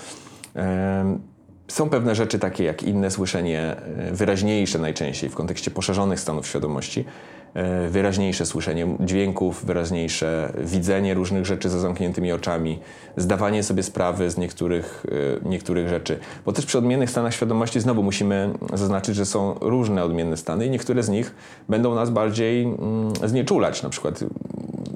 Są 1.72 1.90
pewne 1.90 2.16
rzeczy 2.16 2.40
takie 2.40 2.64
jak 2.64 2.84
inne 2.84 3.12
słyszenie, 3.12 3.76
e, 3.98 4.12
wyraźniejsze 4.12 4.80
najczęściej 4.80 5.30
w 5.30 5.36
kontekście 5.36 5.72
poszerzonych 5.72 6.20
stanów 6.20 6.48
świadomości, 6.48 7.06
e, 7.54 7.88
wyraźniejsze 7.88 8.46
słyszenie 8.46 8.98
dźwięków, 9.00 9.66
wyraźniejsze 9.66 10.54
widzenie 10.64 11.14
różnych 11.14 11.46
rzeczy 11.46 11.70
za 11.70 11.80
zamkniętymi 11.80 12.32
oczami, 12.32 12.80
zdawanie 13.18 13.64
sobie 13.64 13.84
sprawy 13.84 14.30
z 14.30 14.38
niektórych, 14.38 15.06
e, 15.46 15.50
niektórych 15.50 15.90
rzeczy. 15.90 16.20
Bo 16.46 16.54
też 16.54 16.66
przy 16.66 16.78
odmiennych 16.78 17.10
stanach 17.10 17.34
świadomości 17.34 17.80
znowu 17.80 18.04
musimy 18.04 18.54
zaznaczyć, 18.74 19.16
że 19.16 19.26
są 19.26 19.56
różne 19.62 20.04
odmienne 20.04 20.38
stany 20.38 20.66
i 20.66 20.70
niektóre 20.70 21.04
z 21.04 21.10
nich 21.10 21.36
będą 21.70 21.96
nas 21.96 22.10
bardziej 22.10 22.64
mm, 22.64 23.14
znieczulać. 23.26 23.84
Na 23.84 23.90
przykład 23.90 24.24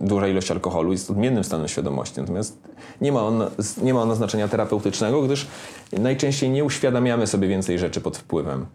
duża 0.06 0.28
ilość 0.28 0.52
alkoholu 0.52 0.92
jest 0.92 1.12
odmiennym 1.12 1.44
stanem 1.44 1.68
świadomości, 1.68 2.22
natomiast 2.22 2.58
nie 3.02 3.12
ma, 3.12 3.24
on, 3.24 3.44
nie 3.82 3.94
ma 3.94 4.02
ono 4.02 4.16
znaczenia 4.16 4.48
terapeutycznego, 4.48 5.22
gdyż 5.22 5.48
najczęściej 5.92 6.50
nie 6.50 6.64
uświadamiamy 6.64 7.28
sobie 7.28 7.48
więcej 7.48 7.80
rzeczy 7.80 8.02
pod 8.02 8.18
wpływem. 8.18 8.66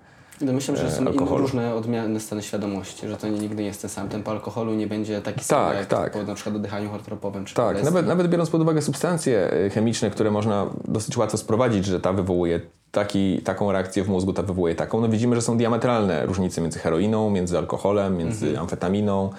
Domyślam 0.42 0.76
się, 0.76 0.82
że 0.82 0.88
E, 0.88 0.92
są 0.92 1.06
alkoholu. 1.06 1.42
różne 1.42 1.74
odmienne 1.74 2.20
stany 2.20 2.42
świadomości, 2.42 3.08
że 3.08 3.16
to 3.16 3.28
nigdy 3.28 3.62
nie 3.62 3.68
jest 3.68 3.80
ten 3.80 3.90
sam. 3.90 4.08
Tempo 4.08 4.30
alkoholu 4.30 4.74
nie 4.74 4.86
będzie 4.86 5.20
taki 5.20 5.44
sam 5.44 5.68
Tak, 5.68 5.76
jak 5.76 5.86
tak. 5.86 6.12
po 6.12 6.22
na 6.22 6.34
przykład 6.34 6.56
oddychaniu 6.56 6.90
holotropowym. 6.90 7.44
Czy 7.44 7.54
Tak, 7.54 7.82
nawet, 7.84 8.06
nawet 8.06 8.28
biorąc 8.28 8.50
pod 8.50 8.60
uwagę 8.62 8.82
substancje 8.82 9.52
y, 9.66 9.70
chemiczne, 9.70 10.10
które 10.10 10.30
można 10.30 10.66
dosyć 10.88 11.16
łatwo 11.16 11.38
sprowadzić, 11.38 11.84
że 11.84 12.00
ta 12.00 12.12
wywołuje 12.12 12.60
taki, 12.92 13.38
taką 13.38 13.72
reakcję 13.72 14.04
w 14.04 14.08
mózgu, 14.08 14.32
ta 14.32 14.42
wywołuje 14.42 14.74
taką, 14.74 15.00
no 15.00 15.08
widzimy, 15.08 15.36
że 15.36 15.42
są 15.42 15.58
diametralne 15.58 16.26
różnice 16.26 16.60
między 16.60 16.78
heroiną, 16.78 17.30
między 17.30 17.58
alkoholem, 17.58 18.16
między 18.16 18.58
amfetaminą, 18.58 19.30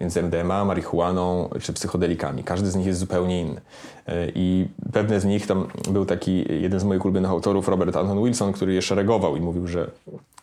między 0.00 0.22
MDMA, 0.22 0.64
marihuaną 0.64 1.48
czy 1.60 1.72
psychodelikami. 1.72 2.44
Każdy 2.44 2.70
z 2.70 2.76
nich 2.76 2.86
jest 2.86 3.00
zupełnie 3.00 3.40
inny. 3.40 3.60
Y, 4.08 4.32
I 4.34 4.66
pewne 4.92 5.20
z 5.20 5.24
nich, 5.24 5.46
tam 5.46 5.66
był 5.90 6.04
taki 6.04 6.62
jeden 6.62 6.80
z 6.80 6.84
moich 6.84 7.04
ulubionych 7.04 7.30
autorów, 7.30 7.68
Robert 7.68 7.96
Anton 7.96 8.24
Wilson, 8.24 8.52
który 8.52 8.74
je 8.74 8.82
szeregował 8.82 9.36
i 9.36 9.40
mówił, 9.40 9.66
że 9.66 9.90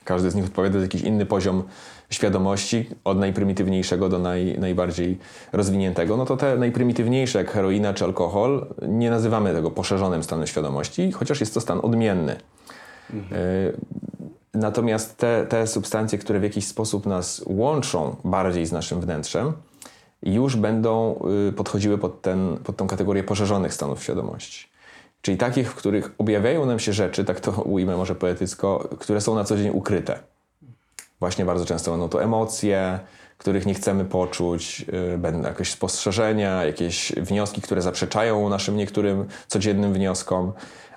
każdy 0.03 0.31
z 0.31 0.35
nich 0.35 0.45
odpowiada 0.45 0.79
za 0.79 0.85
jakiś 0.85 1.01
inny 1.01 1.25
poziom 1.25 1.63
świadomości, 2.09 2.89
od 3.03 3.17
najprymitywniejszego 3.17 4.09
do 4.09 4.19
naj, 4.19 4.55
najbardziej 4.59 5.17
rozwiniętego. 5.53 6.17
No 6.17 6.25
to 6.25 6.37
te 6.37 6.57
najprymitywniejsze, 6.57 7.39
jak 7.39 7.51
heroina 7.51 7.93
czy 7.93 8.05
alkohol, 8.05 8.67
nie 8.87 9.09
nazywamy 9.09 9.53
tego 9.53 9.71
poszerzonym 9.71 10.23
stanem 10.23 10.47
świadomości, 10.47 11.11
chociaż 11.11 11.39
jest 11.39 11.53
to 11.53 11.61
stan 11.61 11.79
odmienny. 11.83 12.35
Y, 13.13 13.15
Natomiast 14.55 15.17
te, 15.17 15.45
te 15.49 15.67
substancje, 15.67 16.17
które 16.17 16.39
w 16.39 16.43
jakiś 16.43 16.67
sposób 16.67 17.05
nas 17.05 17.43
łączą 17.47 18.15
bardziej 18.23 18.65
z 18.65 18.71
naszym 18.71 19.01
wnętrzem, 19.01 19.53
już 20.23 20.55
będą 20.55 21.19
y, 21.49 21.53
podchodziły 21.53 21.97
pod, 21.97 22.21
ten, 22.21 22.57
pod 22.63 22.77
tą 22.77 22.87
kategorię 22.87 23.23
poszerzonych 23.23 23.73
stanów 23.73 24.03
świadomości. 24.03 24.67
Czyli 25.21 25.37
takich, 25.37 25.71
w 25.71 25.75
których 25.75 26.11
objawiają 26.17 26.65
nam 26.65 26.79
się 26.79 26.93
rzeczy, 26.93 27.25
tak 27.25 27.39
to 27.39 27.51
ujmę 27.51 27.97
może 27.97 28.15
poetycko, 28.15 28.89
które 28.99 29.21
są 29.21 29.35
na 29.35 29.43
co 29.43 29.57
dzień 29.57 29.69
ukryte. 29.73 30.19
Właśnie 31.19 31.45
bardzo 31.45 31.65
często 31.65 31.91
będą 31.91 32.09
to 32.09 32.23
emocje, 32.23 32.99
których 33.37 33.65
nie 33.65 33.73
chcemy 33.73 34.05
poczuć, 34.05 34.79
yy, 34.79 35.17
będą 35.17 35.47
jakieś 35.47 35.71
spostrzeżenia, 35.71 36.65
jakieś 36.65 37.11
wnioski, 37.11 37.61
które 37.61 37.81
zaprzeczają 37.81 38.49
naszym 38.49 38.77
niektórym 38.77 39.25
codziennym 39.47 39.93
wnioskom, 39.93 40.53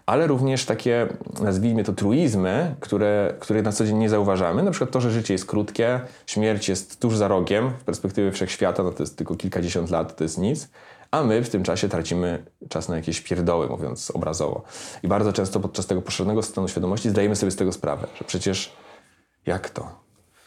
ale 0.08 0.26
również 0.26 0.64
takie, 0.64 1.06
nazwijmy 1.40 1.84
to 1.84 1.92
truizmy, 1.92 2.74
które, 2.80 3.34
których 3.40 3.64
na 3.64 3.72
co 3.72 3.86
dzień 3.86 3.96
nie 3.96 4.08
zauważamy. 4.08 4.62
Na 4.62 4.70
przykład 4.70 4.90
to, 4.90 5.00
że 5.00 5.10
życie 5.10 5.34
jest 5.34 5.46
krótkie, 5.46 6.00
śmierć 6.26 6.68
jest 6.68 7.00
tuż 7.00 7.16
za 7.16 7.28
rogiem, 7.28 7.70
w 7.70 7.84
perspektywie 7.84 8.32
wszechświata 8.32 8.82
no 8.82 8.90
to 8.90 9.02
jest 9.02 9.16
tylko 9.16 9.34
kilkadziesiąt 9.34 9.90
lat, 9.90 10.16
to 10.16 10.24
jest 10.24 10.38
nic, 10.38 10.68
a 11.10 11.22
my 11.22 11.42
w 11.42 11.50
tym 11.50 11.62
czasie 11.62 11.88
tracimy 11.88 12.44
czas 12.68 12.88
na 12.88 12.96
jakieś 12.96 13.20
pierdoły, 13.20 13.68
mówiąc 13.68 14.10
obrazowo. 14.10 14.62
I 15.02 15.08
bardzo 15.08 15.32
często 15.32 15.60
podczas 15.60 15.86
tego 15.86 16.02
poszerzonego 16.02 16.42
stanu 16.42 16.68
świadomości 16.68 17.10
zdajemy 17.10 17.36
sobie 17.36 17.52
z 17.52 17.56
tego 17.56 17.72
sprawę, 17.72 18.06
że 18.18 18.24
przecież 18.24 18.72
jak 19.46 19.70
to? 19.70 19.90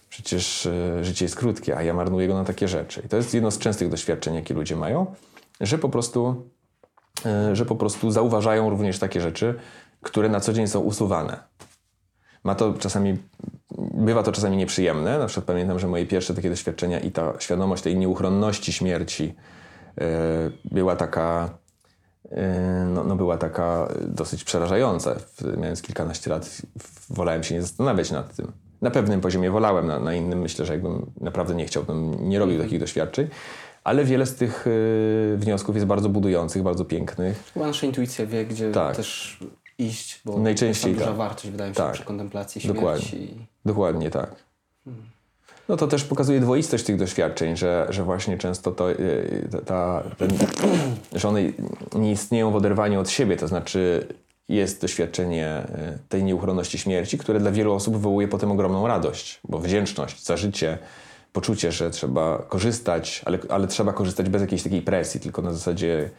Przecież 0.09 0.65
e, 0.65 1.03
życie 1.03 1.25
jest 1.25 1.35
krótkie, 1.35 1.77
a 1.77 1.83
ja 1.83 1.93
marnuję 1.93 2.27
go 2.27 2.33
na 2.33 2.43
takie 2.43 2.67
rzeczy. 2.67 3.01
I 3.05 3.09
to 3.09 3.17
jest 3.17 3.33
jedno 3.33 3.51
z 3.51 3.57
częstych 3.57 3.89
doświadczeń, 3.89 4.35
jakie 4.35 4.53
ludzie 4.53 4.75
mają, 4.75 5.15
że 5.59 5.77
po 5.77 5.89
prostu, 5.89 6.49
że 7.53 7.65
po 7.65 7.75
prostu 7.75 8.11
zauważają 8.11 8.69
również 8.69 8.99
takie 8.99 9.21
rzeczy, 9.21 9.55
które 10.01 10.29
na 10.29 10.39
co 10.39 10.53
dzień 10.53 10.67
są 10.67 10.79
usuwane. 10.79 11.39
Ma 12.43 12.55
to 12.55 12.73
czasami, 12.73 13.17
bywa 13.93 14.23
to 14.23 14.31
czasami 14.31 14.57
nieprzyjemne. 14.57 15.19
Na 15.19 15.25
przykład 15.25 15.45
pamiętam, 15.45 15.79
że 15.79 15.87
moje 15.87 16.05
pierwsze 16.05 16.33
takie 16.33 16.49
doświadczenia 16.49 16.99
i 16.99 17.11
ta 17.11 17.33
świadomość 17.39 17.83
tej 17.83 17.95
nieuchronności 17.95 18.73
śmierci 18.73 19.35
e, 19.97 20.05
była 20.71 20.95
taka, 20.95 21.49
e, 22.31 22.85
no, 22.93 23.03
no 23.03 23.15
była 23.15 23.37
taka 23.37 23.87
dosyć 24.01 24.43
przerażająca. 24.43 25.15
Mając 25.57 25.81
kilkanaście 25.81 26.29
lat, 26.29 26.61
wolałem 27.09 27.43
się 27.43 27.55
nie 27.55 27.61
zastanawiać 27.61 28.11
nad 28.11 28.35
tym. 28.35 28.51
Na 28.81 28.91
pewnym 28.91 29.21
poziomie 29.21 29.51
wolałem, 29.51 29.87
na, 29.87 29.99
na 29.99 30.13
innym 30.13 30.41
myślę, 30.41 30.65
że 30.65 30.73
jakbym 30.73 31.11
naprawdę 31.21 31.55
nie 31.55 31.65
chciał, 31.65 31.83
bym 31.83 32.29
nie 32.29 32.39
robił 32.39 32.61
takich 32.61 32.79
doświadczeń. 32.79 33.27
Ale 33.83 34.05
wiele 34.05 34.25
z 34.25 34.35
tych 34.35 34.67
e, 34.67 35.37
wniosków 35.37 35.75
jest 35.75 35.87
bardzo 35.87 36.09
budujących, 36.09 36.63
bardzo 36.63 36.85
pięknych. 36.85 37.51
Chyba 37.53 37.67
nasza 37.67 37.87
intuicja 37.87 38.25
wie, 38.25 38.45
gdzie 38.45 38.71
Tak. 38.71 38.95
też 38.95 39.39
iść, 39.77 40.21
bo 40.25 40.39
Najczęściej 40.39 40.89
jest 40.89 40.99
duża 40.99 41.11
tak. 41.11 41.17
wartość, 41.17 41.49
wydaje 41.49 41.69
mi 41.69 41.75
się, 41.75 41.81
Tak. 41.81 41.93
przy 41.93 42.03
kontemplacji 42.03 42.61
śmierci. 42.61 42.75
Dokładnie. 42.79 43.27
Dokładnie 43.65 44.09
tak. 44.09 44.35
No 45.69 45.77
to 45.77 45.87
też 45.87 46.03
pokazuje 46.03 46.39
dwoistość 46.39 46.83
tych 46.83 46.97
doświadczeń, 46.97 47.57
że, 47.57 47.87
że 47.89 48.03
właśnie 48.03 48.37
często 48.37 48.71
to, 48.71 48.87
ta, 49.51 49.61
ta, 49.61 50.03
ten, 50.17 50.29
że 51.19 51.27
one 51.27 51.41
nie 51.95 52.11
istnieją 52.11 52.51
w 52.51 52.55
oderwaniu 52.55 52.99
od 52.99 53.09
siebie, 53.09 53.37
to 53.37 53.47
znaczy 53.47 54.07
jest 54.49 54.81
doświadczenie 54.81 55.63
y, 55.95 56.09
tej 56.09 56.23
nieuchronności 56.23 56.77
śmierci, 56.77 57.17
które 57.17 57.39
dla 57.39 57.51
wielu 57.51 57.73
osób 57.73 57.93
wywołuje 57.93 58.27
potem 58.27 58.51
ogromną 58.51 58.87
radość, 58.87 59.39
bo 59.49 59.59
wdzięczność 59.59 60.25
za 60.25 60.37
życie, 60.37 60.77
poczucie, 61.33 61.71
że 61.71 61.91
trzeba 61.91 62.37
korzystać, 62.49 63.21
ale, 63.25 63.39
ale 63.49 63.67
trzeba 63.67 63.93
korzystać 63.93 64.29
bez 64.29 64.41
jakiejś 64.41 64.63
takiej 64.63 64.81
presji, 64.81 65.19
tylko 65.19 65.41
na 65.41 65.53
zasadzie 65.53 66.09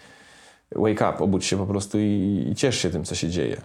wake 0.77 1.11
up, 1.11 1.19
obudź 1.19 1.45
się 1.45 1.57
po 1.59 1.67
prostu 1.67 1.99
i, 1.99 2.47
i 2.51 2.55
ciesz 2.55 2.79
się 2.79 2.91
tym, 2.91 3.05
co 3.05 3.15
się 3.15 3.29
dzieje. 3.29 3.57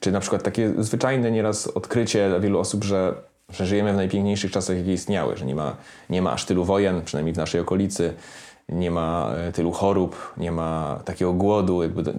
Czy 0.00 0.12
na 0.12 0.20
przykład 0.20 0.42
takie 0.42 0.72
zwyczajne 0.78 1.30
nieraz 1.30 1.66
odkrycie 1.66 2.28
dla 2.28 2.40
wielu 2.40 2.58
osób, 2.58 2.84
że, 2.84 3.14
że 3.50 3.66
żyjemy 3.66 3.92
w 3.92 3.96
najpiękniejszych 3.96 4.50
czasach, 4.50 4.76
jakie 4.76 4.92
istniały, 4.92 5.36
że 5.36 5.44
nie 5.44 5.54
ma, 5.54 5.76
nie 6.10 6.22
ma 6.22 6.32
aż 6.32 6.44
tylu 6.44 6.64
wojen, 6.64 7.02
przynajmniej 7.02 7.34
w 7.34 7.38
naszej 7.38 7.60
okolicy, 7.60 8.14
nie 8.68 8.90
ma 8.90 9.30
e, 9.36 9.52
tylu 9.52 9.72
chorób, 9.72 10.32
nie 10.36 10.52
ma 10.52 11.00
takiego 11.04 11.32
głodu. 11.32 11.82
Jakby 11.82 12.02
to, 12.02 12.10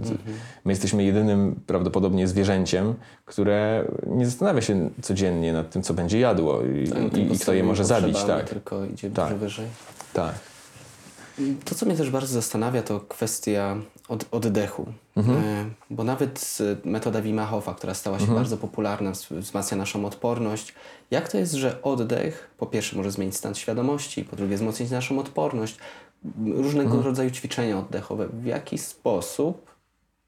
My 0.66 0.72
jesteśmy 0.72 1.04
jedynym 1.04 1.60
prawdopodobnie 1.68 2.28
zwierzęciem, 2.28 2.94
które 3.26 3.86
nie 4.08 4.26
zastanawia 4.26 4.62
się 4.62 4.90
codziennie 5.02 5.54
nad 5.54 5.70
tym, 5.70 5.82
co 5.84 5.94
będzie 5.94 6.20
jadło 6.20 6.62
i, 6.64 6.88
Tak, 6.90 7.18
i, 7.18 7.34
i 7.34 7.40
kto 7.40 7.54
je 7.54 7.64
może 7.64 7.86
zabić. 7.86 8.24
Tak, 8.24 8.50
Tylko 8.50 8.86
idzie 8.86 9.10
Tak. 9.12 9.28
dużo 9.28 9.40
wyżej. 9.40 9.66
tak. 10.14 10.34
To, 11.66 11.76
co 11.76 11.86
mnie 11.86 11.96
też 11.96 12.10
bardzo 12.10 12.34
zastanawia, 12.34 12.82
to 12.82 13.00
kwestia 13.00 13.76
od, 14.10 14.26
oddechu. 14.32 14.86
E, 15.18 15.22
bo 15.90 16.04
nawet 16.04 16.58
metoda 16.86 17.22
Wima 17.22 17.46
Hofa, 17.46 17.74
która 17.74 17.94
stała 17.94 18.20
się 18.20 18.28
bardzo 18.36 18.58
popularna, 18.58 19.12
wz- 19.12 19.34
wzmacnia 19.40 19.78
naszą 19.78 20.06
odporność. 20.06 20.74
Jak 21.12 21.30
to 21.32 21.38
jest, 21.38 21.54
że 21.54 21.82
oddech 21.82 22.50
po 22.58 22.66
pierwsze 22.66 22.98
może 22.98 23.12
zmienić 23.12 23.36
stan 23.36 23.56
świadomości, 23.56 24.24
po 24.24 24.36
drugie 24.36 24.56
wzmocnić 24.56 24.92
naszą 24.92 25.20
odporność, 25.20 25.78
różnego 26.46 27.02
rodzaju 27.02 27.32
ćwiczenia 27.32 27.80
oddechowe. 27.80 28.28
W 28.28 28.46
jaki 28.46 28.78
sposób 28.78 29.76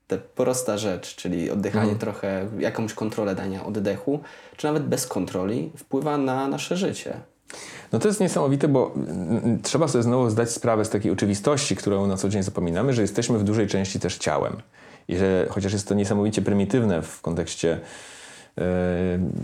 ta 0.08 0.18
prosta 0.36 0.78
rzecz, 0.78 1.16
czyli 1.16 1.52
oddychanie 1.52 1.96
trochę, 1.96 2.48
jakąś 2.60 2.94
kontrolę 2.94 3.36
dania 3.36 3.66
oddechu, 3.66 4.20
czy 4.58 4.68
nawet 4.68 4.84
bez 4.84 5.08
kontroli, 5.08 5.72
wpływa 5.78 6.18
na 6.18 6.48
nasze 6.48 6.78
życie? 6.78 7.20
No 7.92 8.00
to 8.00 8.08
jest 8.08 8.20
niesamowite, 8.20 8.68
bo 8.68 8.92
mm, 8.96 9.38
mm, 9.38 9.62
trzeba 9.62 9.88
sobie 9.88 10.04
znowu 10.04 10.30
zdać 10.30 10.52
sprawę 10.52 10.86
z 10.86 10.90
takiej 10.90 11.12
oczywistości, 11.12 11.76
którą 11.76 12.08
na 12.08 12.18
co 12.18 12.30
dzień 12.30 12.44
zapominamy, 12.44 12.94
że 12.94 13.02
jesteśmy 13.02 13.38
w 13.40 13.44
dużej 13.44 13.68
części 13.68 14.00
też 14.00 14.18
ciałem. 14.18 14.54
I 15.08 15.18
że 15.18 15.48
chociaż 15.50 15.74
jest 15.74 15.88
to 15.88 15.96
niesamowicie 15.96 16.42
prymitywne 16.42 17.02
w 17.02 17.22
kontekście 17.22 17.80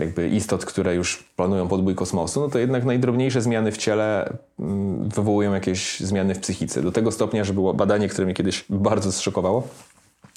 jakby 0.00 0.28
istot, 0.28 0.64
które 0.64 0.94
już 0.94 1.24
planują 1.36 1.68
podbój 1.68 1.94
kosmosu, 1.94 2.40
no 2.40 2.48
to 2.48 2.58
jednak 2.58 2.84
najdrobniejsze 2.84 3.42
zmiany 3.42 3.72
w 3.72 3.76
ciele 3.76 4.32
mm, 4.58 5.08
wywołują 5.08 5.54
jakieś 5.54 6.00
zmiany 6.00 6.34
w 6.34 6.40
psychice. 6.40 6.82
Do 6.82 6.92
tego 6.92 7.12
stopnia, 7.12 7.44
że 7.44 7.52
było 7.52 7.74
badanie, 7.74 8.08
które 8.08 8.24
mnie 8.24 8.34
kiedyś 8.34 8.64
bardzo 8.70 9.12
zszokowało, 9.12 9.68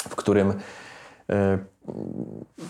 w 0.10 0.16
którym 0.16 0.54
e, 1.30 1.58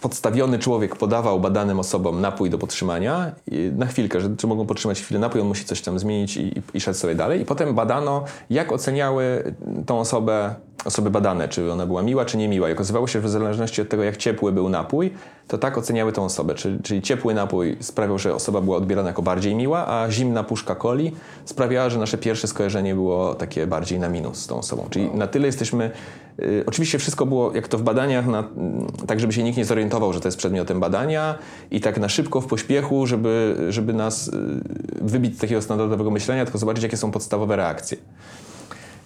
podstawiony 0.02 0.60
człowiek 0.60 0.96
podawał 0.96 1.40
badanym 1.40 1.80
osobom 1.80 2.22
napój 2.22 2.50
do 2.50 2.58
podtrzymania 2.58 3.32
na 3.72 3.86
chwilkę, 3.86 4.22
że 4.22 4.36
czy 4.38 4.48
mogą 4.48 4.66
podtrzymać 4.66 5.02
chwilę 5.02 5.20
napój, 5.20 5.42
on 5.42 5.48
musi 5.48 5.66
coś 5.66 5.82
tam 5.82 6.00
zmienić 6.00 6.38
i, 6.38 6.42
i, 6.42 6.62
i 6.74 6.82
szedł 6.82 6.98
sobie 6.98 7.16
dalej. 7.16 7.42
I 7.42 7.46
potem 7.46 7.76
badano, 7.76 8.24
jak 8.50 8.72
oceniały 8.72 9.54
tą 9.86 10.00
osobę, 10.00 10.56
osoby 10.86 11.10
badane, 11.10 11.48
czy 11.48 11.72
ona 11.72 11.86
była 11.86 12.04
miła, 12.04 12.26
czy 12.26 12.38
niemiła. 12.38 12.70
I 12.70 12.74
okazywało 12.74 13.08
się, 13.08 13.22
że 13.22 13.28
w 13.28 13.32
zależności 13.32 13.82
od 13.82 13.90
tego, 13.90 14.04
jak 14.04 14.18
ciepły 14.18 14.52
był 14.52 14.70
napój, 14.70 15.14
to 15.48 15.58
tak 15.58 15.78
oceniały 15.78 16.12
tą 16.14 16.26
osobę. 16.26 16.56
Czyli, 16.56 16.80
czyli 16.84 17.02
ciepły 17.02 17.34
napój 17.34 17.78
sprawiał, 17.80 18.20
że 18.20 18.36
osoba 18.36 18.62
była 18.62 18.78
odbierana 18.78 19.10
jako 19.10 19.22
bardziej 19.22 19.56
miła, 19.56 19.88
a 19.88 20.12
zimna 20.12 20.44
puszka 20.44 20.76
coli 20.76 21.12
sprawiała, 21.46 21.90
że 21.90 22.00
nasze 22.00 22.18
pierwsze 22.18 22.48
skojarzenie 22.48 22.96
było 22.96 23.36
takie 23.36 23.68
bardziej 23.68 24.00
na 24.00 24.10
minus 24.10 24.38
z 24.38 24.48
tą 24.48 24.58
osobą. 24.58 24.88
Czyli 24.90 25.10
na 25.14 25.28
tyle 25.28 25.46
jesteśmy 25.46 25.92
Y, 26.42 26.64
Oczywiście 26.66 27.00
wszystko 27.00 27.26
było, 27.26 27.56
jak 27.56 27.68
to 27.68 27.78
w 27.78 27.82
badaniach, 27.82 28.28
na, 28.28 28.44
tak 29.08 29.20
żeby 29.20 29.34
się 29.34 29.44
nikt 29.44 29.58
nie 29.58 29.66
zorientował, 29.66 30.14
że 30.14 30.20
to 30.20 30.28
jest 30.28 30.38
przedmiotem 30.38 30.80
badania 30.80 31.36
i 31.72 31.82
tak 31.82 32.00
na 32.00 32.10
szybko, 32.10 32.42
w 32.42 32.48
pośpiechu, 32.48 33.08
żeby, 33.08 33.56
żeby 33.70 33.94
nas 33.94 34.28
y, 34.28 34.32
wybić 35.02 35.38
z 35.38 35.40
takiego 35.40 35.62
standardowego 35.62 36.12
myślenia, 36.12 36.46
tylko 36.46 36.58
zobaczyć, 36.58 36.84
jakie 36.84 36.98
są 36.98 37.12
podstawowe 37.12 37.56
reakcje. 37.56 37.98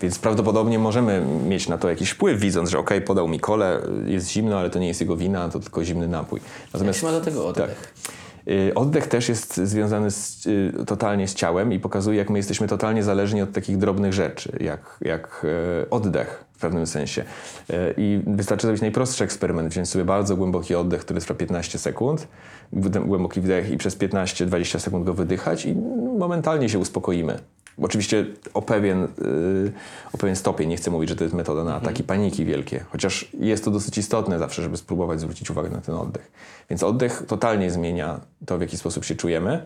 Więc 0.02 0.20
prawdopodobnie 0.20 0.80
możemy 0.80 1.26
mieć 1.48 1.68
na 1.68 1.78
to 1.78 1.90
jakiś 1.90 2.10
wpływ, 2.10 2.40
widząc, 2.40 2.70
że 2.70 2.80
okej, 2.80 3.02
podał 3.02 3.28
mi 3.28 3.40
kole, 3.40 3.82
jest 4.06 4.32
zimno, 4.32 4.60
ale 4.60 4.70
to 4.70 4.80
nie 4.80 4.88
jest 4.88 5.02
jego 5.02 5.18
wina, 5.18 5.50
to 5.50 5.60
tylko 5.60 5.84
zimny 5.84 6.08
napój. 6.08 6.40
Jak 6.86 6.96
się 6.96 7.06
ma 7.06 7.12
do 7.12 7.22
tego 7.22 7.48
oddech? 7.48 7.94
Tak. 7.94 8.12
Y, 8.48 8.72
Oddech 8.76 9.08
też 9.08 9.30
jest 9.30 9.58
związany 9.58 10.12
z, 10.12 10.46
y, 10.48 10.86
totalnie 10.86 11.28
z 11.28 11.36
ciałem 11.36 11.74
i 11.74 11.80
pokazuje, 11.80 12.18
jak 12.18 12.30
my 12.30 12.40
jesteśmy 12.40 12.68
totalnie 12.68 13.04
zależni 13.04 13.42
od 13.42 13.52
takich 13.52 13.78
drobnych 13.78 14.14
rzeczy, 14.14 14.58
jak, 14.60 14.98
jak 15.02 15.46
e, 15.84 15.90
oddech 15.90 16.46
w 16.54 16.60
pewnym 16.60 16.88
sensie. 16.88 17.24
E, 17.70 17.94
I 17.98 18.22
wystarczy 18.28 18.68
zrobić 18.68 18.82
najprostszy 18.82 19.24
eksperyment, 19.24 19.70
wziąć 19.70 19.90
sobie 19.90 20.06
bardzo 20.06 20.36
głęboki 20.36 20.76
oddech, 20.76 21.02
który 21.02 21.22
trwa 21.22 21.34
15 21.34 21.80
sekund, 21.80 22.28
głę- 22.74 23.06
głęboki 23.06 23.42
wdech 23.42 23.72
i 23.72 23.78
przez 23.78 23.98
15-20 23.98 24.80
sekund 24.80 25.06
go 25.06 25.14
wydychać 25.14 25.66
i 25.66 25.76
momentalnie 26.18 26.70
się 26.70 26.80
uspokoimy. 26.80 27.40
Oczywiście 27.78 28.26
o 28.54 28.62
pewien, 28.62 29.04
y, 29.04 29.72
o 30.14 30.18
pewien 30.18 30.36
stopień, 30.36 30.70
nie 30.70 30.78
chcę 30.78 30.92
mówić, 30.92 31.10
że 31.10 31.16
to 31.16 31.24
jest 31.24 31.36
metoda 31.36 31.64
na 31.64 31.76
ataki 31.76 32.04
paniki 32.04 32.46
wielkie, 32.46 32.86
chociaż 32.90 33.28
jest 33.40 33.66
to 33.66 33.72
dosyć 33.72 33.98
istotne 33.98 34.40
zawsze, 34.40 34.62
żeby 34.62 34.78
spróbować 34.78 35.20
zwrócić 35.20 35.50
uwagę 35.52 35.70
na 35.70 35.82
ten 35.82 35.96
oddech. 35.96 36.32
Więc 36.70 36.84
oddech 36.84 37.24
totalnie 37.28 37.72
zmienia 37.72 38.20
to, 38.46 38.58
w 38.58 38.62
jaki 38.62 38.78
sposób 38.78 39.06
się 39.06 39.16
czujemy. 39.16 39.66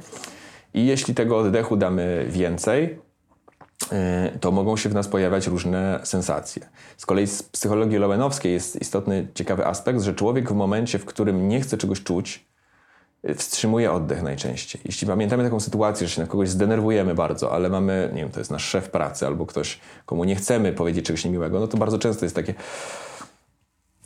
I 0.73 0.85
jeśli 0.85 1.13
tego 1.13 1.37
oddechu 1.37 1.77
damy 1.77 2.25
więcej, 2.29 2.99
y, 4.35 4.39
to 4.39 4.51
mogą 4.51 4.77
się 4.77 4.89
w 4.89 4.93
nas 4.93 5.07
pojawiać 5.07 5.47
różne 5.47 5.99
sensacje. 6.03 6.69
Z 6.97 7.05
kolei 7.05 7.27
z 7.27 7.43
psychologii 7.43 7.97
lowenowskiej 7.97 8.53
jest 8.53 8.81
istotny, 8.81 9.27
ciekawy 9.33 9.65
aspekt, 9.65 10.01
że 10.01 10.13
człowiek 10.13 10.49
w 10.49 10.55
momencie, 10.55 10.99
w 10.99 11.05
którym 11.05 11.47
nie 11.47 11.61
chce 11.61 11.77
czegoś 11.77 12.03
czuć, 12.03 12.45
wstrzymuje 13.35 13.91
oddech 13.91 14.23
najczęściej. 14.23 14.81
Jeśli 14.85 15.07
pamiętamy 15.07 15.43
taką 15.43 15.59
sytuację, 15.59 16.07
że 16.07 16.13
się 16.13 16.21
na 16.21 16.27
kogoś 16.27 16.49
zdenerwujemy 16.49 17.15
bardzo, 17.15 17.51
ale 17.51 17.69
mamy, 17.69 18.09
nie 18.13 18.21
wiem, 18.21 18.31
to 18.31 18.39
jest 18.39 18.51
nasz 18.51 18.65
szef 18.65 18.89
pracy 18.89 19.27
albo 19.27 19.45
ktoś, 19.45 19.79
komu 20.05 20.23
nie 20.23 20.35
chcemy 20.35 20.73
powiedzieć 20.73 21.05
czegoś 21.05 21.25
niemiłego, 21.25 21.59
no 21.59 21.67
to 21.67 21.77
bardzo 21.77 21.99
często 21.99 22.25
jest 22.25 22.35
takie 22.35 22.53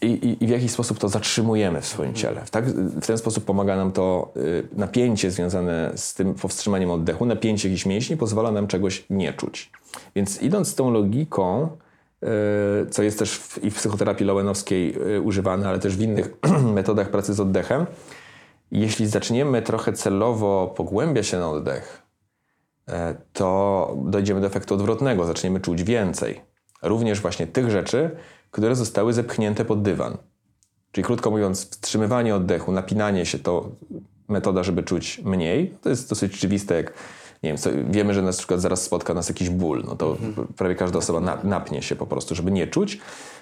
i, 0.02 0.08
i, 0.08 0.44
i 0.44 0.48
w 0.48 0.50
jakiś 0.50 0.72
sposób 0.72 1.00
to 1.00 1.10
zatrzymujemy 1.10 1.82
w 1.82 1.86
swoim 1.86 2.14
ciele. 2.14 2.46
W, 2.46 2.50
tak, 2.50 2.66
w 2.70 3.08
ten 3.08 3.18
sposób 3.18 3.46
pomaga 3.46 3.76
nam 3.76 3.92
to 3.92 4.32
y, 4.38 4.68
napięcie 4.74 5.32
związane 5.32 5.92
z 5.96 6.14
tym 6.14 6.34
powstrzymaniem 6.34 6.92
oddechu, 6.92 7.26
napięcie 7.26 7.70
jakichś 7.70 7.86
mięśni 7.86 8.18
pozwala 8.18 8.52
nam 8.52 8.68
czegoś 8.68 9.06
nie 9.10 9.34
czuć. 9.34 9.72
Więc 10.16 10.42
idąc 10.42 10.68
z 10.68 10.76
tą 10.76 10.92
logiką, 10.92 11.70
y, 12.24 12.90
co 12.90 13.04
jest 13.04 13.20
też 13.20 13.38
w, 13.38 13.64
i 13.64 13.72
w 13.72 13.76
psychoterapii 13.76 14.26
lowenowskiej 14.26 14.96
y, 15.16 15.22
używane, 15.22 15.70
ale 15.70 15.80
też 15.80 15.98
w 15.98 16.02
innych 16.02 16.34
metodach 16.76 17.10
pracy 17.10 17.34
z 17.34 17.40
oddechem, 17.40 17.86
jeśli 18.72 19.08
zaczniemy 19.08 19.62
trochę 19.62 19.94
celowo 19.94 20.74
pogłębiać 20.78 21.28
się 21.28 21.40
na 21.40 21.50
oddech, 21.50 22.02
e, 22.88 23.16
to 23.34 23.94
dojdziemy 24.06 24.42
do 24.42 24.48
efektu 24.48 24.74
odwrotnego, 24.74 25.26
zaczniemy 25.26 25.60
czuć 25.60 25.84
więcej. 25.84 26.42
Również 26.82 27.22
właśnie 27.22 27.48
tych 27.48 27.70
rzeczy, 27.70 28.12
które 28.52 28.76
zostały 28.76 29.14
zepchnięte 29.14 29.66
pod 29.66 29.82
dywan. 29.82 30.18
Czyli 30.92 31.06
krótko 31.06 31.32
mówiąc, 31.32 31.70
wstrzymywanie 31.70 32.36
oddechu, 32.36 32.72
napinanie 32.72 33.26
się 33.26 33.40
to 33.40 33.70
metoda, 34.28 34.64
żeby 34.64 34.84
czuć 34.84 35.22
mniej. 35.24 35.74
To 35.82 35.90
jest 35.90 36.10
dosyć 36.10 36.36
oczywiste, 36.36 36.76
jak 36.76 36.94
nie 37.44 37.50
wiem, 37.50 37.58
co, 37.58 37.70
wiemy, 37.90 38.14
że 38.14 38.22
na 38.22 38.32
przykład 38.32 38.62
zaraz 38.62 38.82
spotka 38.82 39.14
nas 39.14 39.30
jakiś 39.30 39.50
ból, 39.50 39.84
no 39.88 39.96
to 39.96 40.18
prawie 40.58 40.76
każda 40.76 40.98
osoba 40.98 41.20
na, 41.20 41.38
napnie 41.44 41.82
się 41.82 41.96
po 41.96 42.06
prostu, 42.06 42.36
żeby 42.36 42.52
nie 42.52 42.68
czuć. 42.68 43.00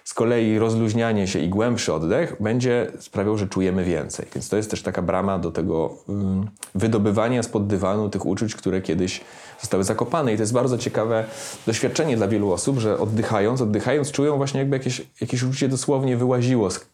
Z 0.08 0.14
kolei 0.14 0.60
rozluźnianie 0.60 1.28
się 1.28 1.40
i 1.40 1.50
głębszy 1.50 1.94
oddech 1.94 2.36
będzie 2.42 2.92
sprawiał, 3.00 3.38
że 3.38 3.48
czujemy 3.48 3.84
więcej. 3.84 4.26
Więc 4.36 4.50
to 4.50 4.58
jest 4.58 4.72
też 4.72 4.82
taka 4.82 5.02
brama 5.02 5.40
do 5.40 5.52
tego 5.52 5.98
ym, 6.10 6.50
wydobywania 6.76 7.44
spod 7.44 7.68
dywanu 7.68 8.10
tych 8.10 8.26
uczuć, 8.26 8.56
które 8.56 8.82
kiedyś 8.82 9.22
zostały 9.62 9.84
zakopane. 9.84 10.34
I 10.34 10.36
to 10.36 10.44
jest 10.44 10.54
bardzo 10.54 10.78
ciekawe 10.78 11.26
doświadczenie 11.66 12.18
dla 12.18 12.28
wielu 12.28 12.52
osób, 12.52 12.78
że 12.80 13.00
oddychając, 13.00 13.62
oddychając 13.62 14.12
czują 14.12 14.38
właśnie 14.38 14.60
jakby 14.60 14.76
jakieś, 14.76 15.02
jakieś 15.22 15.44
uczucie 15.44 15.68
dosłownie 15.68 16.18
wyłaziło. 16.18 16.72
z- 16.72 16.90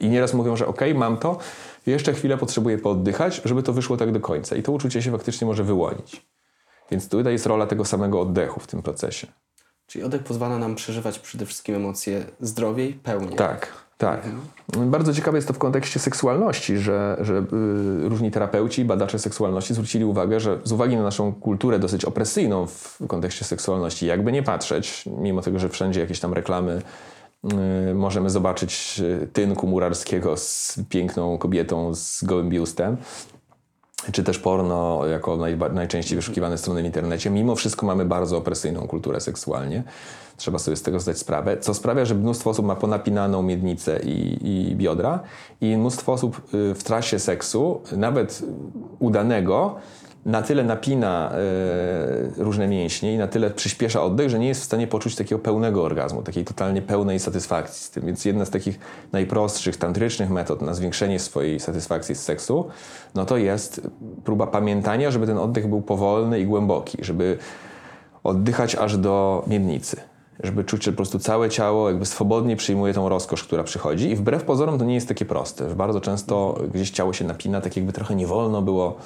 I 0.00 0.08
nieraz 0.08 0.34
mówią, 0.34 0.56
że 0.56 0.66
okej, 0.66 0.94
mam 0.94 1.16
to, 1.16 1.38
jeszcze 1.86 2.12
chwilę 2.12 2.38
potrzebuję 2.38 2.78
pooddychać, 2.78 3.42
żeby 3.44 3.62
to 3.62 3.72
wyszło 3.72 3.96
tak 3.96 4.12
do 4.12 4.20
końca. 4.20 4.56
I 4.56 4.62
to 4.62 4.72
uczucie 4.72 5.02
się 5.02 5.10
faktycznie 5.12 5.46
może 5.46 5.64
wyłonić. 5.64 6.26
Więc 6.90 7.08
tutaj 7.08 7.32
jest 7.32 7.46
rola 7.46 7.66
tego 7.66 7.84
samego 7.84 8.20
oddechu 8.20 8.60
w 8.60 8.66
tym 8.66 8.82
procesie. 8.82 9.26
Czyli 9.86 10.04
oddech 10.04 10.22
pozwala 10.22 10.58
nam 10.58 10.74
przeżywać 10.74 11.18
przede 11.18 11.46
wszystkim 11.46 11.74
emocje 11.74 12.24
zdrowiej, 12.40 12.92
pełnie. 12.92 13.36
Tak, 13.36 13.72
tak. 13.98 14.20
Bardzo 14.76 15.14
ciekawe 15.14 15.38
jest 15.38 15.48
to 15.48 15.54
w 15.54 15.58
kontekście 15.58 16.00
seksualności, 16.00 16.78
że, 16.78 17.16
że 17.20 17.34
y, 17.34 18.08
różni 18.08 18.30
terapeuci, 18.30 18.84
badacze 18.84 19.18
seksualności 19.18 19.74
zwrócili 19.74 20.04
uwagę, 20.04 20.40
że 20.40 20.58
z 20.64 20.72
uwagi 20.72 20.96
na 20.96 21.02
naszą 21.02 21.34
kulturę 21.34 21.78
dosyć 21.78 22.04
opresyjną 22.04 22.66
w 22.66 22.98
kontekście 23.08 23.44
seksualności, 23.44 24.06
jakby 24.06 24.32
nie 24.32 24.42
patrzeć, 24.42 25.04
mimo 25.06 25.42
tego, 25.42 25.58
że 25.58 25.68
wszędzie 25.68 26.00
jakieś 26.00 26.20
tam 26.20 26.32
reklamy 26.32 26.82
y, 27.90 27.94
możemy 27.94 28.30
zobaczyć 28.30 29.00
y, 29.00 29.28
tynku 29.32 29.66
murarskiego 29.66 30.36
z 30.36 30.78
piękną 30.88 31.38
kobietą 31.38 31.94
z 31.94 32.24
gołym 32.24 32.48
biustem, 32.48 32.96
czy 34.12 34.24
też 34.24 34.38
porno 34.38 35.06
jako 35.06 35.36
najba- 35.36 35.72
najczęściej 35.72 36.16
wyszukiwane 36.16 36.58
strony 36.58 36.82
w 36.82 36.84
internecie. 36.84 37.30
Mimo 37.30 37.56
wszystko 37.56 37.86
mamy 37.86 38.04
bardzo 38.04 38.36
opresyjną 38.36 38.86
kulturę 38.86 39.20
seksualnie. 39.20 39.82
Trzeba 40.36 40.58
sobie 40.58 40.76
z 40.76 40.82
tego 40.82 41.00
zdać 41.00 41.18
sprawę, 41.18 41.58
co 41.58 41.74
sprawia, 41.74 42.04
że 42.04 42.14
mnóstwo 42.14 42.50
osób 42.50 42.66
ma 42.66 42.76
ponapinaną 42.76 43.42
miednicę 43.42 44.00
i, 44.04 44.38
i 44.70 44.76
biodra 44.76 45.20
i 45.60 45.76
mnóstwo 45.76 46.12
osób 46.12 46.54
y, 46.54 46.74
w 46.74 46.82
trasie 46.84 47.18
seksu, 47.18 47.80
nawet 47.96 48.42
udanego, 48.98 49.76
na 50.26 50.42
tyle 50.42 50.64
napina 50.64 51.32
y, 52.38 52.44
różne 52.44 52.68
mięśnie 52.68 53.14
i 53.14 53.18
na 53.18 53.28
tyle 53.28 53.50
przyspiesza 53.50 54.02
oddech, 54.02 54.30
że 54.30 54.38
nie 54.38 54.48
jest 54.48 54.60
w 54.60 54.64
stanie 54.64 54.86
poczuć 54.86 55.16
takiego 55.16 55.38
pełnego 55.38 55.82
orgazmu, 55.82 56.22
takiej 56.22 56.44
totalnie 56.44 56.82
pełnej 56.82 57.18
satysfakcji 57.18 57.84
z 57.84 57.90
tym. 57.90 58.06
Więc 58.06 58.24
jedna 58.24 58.44
z 58.44 58.50
takich 58.50 58.78
najprostszych, 59.12 59.76
tantrycznych 59.76 60.30
metod 60.30 60.62
na 60.62 60.74
zwiększenie 60.74 61.18
swojej 61.18 61.60
satysfakcji 61.60 62.14
z 62.14 62.22
seksu, 62.22 62.68
no 63.14 63.24
to 63.24 63.36
jest 63.36 63.80
próba 64.24 64.46
pamiętania, 64.46 65.10
żeby 65.10 65.26
ten 65.26 65.38
oddech 65.38 65.68
był 65.68 65.82
powolny 65.82 66.40
i 66.40 66.46
głęboki, 66.46 66.98
żeby 67.00 67.38
oddychać 68.24 68.74
aż 68.74 68.96
do 68.96 69.44
miednicy. 69.46 70.15
Żeby 70.44 70.64
czuć, 70.64 70.84
że 70.84 70.92
po 70.92 70.96
prostu 70.96 71.18
całe 71.18 71.50
ciało 71.50 71.88
jakby 71.88 72.06
swobodnie 72.06 72.56
przyjmuje 72.56 72.94
tą 72.94 73.08
rozkosz, 73.08 73.44
która 73.44 73.64
przychodzi. 73.64 74.10
I 74.10 74.16
wbrew 74.16 74.44
pozorom 74.44 74.78
to 74.78 74.84
nie 74.84 74.94
jest 74.94 75.08
takie 75.08 75.24
proste. 75.24 75.74
Bardzo 75.74 76.00
często 76.00 76.58
gdzieś 76.74 76.90
ciało 76.90 77.12
się 77.12 77.24
napina, 77.24 77.60
tak 77.60 77.76
jakby 77.76 77.92
trochę 77.92 78.14
nie 78.14 78.26
wolno 78.26 78.62
było 78.62 78.96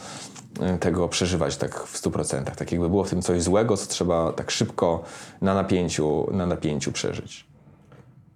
y, 0.74 0.78
tego 0.78 1.08
przeżywać 1.08 1.56
tak 1.56 1.80
w 1.84 2.02
100%. 2.02 2.44
Tak 2.44 2.72
jakby 2.72 2.88
było 2.88 3.04
w 3.04 3.10
tym 3.10 3.22
coś 3.22 3.42
złego, 3.42 3.76
co 3.76 3.86
trzeba 3.86 4.32
tak 4.32 4.50
szybko 4.50 5.02
na 5.40 5.54
napięciu, 5.54 6.26
na 6.32 6.46
napięciu 6.46 6.92
przeżyć. 6.92 7.50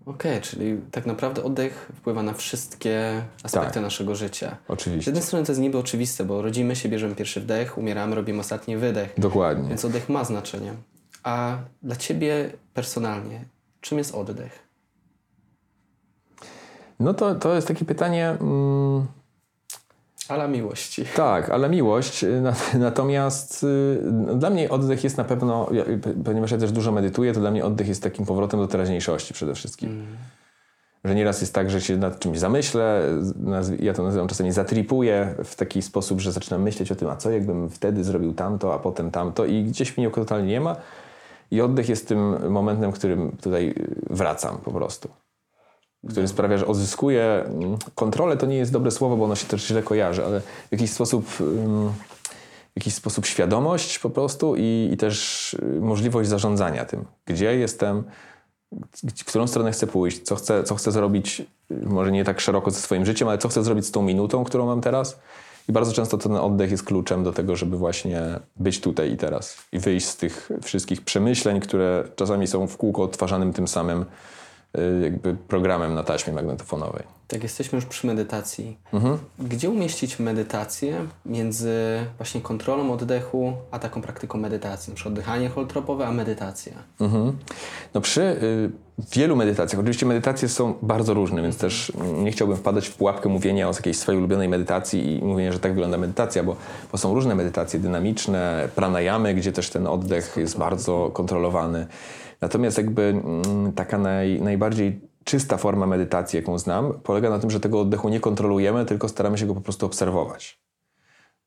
Okej, 0.07 0.41
czyli 0.41 0.81
tak 0.91 1.07
naprawdę 1.07 1.43
oddech 1.45 1.93
wpływa 1.97 2.23
na 2.23 2.33
wszystkie 2.33 3.23
aspekty 3.43 3.75
Tak. 3.75 3.83
naszego 3.83 4.15
życia. 4.15 4.57
Z 4.69 4.71
Oczywiście. 4.71 5.11
jednej 5.11 5.23
strony 5.25 5.47
to 5.47 5.53
jest 5.53 5.61
niby 5.63 5.79
oczywiste, 5.79 6.25
bo 6.25 6.43
rodzimy 6.43 6.77
się, 6.77 6.89
bierzemy 6.89 7.15
pierwszy 7.15 7.41
wdech, 7.41 7.79
umieramy, 7.79 8.15
robimy 8.15 8.41
ostatni 8.41 8.77
wydech. 8.77 9.15
Dokładnie. 9.19 9.69
Więc 9.69 9.85
oddech 9.85 10.09
ma 10.09 10.25
znaczenie. 10.25 10.73
A 11.25 11.57
dla 11.83 11.97
ciebie 11.97 12.51
personalnie, 12.75 13.45
czym 13.81 13.99
jest 13.99 14.15
oddech? 14.15 14.65
No 17.01 17.15
to, 17.15 17.35
to 17.35 17.55
jest 17.55 17.69
takie 17.69 17.85
pytanie... 17.85 18.29
Mm, 18.41 19.07
Ala 20.29 20.49
miłości. 20.49 21.05
Tak, 21.17 21.51
ale 21.51 21.69
miłość. 21.69 22.25
y, 22.25 22.41
na- 22.41 22.55
Natomiast 22.79 23.65
y, 23.65 24.01
no, 24.13 24.35
dla 24.35 24.51
mnie 24.51 24.71
oddech 24.71 25.05
jest 25.05 25.17
na 25.17 25.25
pewno, 25.25 25.69
ja, 25.73 25.85
y, 25.85 26.01
ponieważ 26.25 26.51
ja 26.51 26.59
też 26.59 26.73
dużo 26.73 26.93
medytuję, 26.93 27.33
to 27.33 27.41
dla 27.41 27.51
mnie 27.51 27.65
oddech 27.65 27.89
jest 27.89 28.03
takim 28.03 28.27
powrotem 28.27 28.61
do 28.61 28.67
teraźniejszości 28.69 29.35
przede 29.35 29.55
wszystkim. 29.55 30.07
Że 31.05 31.15
nieraz 31.15 31.41
jest 31.41 31.55
tak, 31.55 31.71
że 31.71 31.81
się 31.81 31.97
nad 31.97 32.19
czymś 32.19 32.39
zamyślę, 32.39 33.03
nazw- 33.45 33.83
ja 33.83 33.93
to 33.95 34.03
nazywam 34.03 34.29
czasami 34.29 34.53
zatripuję 34.53 35.35
w 35.45 35.57
taki 35.57 35.83
sposób, 35.83 36.21
że 36.21 36.33
zaczynam 36.33 36.63
myśleć 36.63 36.93
o 36.93 36.97
tym, 36.97 37.09
a 37.09 37.17
co 37.17 37.31
jakbym 37.31 37.71
wtedy 37.71 38.05
zrobił 38.05 38.33
tamto, 38.35 38.75
a 38.75 38.79
potem 38.79 39.11
tamto 39.11 39.45
i 39.45 39.65
gdzieś 39.65 39.97
mnie 39.97 40.11
totalnie 40.11 40.49
nie 40.49 40.61
ma. 40.61 40.77
I 41.51 41.61
oddech 41.61 41.89
jest 41.89 42.09
tym 42.09 42.51
momentem, 42.53 42.93
w 42.93 42.95
którym 42.95 43.37
tutaj 43.37 43.75
wracam 44.11 44.59
po 44.59 44.71
prostu 44.71 45.09
który 46.11 46.29
sprawia, 46.29 46.59
że 46.59 46.67
odzyskuję 46.67 47.45
mm, 47.47 47.77
kontrolę, 47.95 48.37
to 48.37 48.47
nie 48.47 48.57
jest 48.57 48.73
dobre 48.73 48.91
słowo, 48.91 49.17
bo 49.17 49.25
ono 49.25 49.35
się 49.35 49.47
też 49.47 49.67
źle 49.67 49.83
kojarzy, 49.83 50.25
ale 50.25 50.41
w 50.41 50.73
jakiś 50.73 50.91
sposób, 50.91 51.27
ym, 51.41 51.91
w 52.73 52.77
jakiś 52.77 52.95
sposób 52.95 53.27
świadomość 53.27 53.99
po 53.99 54.11
prostu 54.11 54.57
i, 54.57 54.91
i 54.93 54.97
też 54.97 55.55
y, 55.55 55.81
możliwość 55.81 56.29
zarządzania 56.29 56.85
tym, 56.85 57.05
gdzie 57.27 57.57
jestem, 57.57 58.05
w 59.19 59.25
którą 59.25 59.47
stronę 59.47 59.73
chcę 59.73 59.87
pójść, 59.87 60.23
co 60.23 60.37
chcę, 60.37 60.65
co 60.65 60.75
chcę 60.75 60.93
zrobić, 60.93 61.43
y, 61.71 61.87
może 61.87 62.13
nie 62.13 62.25
tak 62.25 62.41
szeroko 62.41 62.71
ze 62.71 62.81
swoim 62.81 63.07
życiem, 63.07 63.29
ale 63.29 63.39
co 63.39 63.49
chcę 63.49 63.65
zrobić 63.65 63.87
z 63.87 63.91
tą 63.91 64.03
minutą, 64.03 64.45
którą 64.45 64.67
mam 64.67 64.81
teraz. 64.81 65.19
I 65.69 65.73
bardzo 65.73 65.93
często 65.93 66.19
ten 66.19 66.37
oddech 66.37 66.71
jest 66.71 66.85
kluczem 66.85 67.25
do 67.25 67.33
tego, 67.33 67.57
żeby 67.57 67.77
właśnie 67.77 68.23
być 68.57 68.81
tutaj 68.81 69.13
i 69.13 69.17
teraz 69.17 69.57
i 69.73 69.79
wyjść 69.79 70.07
z 70.07 70.17
tych 70.17 70.51
wszystkich 70.63 71.03
przemyśleń, 71.03 71.61
które 71.61 72.05
czasami 72.17 72.47
są 72.47 72.67
w 72.67 72.77
kółko 72.77 73.03
odtwarzanym 73.03 73.53
tym 73.53 73.69
samym 73.69 74.05
y, 74.79 75.01
jakby 75.03 75.37
programem 75.49 75.95
na 75.95 76.03
taśmie 76.03 76.33
magnetofonowej. 76.33 77.14
Tak, 77.29 77.43
jesteśmy 77.43 77.77
już 77.77 77.85
przy 77.85 78.07
medytacji. 78.07 78.77
Mhm. 78.93 79.19
Gdzie 79.39 79.71
umieścić 79.71 80.19
medytację 80.19 81.07
między 81.27 81.75
właśnie 82.17 82.41
kontrolą 82.41 82.93
oddechu, 82.93 83.53
a 83.71 83.79
taką 83.79 84.03
praktyką 84.03 84.39
medytacji? 84.39 84.91
Na 84.91 84.95
przykład 84.95 85.13
oddychanie 85.13 85.49
holotropowe, 85.49 86.07
a 86.07 86.13
medytacja. 86.13 86.73
Mhm. 87.01 87.37
No 87.95 88.01
przy 88.01 88.23
y, 88.23 88.71
wielu 89.13 89.37
medytacjach, 89.37 89.81
oczywiście 89.81 90.07
medytacje 90.07 90.49
są 90.49 90.75
bardzo 90.83 91.15
różne, 91.15 91.43
więc 91.43 91.59
też 91.59 91.93
nie 92.23 92.33
chciałbym 92.33 92.57
wpadać 92.57 92.89
w 92.89 92.95
pułapkę 92.95 93.29
mówienia 93.29 93.69
o 93.69 93.73
jakiejś 93.73 93.99
swojej 93.99 94.19
ulubionej 94.19 94.49
medytacji 94.49 95.19
i 95.19 95.25
mówienia, 95.25 95.53
że 95.53 95.59
tak 95.59 95.73
wygląda 95.73 95.99
medytacja, 95.99 96.43
bo, 96.43 96.57
bo 96.93 96.99
są 96.99 97.15
różne 97.15 97.35
medytacje 97.35 97.81
dynamiczne, 97.81 98.69
pranayamy, 98.75 99.35
gdzie 99.35 99.53
też 99.53 99.71
ten 99.71 99.87
oddech 99.87 100.35
jest 100.37 100.59
bardzo 100.59 101.11
kontrolowany. 101.13 101.87
Natomiast 102.41 102.79
jakby 102.79 103.03
mm, 103.03 103.73
taka 103.73 103.99
naj, 103.99 104.41
najbardziej 104.41 105.01
czysta 105.25 105.57
forma 105.57 105.87
medytacji, 105.87 106.37
jaką 106.37 106.59
znam, 106.59 107.01
polega 107.03 107.31
na 107.31 107.39
tym, 107.39 107.51
że 107.51 107.61
tego 107.61 107.81
oddechu 107.81 108.09
nie 108.09 108.21
kontrolujemy, 108.21 108.85
tylko 108.85 109.09
staramy 109.09 109.39
się 109.39 109.47
go 109.47 109.55
po 109.55 109.61
prostu 109.61 109.87
obserwować 109.87 110.65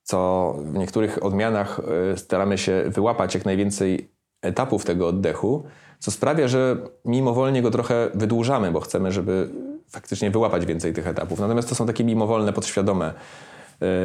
co 0.07 0.55
w 0.59 0.73
niektórych 0.77 1.25
odmianach 1.25 1.79
y, 2.13 2.17
staramy 2.17 2.57
się 2.57 2.83
wyłapać 2.87 3.33
jak 3.33 3.45
najwięcej 3.45 4.11
etapów 4.41 4.85
tego 4.85 5.07
oddechu, 5.07 5.63
co 5.99 6.11
sprawia, 6.11 6.47
że 6.47 6.77
mimowolnie 7.05 7.61
go 7.61 7.71
trochę 7.71 8.09
wydłużamy, 8.13 8.71
bo 8.71 8.79
chcemy, 8.79 9.11
żeby 9.11 9.49
faktycznie 9.89 10.31
wyłapać 10.31 10.65
więcej 10.65 10.93
tych 10.93 11.07
etapów. 11.07 11.39
Natomiast 11.39 11.69
to 11.69 11.75
są 11.75 11.85
takie 11.85 12.03
mimowolne, 12.03 12.53
podświadome, 12.53 13.13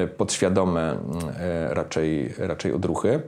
y, 0.05 0.09
podświadome 0.09 0.95
y, 1.71 1.75
raczej, 1.75 2.35
raczej 2.39 2.73
odruchy. 2.73 3.23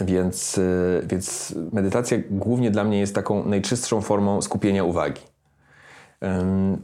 Więc, 0.00 0.58
y, 0.58 1.02
więc 1.06 1.54
medytacja 1.72 2.18
głównie 2.30 2.70
dla 2.70 2.84
mnie 2.84 2.98
jest 2.98 3.14
taką 3.14 3.44
najczystszą 3.44 4.00
formą 4.00 4.42
skupienia 4.42 4.84
uwagi. 4.84 5.22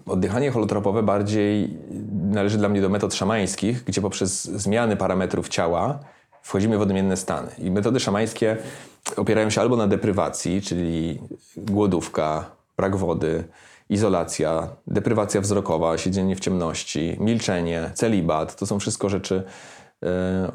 Oddychanie 0.06 0.50
holotropowe 0.50 1.02
bardziej 1.02 1.78
należy 2.12 2.58
dla 2.58 2.68
mnie 2.68 2.80
do 2.80 2.88
metod 2.88 3.14
szamańskich, 3.14 3.84
gdzie 3.84 4.00
poprzez 4.00 4.44
zmiany 4.44 4.96
parametrów 4.96 5.48
ciała 5.48 5.98
wchodzimy 6.42 6.78
w 6.78 6.80
odmienne 6.80 7.16
stany. 7.16 7.48
I 7.58 7.70
metody 7.70 8.00
szamańskie 8.00 8.56
opierają 9.16 9.50
się 9.50 9.60
albo 9.60 9.76
na 9.76 9.86
deprywacji, 9.86 10.62
czyli 10.62 11.20
głodówka, 11.56 12.50
brak 12.76 12.96
wody, 12.96 13.44
izolacja, 13.90 14.68
deprywacja 14.86 15.40
wzrokowa, 15.40 15.98
siedzenie 15.98 16.36
w 16.36 16.40
ciemności, 16.40 17.16
milczenie, 17.20 17.90
celibat. 17.94 18.56
To 18.56 18.66
są 18.66 18.78
wszystko 18.78 19.08
rzeczy 19.08 19.42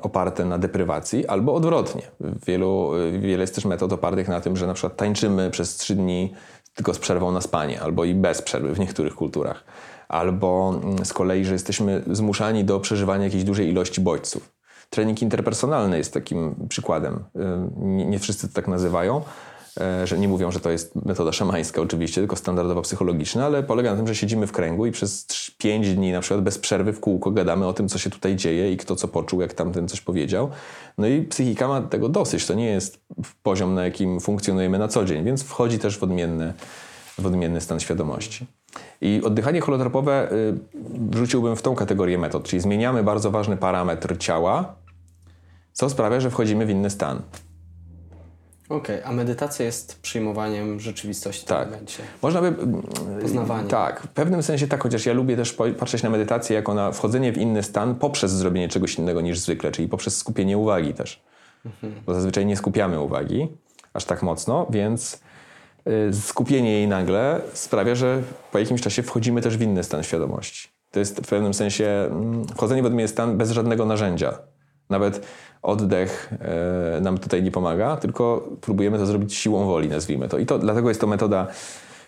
oparte 0.01 0.45
na 0.45 0.57
deprywacji, 0.57 1.27
albo 1.27 1.53
odwrotnie. 1.53 2.01
Wielu, 2.47 2.91
wiele 3.19 3.41
jest 3.41 3.55
też 3.55 3.65
metod 3.65 3.93
opartych 3.93 4.27
na 4.27 4.41
tym, 4.41 4.57
że 4.57 4.67
na 4.67 4.73
przykład 4.73 4.95
tańczymy 4.95 5.51
przez 5.51 5.75
trzy 5.75 5.95
dni 5.95 6.33
tylko 6.75 6.93
z 6.93 6.99
przerwą 6.99 7.31
na 7.31 7.41
spanie, 7.41 7.81
albo 7.81 8.05
i 8.05 8.13
bez 8.13 8.41
przerwy 8.41 8.73
w 8.73 8.79
niektórych 8.79 9.15
kulturach. 9.15 9.63
Albo 10.07 10.79
mm, 10.83 11.05
z 11.05 11.13
kolei, 11.13 11.45
że 11.45 11.53
jesteśmy 11.53 12.03
zmuszani 12.11 12.63
do 12.63 12.79
przeżywania 12.79 13.23
jakiejś 13.23 13.43
dużej 13.43 13.69
ilości 13.69 14.01
bodźców. 14.01 14.57
Trening 14.89 15.21
interpersonalny 15.21 15.97
jest 15.97 16.13
takim 16.13 16.55
przykładem. 16.69 17.15
Y, 17.15 17.39
Nie, 17.85 18.19
wszyscy 18.19 18.47
to 18.47 18.53
tak 18.53 18.67
nazywają, 18.67 19.17
e, 19.17 19.21
że 20.03 20.19
nie 20.19 20.27
mówią, 20.27 20.51
że 20.51 20.59
to 20.59 20.69
jest 20.69 20.95
metoda 20.95 21.31
szamańska 21.31 21.81
oczywiście, 21.81 22.21
tylko 22.21 22.35
standardowa 22.35 22.81
psychologiczna, 22.81 23.45
ale 23.45 23.63
polega 23.63 23.91
na 23.91 23.97
tym, 23.97 24.07
że 24.07 24.15
siedzimy 24.15 24.47
w 24.47 24.51
kręgu 24.51 24.85
i 24.85 24.91
przez 24.91 25.27
5 25.57 25.95
dni 25.95 26.11
na 26.11 26.21
przykład 26.21 26.41
bez 26.41 26.57
przerwy 26.57 26.93
w 26.93 26.99
kółko 26.99 27.31
gadamy 27.31 27.67
o 27.67 27.73
tym, 27.73 27.89
co 27.89 27.97
się 27.97 28.09
tutaj 28.09 28.35
dzieje 28.35 28.71
i 28.71 28.77
kto 28.77 28.95
co 28.95 29.07
poczuł, 29.07 29.41
jak 29.41 29.53
tamten 29.53 29.87
coś 29.87 30.01
powiedział. 30.01 30.49
No 30.97 31.07
i 31.07 31.21
psychika 31.21 31.67
ma 31.67 31.81
tego 31.81 32.09
dosyć. 32.09 32.45
To 32.45 32.53
nie 32.53 32.65
jest 32.65 32.99
poziom, 33.43 33.73
na 33.73 33.85
jakim 33.85 34.19
funkcjonujemy 34.19 34.79
na 34.79 34.87
co 34.87 35.05
dzień, 35.05 35.23
więc 35.23 35.43
wchodzi 35.43 35.79
też 35.79 35.97
w 35.97 36.03
odmienny, 36.03 36.53
w 37.17 37.25
odmienny 37.25 37.61
stan 37.61 37.79
świadomości. 37.79 38.45
I 39.01 39.21
oddychanie 39.23 39.61
holotropowe 39.61 40.31
y, 40.31 40.53
wrzuciłbym 41.09 41.55
w 41.55 41.61
tą 41.61 41.75
kategorię 41.75 42.17
metod, 42.17 42.43
czyli 42.43 42.59
zmieniamy 42.59 43.03
bardzo 43.03 43.31
ważny 43.31 43.57
parametr 43.57 44.17
ciała, 44.17 44.75
co 45.73 45.89
sprawia, 45.89 46.19
że 46.19 46.31
wchodzimy 46.31 46.65
w 46.65 46.69
inny 46.69 46.89
stan. 46.89 47.21
Okej, 48.69 49.03
a 49.03 49.11
medytacja 49.11 49.65
jest 49.65 50.01
przyjmowaniem 50.01 50.79
rzeczywistości 50.79 51.45
w 51.45 51.47
Tak. 51.47 51.61
tym 51.63 51.71
momencie. 51.71 52.03
Można 52.21 52.41
by. 52.41 52.53
Poznawanie. 53.21 53.69
Tak, 53.69 54.01
w 54.01 54.07
pewnym 54.07 54.43
sensie 54.43 54.67
tak, 54.67 54.83
chociaż 54.83 55.05
ja 55.05 55.13
lubię 55.13 55.35
też 55.35 55.57
patrzeć 55.79 56.03
na 56.03 56.09
medytację 56.09 56.55
jako 56.55 56.73
na 56.73 56.91
wchodzenie 56.91 57.31
w 57.33 57.37
inny 57.37 57.63
stan 57.63 57.95
poprzez 57.95 58.31
zrobienie 58.31 58.67
czegoś 58.67 58.95
innego 58.95 59.21
niż 59.21 59.39
zwykle, 59.39 59.71
czyli 59.71 59.87
poprzez 59.87 60.17
skupienie 60.17 60.57
uwagi 60.57 60.93
też. 60.93 61.23
Bo 62.05 62.13
zazwyczaj 62.13 62.45
nie 62.45 62.57
skupiamy 62.57 62.99
uwagi 62.99 63.47
aż 63.93 64.05
tak 64.05 64.23
mocno, 64.23 64.67
więc 64.69 65.19
y, 66.09 66.13
skupienie 66.13 66.71
jej 66.71 66.87
nagle 66.87 67.41
sprawia, 67.53 67.95
że 67.95 68.21
po 68.51 68.59
jakimś 68.59 68.81
czasie 68.81 69.03
wchodzimy 69.03 69.41
też 69.41 69.57
w 69.57 69.61
inny 69.61 69.83
stan 69.83 70.03
świadomości. 70.03 70.69
To 70.91 70.99
jest 70.99 71.19
w 71.19 71.27
pewnym 71.29 71.53
sensie 71.53 72.07
mm, 72.11 72.47
wchodzenie 72.47 72.83
w 72.83 72.85
odmienny 72.85 73.07
stan 73.07 73.37
bez 73.37 73.51
żadnego 73.51 73.85
narzędzia. 73.85 74.37
Nawet 74.89 75.27
oddech 75.61 76.33
e, 76.97 77.01
nam 77.01 77.17
tutaj 77.17 77.43
nie 77.43 77.51
pomaga, 77.51 77.97
tylko 77.97 78.49
próbujemy 78.61 78.97
to 78.97 79.05
zrobić 79.05 79.33
siłą 79.35 79.65
woli, 79.65 79.89
nazwijmy 79.89 80.29
to. 80.29 80.37
I 80.37 80.45
to 80.45 80.59
dlatego 80.59 80.89
jest 80.89 81.01
to 81.01 81.07
metoda 81.07 81.47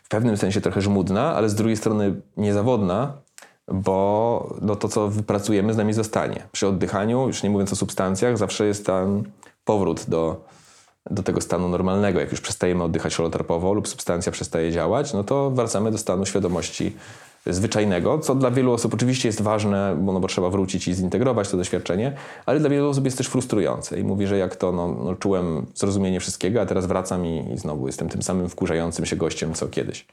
w 0.04 0.10
pewnym 0.10 0.38
sensie 0.38 0.62
trochę 0.62 0.82
żmudna, 0.82 1.36
ale 1.36 1.50
z 1.50 1.56
drugiej 1.56 1.78
strony 1.78 2.22
niezawodna, 2.38 3.14
bo 3.68 4.58
no 4.62 4.76
to, 4.76 4.88
co 4.88 5.08
wypracujemy, 5.08 5.74
z 5.74 5.78
nami 5.78 5.94
zostanie. 5.94 6.44
Przy 6.52 6.68
oddychaniu, 6.68 7.28
już 7.28 7.44
nie 7.44 7.50
mówiąc 7.50 7.74
o 7.74 7.76
substancjach, 7.76 8.38
zawsze 8.38 8.66
jest 8.66 8.86
tam 8.86 9.24
powrót 9.66 10.06
do, 10.08 10.46
do 11.12 11.24
tego 11.24 11.42
stanu 11.42 11.70
normalnego. 11.70 12.20
Jak 12.20 12.32
już 12.32 12.42
przestajemy 12.42 12.84
oddychać 12.84 13.16
holotropowo 13.16 13.74
lub 13.74 13.88
substancja 13.88 14.32
przestaje 14.32 14.72
działać, 14.72 15.14
no 15.14 15.24
to 15.24 15.52
wracamy 15.52 15.92
do 15.92 15.98
stanu 15.98 16.26
świadomości 16.26 16.96
zwyczajnego, 17.46 18.20
co 18.20 18.36
dla 18.36 18.52
wielu 18.52 18.74
osób 18.74 18.94
oczywiście 18.94 19.30
jest 19.30 19.42
ważne, 19.42 19.98
bo, 20.02 20.14
no 20.14 20.20
bo 20.20 20.28
trzeba 20.28 20.50
wrócić 20.50 20.88
i 20.88 20.94
zintegrować 20.94 21.50
to 21.50 21.58
doświadczenie, 21.58 22.14
ale 22.46 22.60
dla 22.60 22.70
wielu 22.70 22.90
osób 22.90 23.06
jest 23.06 23.18
też 23.18 23.28
frustrujące 23.28 24.00
i 24.00 24.04
mówi, 24.04 24.28
że 24.28 24.38
jak 24.38 24.56
to, 24.56 24.72
no, 24.72 24.88
no 24.88 25.16
czułem 25.16 25.66
zrozumienie 25.76 26.20
wszystkiego, 26.20 26.62
a 26.62 26.66
teraz 26.66 26.86
wracam 26.86 27.26
i, 27.26 27.54
i 27.54 27.58
znowu 27.58 27.88
jestem 27.88 28.10
tym 28.10 28.22
samym 28.22 28.50
wkurzającym 28.50 29.06
się 29.06 29.16
gościem, 29.16 29.54
co 29.54 29.68
kiedyś. 29.68 30.06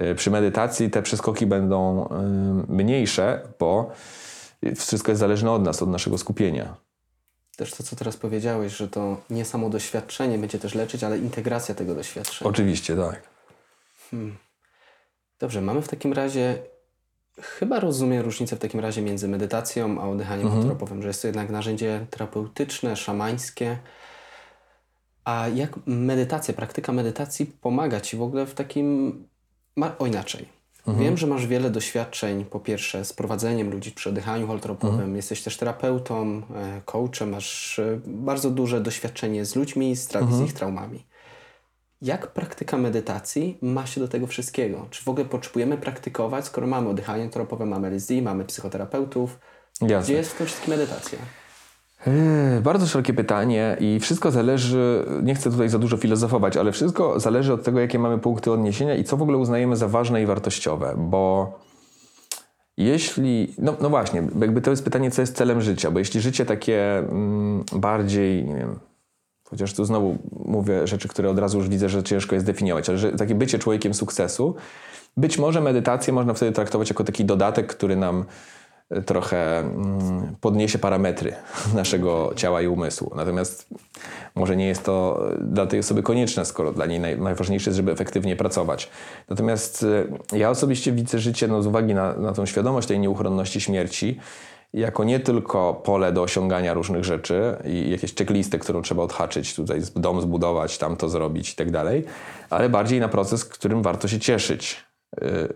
Y, 0.00 0.14
Przy 0.14 0.30
medytacji 0.30 0.90
te 0.90 1.02
przeskoki 1.02 1.46
będą 1.46 2.06
y, 2.68 2.72
mniejsze, 2.72 3.42
bo 3.58 3.90
wszystko 4.76 5.12
jest 5.12 5.20
zależne 5.20 5.52
od 5.52 5.62
nas, 5.62 5.82
od 5.82 5.88
naszego 5.88 6.18
skupienia. 6.18 6.76
Też 7.56 7.70
to, 7.74 7.82
co 7.82 7.96
teraz 7.96 8.16
powiedziałeś, 8.16 8.76
że 8.76 8.88
to 8.88 9.16
nie 9.30 9.44
samo 9.44 9.70
doświadczenie 9.70 10.38
będzie 10.38 10.58
też 10.58 10.74
leczyć, 10.74 11.04
ale 11.04 11.18
integracja 11.18 11.74
tego 11.74 11.94
doświadczenia. 11.94 12.50
Oczywiście, 12.50 12.96
tak. 12.96 13.22
Dobrze, 15.42 15.60
mamy 15.60 15.82
w 15.82 15.88
takim 15.88 16.12
razie, 16.12 16.58
chyba 17.40 17.80
rozumiem 17.80 18.24
różnicę 18.24 18.56
w 18.56 18.58
takim 18.58 18.80
razie 18.80 19.02
między 19.02 19.28
medytacją 19.28 20.00
a 20.00 20.08
oddychaniem 20.08 20.48
holotropowym, 20.48 21.02
że 21.02 21.08
jest 21.08 21.22
to 21.22 21.28
jednak 21.28 21.50
narzędzie 21.50 22.06
terapeutyczne, 22.10 22.96
szamańskie. 22.96 23.78
A 25.24 25.48
jak 25.48 25.76
medytacja, 25.86 26.54
praktyka 26.54 26.92
medytacji 26.92 27.46
pomaga 27.46 28.00
Ci 28.00 28.16
w 28.16 28.22
ogóle 28.22 28.46
w 28.46 28.54
takim... 28.54 29.12
O 29.98 30.06
inaczej. 30.06 30.48
Wiem, 30.86 31.16
że 31.16 31.26
masz 31.26 31.46
wiele 31.46 31.70
doświadczeń, 31.70 32.44
po 32.44 32.60
pierwsze 32.60 33.04
z 33.04 33.12
prowadzeniem 33.12 33.70
ludzi 33.70 33.92
przy 33.92 34.08
oddychaniu 34.08 34.46
holotropowym, 34.46 35.16
jesteś 35.16 35.42
też 35.42 35.56
terapeutą, 35.56 36.42
e, 36.54 36.80
coachem, 36.84 37.30
masz 37.30 37.78
e, 37.78 38.00
bardzo 38.06 38.50
duże 38.50 38.80
doświadczenie 38.80 39.44
z 39.44 39.56
ludźmi, 39.56 39.96
z, 39.96 40.08
tra- 40.08 40.32
z 40.32 40.40
ich 40.40 40.52
traumami. 40.52 41.04
Jak 42.02 42.26
praktyka 42.26 42.78
medytacji 42.78 43.58
ma 43.62 43.86
się 43.86 44.00
do 44.00 44.08
tego 44.08 44.26
wszystkiego? 44.26 44.86
Czy 44.90 45.04
w 45.04 45.08
ogóle 45.08 45.24
potrzebujemy 45.24 45.76
praktykować, 45.76 46.44
skoro 46.44 46.66
mamy 46.66 46.88
oddychanie 46.88 47.28
tropowe, 47.28 47.66
mamy 47.66 47.88
LSD, 47.88 48.22
mamy 48.22 48.44
psychoterapeutów? 48.44 49.38
Jasne. 49.80 50.02
Gdzie 50.02 50.14
jest 50.14 50.32
w 50.32 50.36
tym 50.36 50.46
wszystkim 50.46 50.70
medytacja? 50.70 51.18
Eee, 52.06 52.60
Bardzo 52.62 52.86
szerokie 52.86 53.14
pytanie 53.14 53.76
i 53.80 54.00
wszystko 54.00 54.30
zależy, 54.30 55.04
nie 55.22 55.34
chcę 55.34 55.50
tutaj 55.50 55.68
za 55.68 55.78
dużo 55.78 55.96
filozofować, 55.96 56.56
ale 56.56 56.72
wszystko 56.72 57.20
zależy 57.20 57.52
od 57.52 57.62
tego, 57.62 57.80
jakie 57.80 57.98
mamy 57.98 58.18
punkty 58.18 58.52
odniesienia 58.52 58.94
i 58.94 59.04
co 59.04 59.16
w 59.16 59.22
ogóle 59.22 59.38
uznajemy 59.38 59.76
za 59.76 59.88
ważne 59.88 60.22
i 60.22 60.26
wartościowe, 60.26 60.94
bo 60.98 61.52
jeśli, 62.76 63.54
no, 63.58 63.76
no 63.80 63.90
właśnie, 63.90 64.22
jakby 64.40 64.60
to 64.60 64.70
jest 64.70 64.84
pytanie, 64.84 65.10
co 65.10 65.22
jest 65.22 65.36
celem 65.36 65.60
życia, 65.60 65.90
bo 65.90 65.98
jeśli 65.98 66.20
życie 66.20 66.46
takie 66.46 66.98
mm, 66.98 67.64
bardziej, 67.72 68.44
nie 68.44 68.56
wiem, 68.56 68.78
chociaż 69.52 69.74
tu 69.74 69.84
znowu 69.84 70.18
mówię 70.44 70.86
rzeczy, 70.86 71.08
które 71.08 71.30
od 71.30 71.38
razu 71.38 71.58
już 71.58 71.68
widzę, 71.68 71.88
że 71.88 72.02
ciężko 72.02 72.34
jest 72.34 72.46
definiować, 72.46 72.88
ale 72.88 72.98
że 72.98 73.12
takie 73.12 73.34
bycie 73.34 73.58
człowiekiem 73.58 73.94
sukcesu, 73.94 74.54
być 75.16 75.38
może 75.38 75.60
medytację 75.60 76.12
można 76.12 76.34
wtedy 76.34 76.52
traktować 76.52 76.88
jako 76.88 77.04
taki 77.04 77.24
dodatek, 77.24 77.66
który 77.66 77.96
nam 77.96 78.24
e, 78.90 79.02
trochę 79.02 79.58
mm, 79.58 80.36
podniesie 80.40 80.78
parametry 80.78 81.34
naszego 81.74 82.32
ciała 82.36 82.62
i 82.62 82.66
umysłu. 82.66 83.12
Natomiast 83.16 83.66
może 84.34 84.56
nie 84.56 84.66
jest 84.66 84.82
to 84.82 85.26
dla 85.40 85.66
tej 85.66 85.80
osoby 85.80 86.02
konieczne, 86.02 86.44
skoro 86.44 86.72
dla 86.72 86.86
niej 86.86 87.00
naj, 87.00 87.18
najważniejsze 87.18 87.70
jest, 87.70 87.76
żeby 87.76 87.92
efektywnie 87.92 88.36
pracować. 88.36 88.90
Natomiast 89.28 89.86
e, 90.32 90.38
ja 90.38 90.50
osobiście 90.50 90.92
widzę 90.92 91.18
życie 91.18 91.48
no, 91.48 91.62
z 91.62 91.66
uwagi 91.66 91.94
na, 91.94 92.12
na 92.12 92.32
tą 92.32 92.46
świadomość 92.46 92.88
tej 92.88 92.98
nieuchronności 92.98 93.60
śmierci 93.60 94.20
jako 94.74 95.04
nie 95.04 95.20
tylko 95.20 95.74
pole 95.74 96.12
do 96.12 96.22
osiągania 96.22 96.74
różnych 96.74 97.04
rzeczy 97.04 97.56
i 97.64 97.90
jakieś 97.90 98.14
checklistę, 98.14 98.58
którą 98.58 98.82
trzeba 98.82 99.02
odhaczyć, 99.02 99.54
tutaj 99.54 99.80
dom 99.96 100.20
zbudować, 100.20 100.78
tam 100.78 100.96
to 100.96 101.08
zrobić 101.08 101.52
i 101.52 101.56
tak 101.56 101.70
dalej, 101.70 102.04
ale 102.50 102.68
bardziej 102.68 103.00
na 103.00 103.08
proces, 103.08 103.44
którym 103.44 103.82
warto 103.82 104.08
się 104.08 104.20
cieszyć. 104.20 104.84
Yy, 105.20 105.54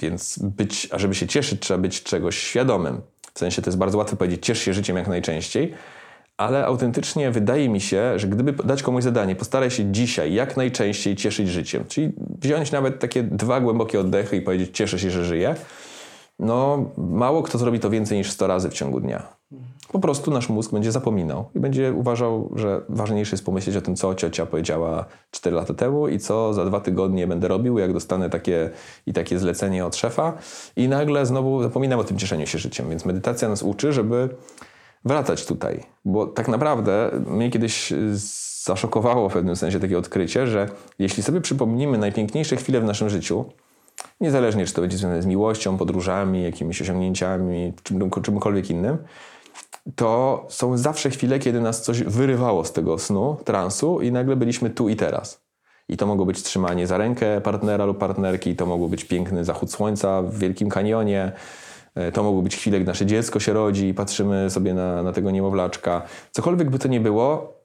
Więc 0.00 0.38
być, 0.38 0.88
a 0.92 0.98
żeby 0.98 1.14
się 1.14 1.26
cieszyć, 1.26 1.60
trzeba 1.60 1.78
być 1.78 2.02
czegoś 2.02 2.38
świadomym. 2.38 3.00
W 3.34 3.38
sensie 3.38 3.62
to 3.62 3.70
jest 3.70 3.78
bardzo 3.78 3.98
łatwo 3.98 4.16
powiedzieć, 4.16 4.46
ciesz 4.46 4.58
się 4.58 4.74
życiem 4.74 4.96
jak 4.96 5.08
najczęściej, 5.08 5.74
ale 6.36 6.66
autentycznie 6.66 7.30
wydaje 7.30 7.68
mi 7.68 7.80
się, 7.80 8.18
że 8.18 8.28
gdyby 8.28 8.52
dać 8.52 8.82
komuś 8.82 9.04
zadanie, 9.04 9.36
postaraj 9.36 9.70
się 9.70 9.92
dzisiaj 9.92 10.34
jak 10.34 10.56
najczęściej 10.56 11.16
cieszyć 11.16 11.48
życiem, 11.48 11.84
czyli 11.88 12.12
wziąć 12.42 12.72
nawet 12.72 12.98
takie 12.98 13.22
dwa 13.22 13.60
głębokie 13.60 14.00
oddechy 14.00 14.36
i 14.36 14.42
powiedzieć, 14.42 14.76
cieszę 14.76 14.98
się, 14.98 15.10
że 15.10 15.24
żyję, 15.24 15.54
no 16.38 16.84
mało 16.96 17.42
kto 17.42 17.58
zrobi 17.58 17.80
to 17.80 17.90
więcej 17.90 18.18
niż 18.18 18.30
100 18.30 18.46
razy 18.46 18.70
w 18.70 18.74
ciągu 18.74 19.00
dnia. 19.00 19.36
Po 19.92 19.98
prostu 19.98 20.30
nasz 20.30 20.48
mózg 20.48 20.72
będzie 20.72 20.92
zapominał 20.92 21.44
i 21.54 21.60
będzie 21.60 21.92
uważał, 21.92 22.50
że 22.54 22.80
ważniejsze 22.88 23.34
jest 23.34 23.44
pomyśleć 23.44 23.76
o 23.76 23.80
tym, 23.80 23.96
co 23.96 24.14
ciocia 24.14 24.46
powiedziała 24.46 25.04
4 25.30 25.56
lata 25.56 25.74
temu 25.74 26.08
i 26.08 26.18
co 26.18 26.54
za 26.54 26.64
dwa 26.64 26.80
tygodnie 26.80 27.26
będę 27.26 27.48
robił, 27.48 27.78
jak 27.78 27.92
dostanę 27.92 28.30
takie 28.30 28.70
i 29.06 29.12
takie 29.12 29.38
zlecenie 29.38 29.86
od 29.86 29.96
szefa 29.96 30.32
i 30.76 30.88
nagle 30.88 31.26
znowu 31.26 31.62
zapominam 31.62 32.00
o 32.00 32.04
tym 32.04 32.18
cieszeniu 32.18 32.46
się 32.46 32.58
życiem. 32.58 32.90
Więc 32.90 33.04
medytacja 33.04 33.48
nas 33.48 33.62
uczy, 33.62 33.92
żeby 33.92 34.28
wracać 35.04 35.46
tutaj, 35.46 35.80
bo 36.04 36.26
tak 36.26 36.48
naprawdę 36.48 37.10
mnie 37.26 37.50
kiedyś 37.50 37.92
zaszokowało 38.66 39.28
w 39.28 39.32
pewnym 39.32 39.56
sensie 39.56 39.80
takie 39.80 39.98
odkrycie, 39.98 40.46
że 40.46 40.68
jeśli 40.98 41.22
sobie 41.22 41.40
przypomnimy 41.40 41.98
najpiękniejsze 41.98 42.56
chwile 42.56 42.80
w 42.80 42.84
naszym 42.84 43.10
życiu, 43.10 43.44
niezależnie 44.20 44.66
czy 44.66 44.74
to 44.74 44.80
będzie 44.80 44.96
związane 44.96 45.22
z 45.22 45.26
miłością, 45.26 45.78
podróżami, 45.78 46.42
jakimiś 46.42 46.82
osiągnięciami, 46.82 47.72
czym, 47.82 48.10
czymkolwiek 48.22 48.70
innym, 48.70 48.98
to 49.94 50.44
są 50.48 50.76
zawsze 50.76 51.10
chwile, 51.10 51.38
kiedy 51.38 51.60
nas 51.60 51.82
coś 51.82 52.02
wyrywało 52.02 52.64
z 52.64 52.72
tego 52.72 52.98
snu, 52.98 53.36
transu 53.44 54.00
i 54.00 54.12
nagle 54.12 54.36
byliśmy 54.36 54.70
tu 54.70 54.88
i 54.88 54.96
teraz. 54.96 55.46
I 55.88 55.96
to 55.96 56.06
mogło 56.06 56.26
być 56.26 56.42
trzymanie 56.42 56.86
za 56.86 56.98
rękę 56.98 57.40
partnera 57.40 57.84
lub 57.84 57.98
partnerki, 57.98 58.56
to 58.56 58.66
mogło 58.66 58.88
być 58.88 59.04
piękny 59.04 59.44
zachód 59.44 59.72
słońca 59.72 60.22
w 60.22 60.38
Wielkim 60.38 60.68
Kanionie, 60.68 61.32
e, 61.94 62.12
to 62.12 62.22
mogło 62.22 62.42
być 62.42 62.56
chwile, 62.56 62.78
gdy 62.80 62.86
nasze 62.86 63.06
dziecko 63.06 63.40
się 63.40 63.52
rodzi 63.52 63.88
i 63.88 63.94
patrzymy 63.94 64.50
sobie 64.50 64.74
na, 64.74 65.02
na 65.02 65.12
tego 65.12 65.30
niemowlaczka. 65.30 66.02
Cokolwiek 66.30 66.70
by 66.70 66.78
to 66.78 66.88
nie 66.88 67.00
było, 67.00 67.55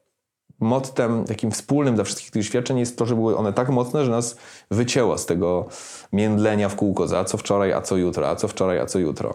mottem 0.62 1.26
takim 1.26 1.52
wspólnym 1.52 1.96
dla 1.96 2.04
wszystkich 2.04 2.32
tych 2.32 2.44
doświadczeń 2.44 2.80
jest 2.80 2.98
to, 2.98 3.06
że 3.06 3.16
były 3.16 3.38
one 3.38 3.54
tak 3.54 3.70
mocne, 3.70 4.06
że 4.06 4.12
nas 4.12 4.36
wycięło 4.72 5.18
z 5.18 5.26
tego 5.26 5.68
międlenia 6.14 6.70
w 6.70 6.76
kółko 6.76 7.08
za 7.08 7.26
co 7.26 7.38
wczoraj, 7.38 7.74
a 7.74 7.82
co 7.82 7.98
jutro, 7.98 8.30
a 8.30 8.36
co 8.36 8.48
wczoraj, 8.48 8.80
a 8.80 8.86
co 8.86 9.00
jutro. 9.00 9.34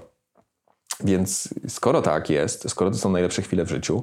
Więc 1.05 1.49
skoro 1.68 2.03
tak 2.03 2.31
jest, 2.31 2.70
skoro 2.70 2.91
to 2.91 2.97
są 2.97 3.11
najlepsze 3.11 3.43
chwile 3.43 3.64
w 3.64 3.68
życiu, 3.68 4.03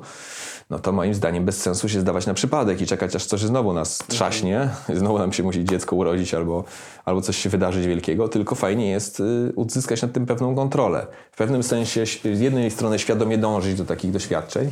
no 0.70 0.80
to 0.80 0.92
moim 0.92 1.14
zdaniem 1.14 1.46
bez 1.46 1.62
sensu 1.62 1.90
się 1.90 2.00
zdawać 2.00 2.26
na 2.26 2.34
przypadek 2.34 2.82
i 2.82 2.86
czekać, 2.86 3.16
aż 3.16 3.26
coś 3.26 3.42
znowu 3.42 3.74
nas 3.74 3.98
trzaśnie, 4.08 4.70
znowu 5.00 5.20
nam 5.20 5.34
się 5.34 5.44
musi 5.44 5.66
dziecko 5.66 5.96
urodzić 5.96 6.34
albo, 6.34 6.64
albo 7.06 7.22
coś 7.22 7.38
się 7.38 7.50
wydarzyć 7.50 7.88
wielkiego, 7.88 8.28
tylko 8.28 8.56
fajnie 8.56 8.90
jest 8.90 9.20
y, 9.20 9.54
uzyskać 9.56 10.02
nad 10.02 10.12
tym 10.12 10.26
pewną 10.26 10.56
kontrolę. 10.56 11.08
W 11.32 11.38
pewnym 11.38 11.64
sensie 11.64 12.06
z 12.34 12.40
jednej 12.40 12.72
strony 12.72 13.00
świadomie 13.00 13.38
dążyć 13.38 13.76
do 13.76 13.86
takich 13.86 14.12
doświadczeń, 14.12 14.72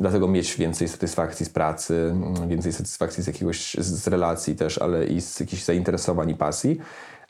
dlatego 0.00 0.28
mieć 0.28 0.56
więcej 0.56 0.88
satysfakcji 0.88 1.46
z 1.46 1.48
pracy, 1.48 2.14
więcej 2.48 2.72
satysfakcji 2.72 3.22
z 3.22 3.26
jakiegoś 3.26 3.74
z 3.74 4.06
relacji 4.06 4.56
też, 4.56 4.78
ale 4.78 5.06
i 5.06 5.20
z 5.20 5.40
jakichś 5.40 5.62
zainteresowań 5.62 6.30
i 6.30 6.34
pasji, 6.34 6.78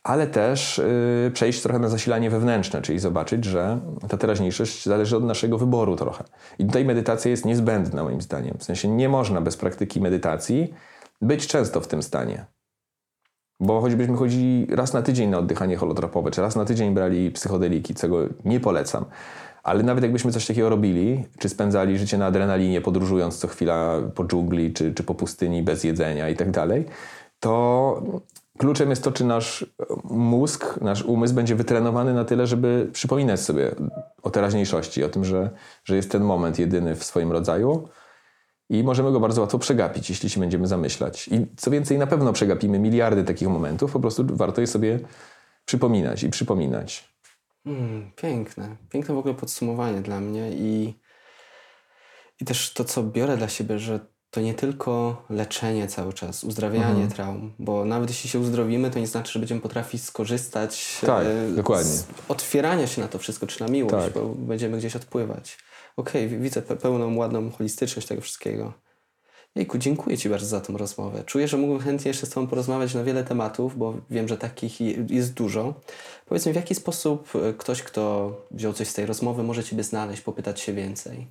ale 0.02 0.26
też 0.26 0.78
yy, 1.24 1.30
przejść 1.30 1.62
trochę 1.62 1.78
na 1.78 1.88
zasilanie 1.88 2.30
wewnętrzne, 2.30 2.82
czyli 2.82 2.98
zobaczyć, 2.98 3.44
że 3.44 3.80
ta 4.08 4.16
teraźniejszość 4.16 4.84
zależy 4.84 5.16
od 5.16 5.24
naszego 5.24 5.58
wyboru 5.58 5.96
trochę. 5.96 6.24
I 6.58 6.66
tutaj 6.66 6.84
medytacja 6.84 7.30
jest 7.30 7.44
niezbędna 7.44 8.04
moim 8.04 8.20
zdaniem. 8.20 8.58
W 8.58 8.64
sensie 8.64 8.88
nie 8.88 9.08
można 9.08 9.40
bez 9.40 9.56
praktyki 9.56 10.00
medytacji 10.00 10.74
być 11.22 11.46
często 11.46 11.80
w 11.80 11.86
tym 11.86 12.02
stanie. 12.02 12.44
Bo 13.60 13.80
choćbyśmy 13.80 14.16
chodzili 14.16 14.66
raz 14.70 14.92
na 14.92 15.02
tydzień 15.02 15.30
na 15.30 15.38
oddychanie 15.38 15.76
holotropowe, 15.76 16.30
czy 16.30 16.40
raz 16.40 16.56
na 16.56 16.64
tydzień 16.64 16.94
brali 16.94 17.30
psychodeliki, 17.30 17.94
czego 17.94 18.18
nie 18.44 18.60
polecam, 18.60 19.04
ale 19.62 19.82
nawet 19.82 20.04
jakbyśmy 20.04 20.32
coś 20.32 20.46
takiego 20.46 20.68
robili, 20.68 21.24
czy 21.38 21.48
spędzali 21.48 21.98
życie 21.98 22.18
na 22.18 22.26
adrenalinie, 22.26 22.80
podróżując 22.80 23.38
co 23.38 23.48
chwila 23.48 24.00
po 24.14 24.24
dżungli, 24.24 24.72
czy, 24.72 24.94
czy 24.94 25.02
po 25.02 25.14
pustyni 25.14 25.62
bez 25.62 25.84
jedzenia 25.84 26.28
i 26.28 26.36
tak 26.36 26.50
dalej, 26.50 26.84
to 27.40 28.02
kluczem 28.58 28.90
jest 28.90 29.04
to, 29.04 29.12
czy 29.12 29.24
nasz 29.24 29.66
mózg, 30.04 30.80
nasz 30.80 31.02
umysł 31.02 31.34
będzie 31.34 31.54
wytrenowany 31.54 32.14
na 32.14 32.24
tyle, 32.24 32.46
żeby 32.46 32.88
przypominać 32.92 33.40
sobie 33.40 33.74
o 34.22 34.30
teraźniejszości, 34.30 35.04
o 35.04 35.08
tym, 35.08 35.24
że, 35.24 35.50
że 35.84 35.96
jest 35.96 36.10
ten 36.10 36.22
moment 36.22 36.58
jedyny 36.58 36.96
w 36.96 37.04
swoim 37.04 37.32
rodzaju 37.32 37.88
i 38.68 38.82
możemy 38.82 39.12
go 39.12 39.20
bardzo 39.20 39.40
łatwo 39.40 39.58
przegapić, 39.58 40.10
jeśli 40.10 40.30
się 40.30 40.40
będziemy 40.40 40.66
zamyślać. 40.66 41.28
I 41.28 41.46
co 41.56 41.70
więcej, 41.70 41.98
na 41.98 42.06
pewno 42.06 42.32
przegapimy 42.32 42.78
miliardy 42.78 43.24
takich 43.24 43.48
momentów, 43.48 43.92
po 43.92 44.00
prostu 44.00 44.24
warto 44.26 44.60
je 44.60 44.66
sobie 44.66 44.98
przypominać 45.64 46.22
i 46.22 46.30
przypominać. 46.30 47.09
Mm, 47.66 48.10
piękne. 48.16 48.76
Piękne 48.90 49.14
w 49.14 49.18
ogóle 49.18 49.34
podsumowanie 49.34 50.00
dla 50.00 50.20
mnie 50.20 50.50
i, 50.52 50.94
i 52.40 52.44
też 52.44 52.72
to, 52.72 52.84
co 52.84 53.02
biorę 53.02 53.36
dla 53.36 53.48
siebie, 53.48 53.78
że 53.78 54.00
to 54.30 54.40
nie 54.40 54.54
tylko 54.54 55.22
leczenie 55.30 55.88
cały 55.88 56.12
czas, 56.12 56.44
uzdrawianie 56.44 57.06
traum, 57.08 57.52
bo 57.58 57.84
nawet 57.84 58.10
jeśli 58.10 58.30
się 58.30 58.38
uzdrowimy, 58.38 58.90
to 58.90 58.98
nie 58.98 59.06
znaczy, 59.06 59.32
że 59.32 59.38
będziemy 59.38 59.60
potrafić 59.60 60.04
skorzystać 60.04 60.98
Tak, 61.06 61.26
e, 61.26 61.50
dokładnie. 61.56 61.90
z 61.90 62.06
otwierania 62.28 62.86
się 62.86 63.00
na 63.02 63.08
to 63.08 63.18
wszystko, 63.18 63.46
czy 63.46 63.60
na 63.60 63.68
miłość, 63.68 64.04
Tak. 64.04 64.14
bo 64.14 64.26
będziemy 64.28 64.78
gdzieś 64.78 64.96
odpływać. 64.96 65.58
Okej, 65.96 66.28
wi- 66.28 66.38
widzę 66.38 66.62
pe- 66.62 66.76
pełną, 66.76 67.16
ładną 67.16 67.50
holistyczność 67.50 68.08
tego 68.08 68.20
wszystkiego. 68.20 68.72
Jejku, 69.56 69.78
dziękuję 69.78 70.18
Ci 70.18 70.28
bardzo 70.28 70.46
za 70.46 70.60
tą 70.60 70.76
rozmowę. 70.76 71.22
Czuję, 71.26 71.48
że 71.48 71.56
mógłbym 71.56 71.80
chętnie 71.82 72.08
jeszcze 72.08 72.26
z 72.26 72.30
Tobą 72.30 72.46
porozmawiać 72.46 72.94
na 72.94 73.04
wiele 73.04 73.24
tematów, 73.24 73.78
bo 73.78 73.94
wiem, 74.10 74.28
że 74.28 74.38
takich 74.38 74.80
je- 74.80 75.06
jest 75.08 75.32
dużo. 75.34 75.74
Powiedz 76.26 76.46
mi, 76.46 76.52
w 76.52 76.56
jaki 76.56 76.74
sposób 76.74 77.28
e, 77.34 77.52
ktoś, 77.52 77.82
kto 77.82 78.32
wziął 78.50 78.72
coś 78.72 78.88
z 78.88 78.94
tej 78.94 79.06
rozmowy, 79.06 79.42
może 79.42 79.64
Ciebie 79.64 79.82
znaleźć, 79.84 80.22
popytać 80.22 80.60
się 80.60 80.72
więcej? 80.72 81.26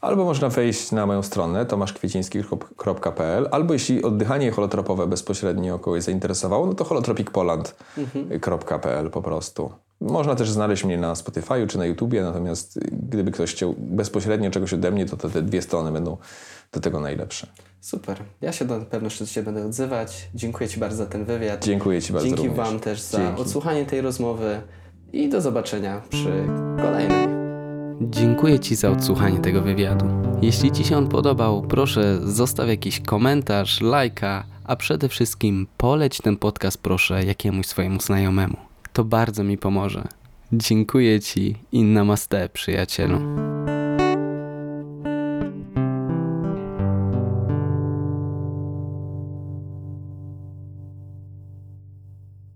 Albo 0.00 0.24
można 0.24 0.48
wejść 0.48 0.92
na 0.92 1.06
moją 1.06 1.22
stronę 1.22 1.66
tomaszkwieciński.pl 1.66 3.48
albo 3.50 3.72
jeśli 3.72 4.02
oddychanie 4.04 4.50
holotropowe 4.50 5.06
bezpośrednio 5.06 5.78
kogoś 5.78 6.02
zainteresowało, 6.02 6.66
no 6.66 6.74
to 6.74 6.84
holotropicpoland.pl 6.84 9.10
po 9.10 9.22
prostu. 9.22 9.72
Można 10.04 10.34
też 10.34 10.50
znaleźć 10.50 10.84
mnie 10.84 10.98
na 10.98 11.14
Spotify'u 11.14 11.66
czy 11.66 11.78
na 11.78 11.86
YouTubie, 11.86 12.22
natomiast 12.22 12.80
gdyby 12.92 13.30
ktoś 13.30 13.52
chciał 13.52 13.74
bezpośrednio 13.78 14.50
czegoś 14.50 14.72
ode 14.74 14.90
mnie, 14.90 15.06
to 15.06 15.16
te, 15.16 15.30
te 15.30 15.42
dwie 15.42 15.62
strony 15.62 15.92
będą 15.92 16.16
do 16.72 16.80
tego 16.80 17.00
najlepsze. 17.00 17.46
Super. 17.80 18.22
Ja 18.40 18.52
się 18.52 18.64
na 18.64 18.80
pewno 18.80 19.10
Ciebie 19.10 19.44
będę 19.44 19.66
odzywać. 19.66 20.28
Dziękuję 20.34 20.68
Ci 20.68 20.80
bardzo 20.80 20.96
za 20.96 21.06
ten 21.06 21.24
wywiad. 21.24 21.64
Dziękuję 21.64 22.02
Ci 22.02 22.12
bardzo 22.12 22.28
Dzięki 22.28 22.48
również. 22.48 22.66
Wam 22.66 22.80
też 22.80 23.00
za 23.00 23.18
Dzięki. 23.18 23.42
odsłuchanie 23.42 23.86
tej 23.86 24.00
rozmowy 24.00 24.60
i 25.12 25.28
do 25.28 25.40
zobaczenia 25.40 26.02
przy 26.08 26.46
kolejnej. 26.76 27.28
Dziękuję 28.00 28.60
Ci 28.60 28.76
za 28.76 28.90
odsłuchanie 28.90 29.38
tego 29.38 29.62
wywiadu. 29.62 30.06
Jeśli 30.42 30.72
Ci 30.72 30.84
się 30.84 30.96
on 30.96 31.08
podobał, 31.08 31.62
proszę 31.62 32.18
zostaw 32.24 32.68
jakiś 32.68 33.00
komentarz, 33.00 33.80
lajka, 33.80 34.44
a 34.64 34.76
przede 34.76 35.08
wszystkim 35.08 35.66
poleć 35.76 36.20
ten 36.20 36.36
podcast 36.36 36.78
proszę 36.78 37.24
jakiemuś 37.24 37.66
swojemu 37.66 38.00
znajomemu. 38.00 38.73
To 38.94 39.04
bardzo 39.04 39.44
mi 39.44 39.58
pomoże. 39.58 40.08
Dziękuję 40.52 41.20
Ci 41.20 41.56
i 41.72 41.82
namaste, 41.82 42.48
przyjacielu. 42.48 43.20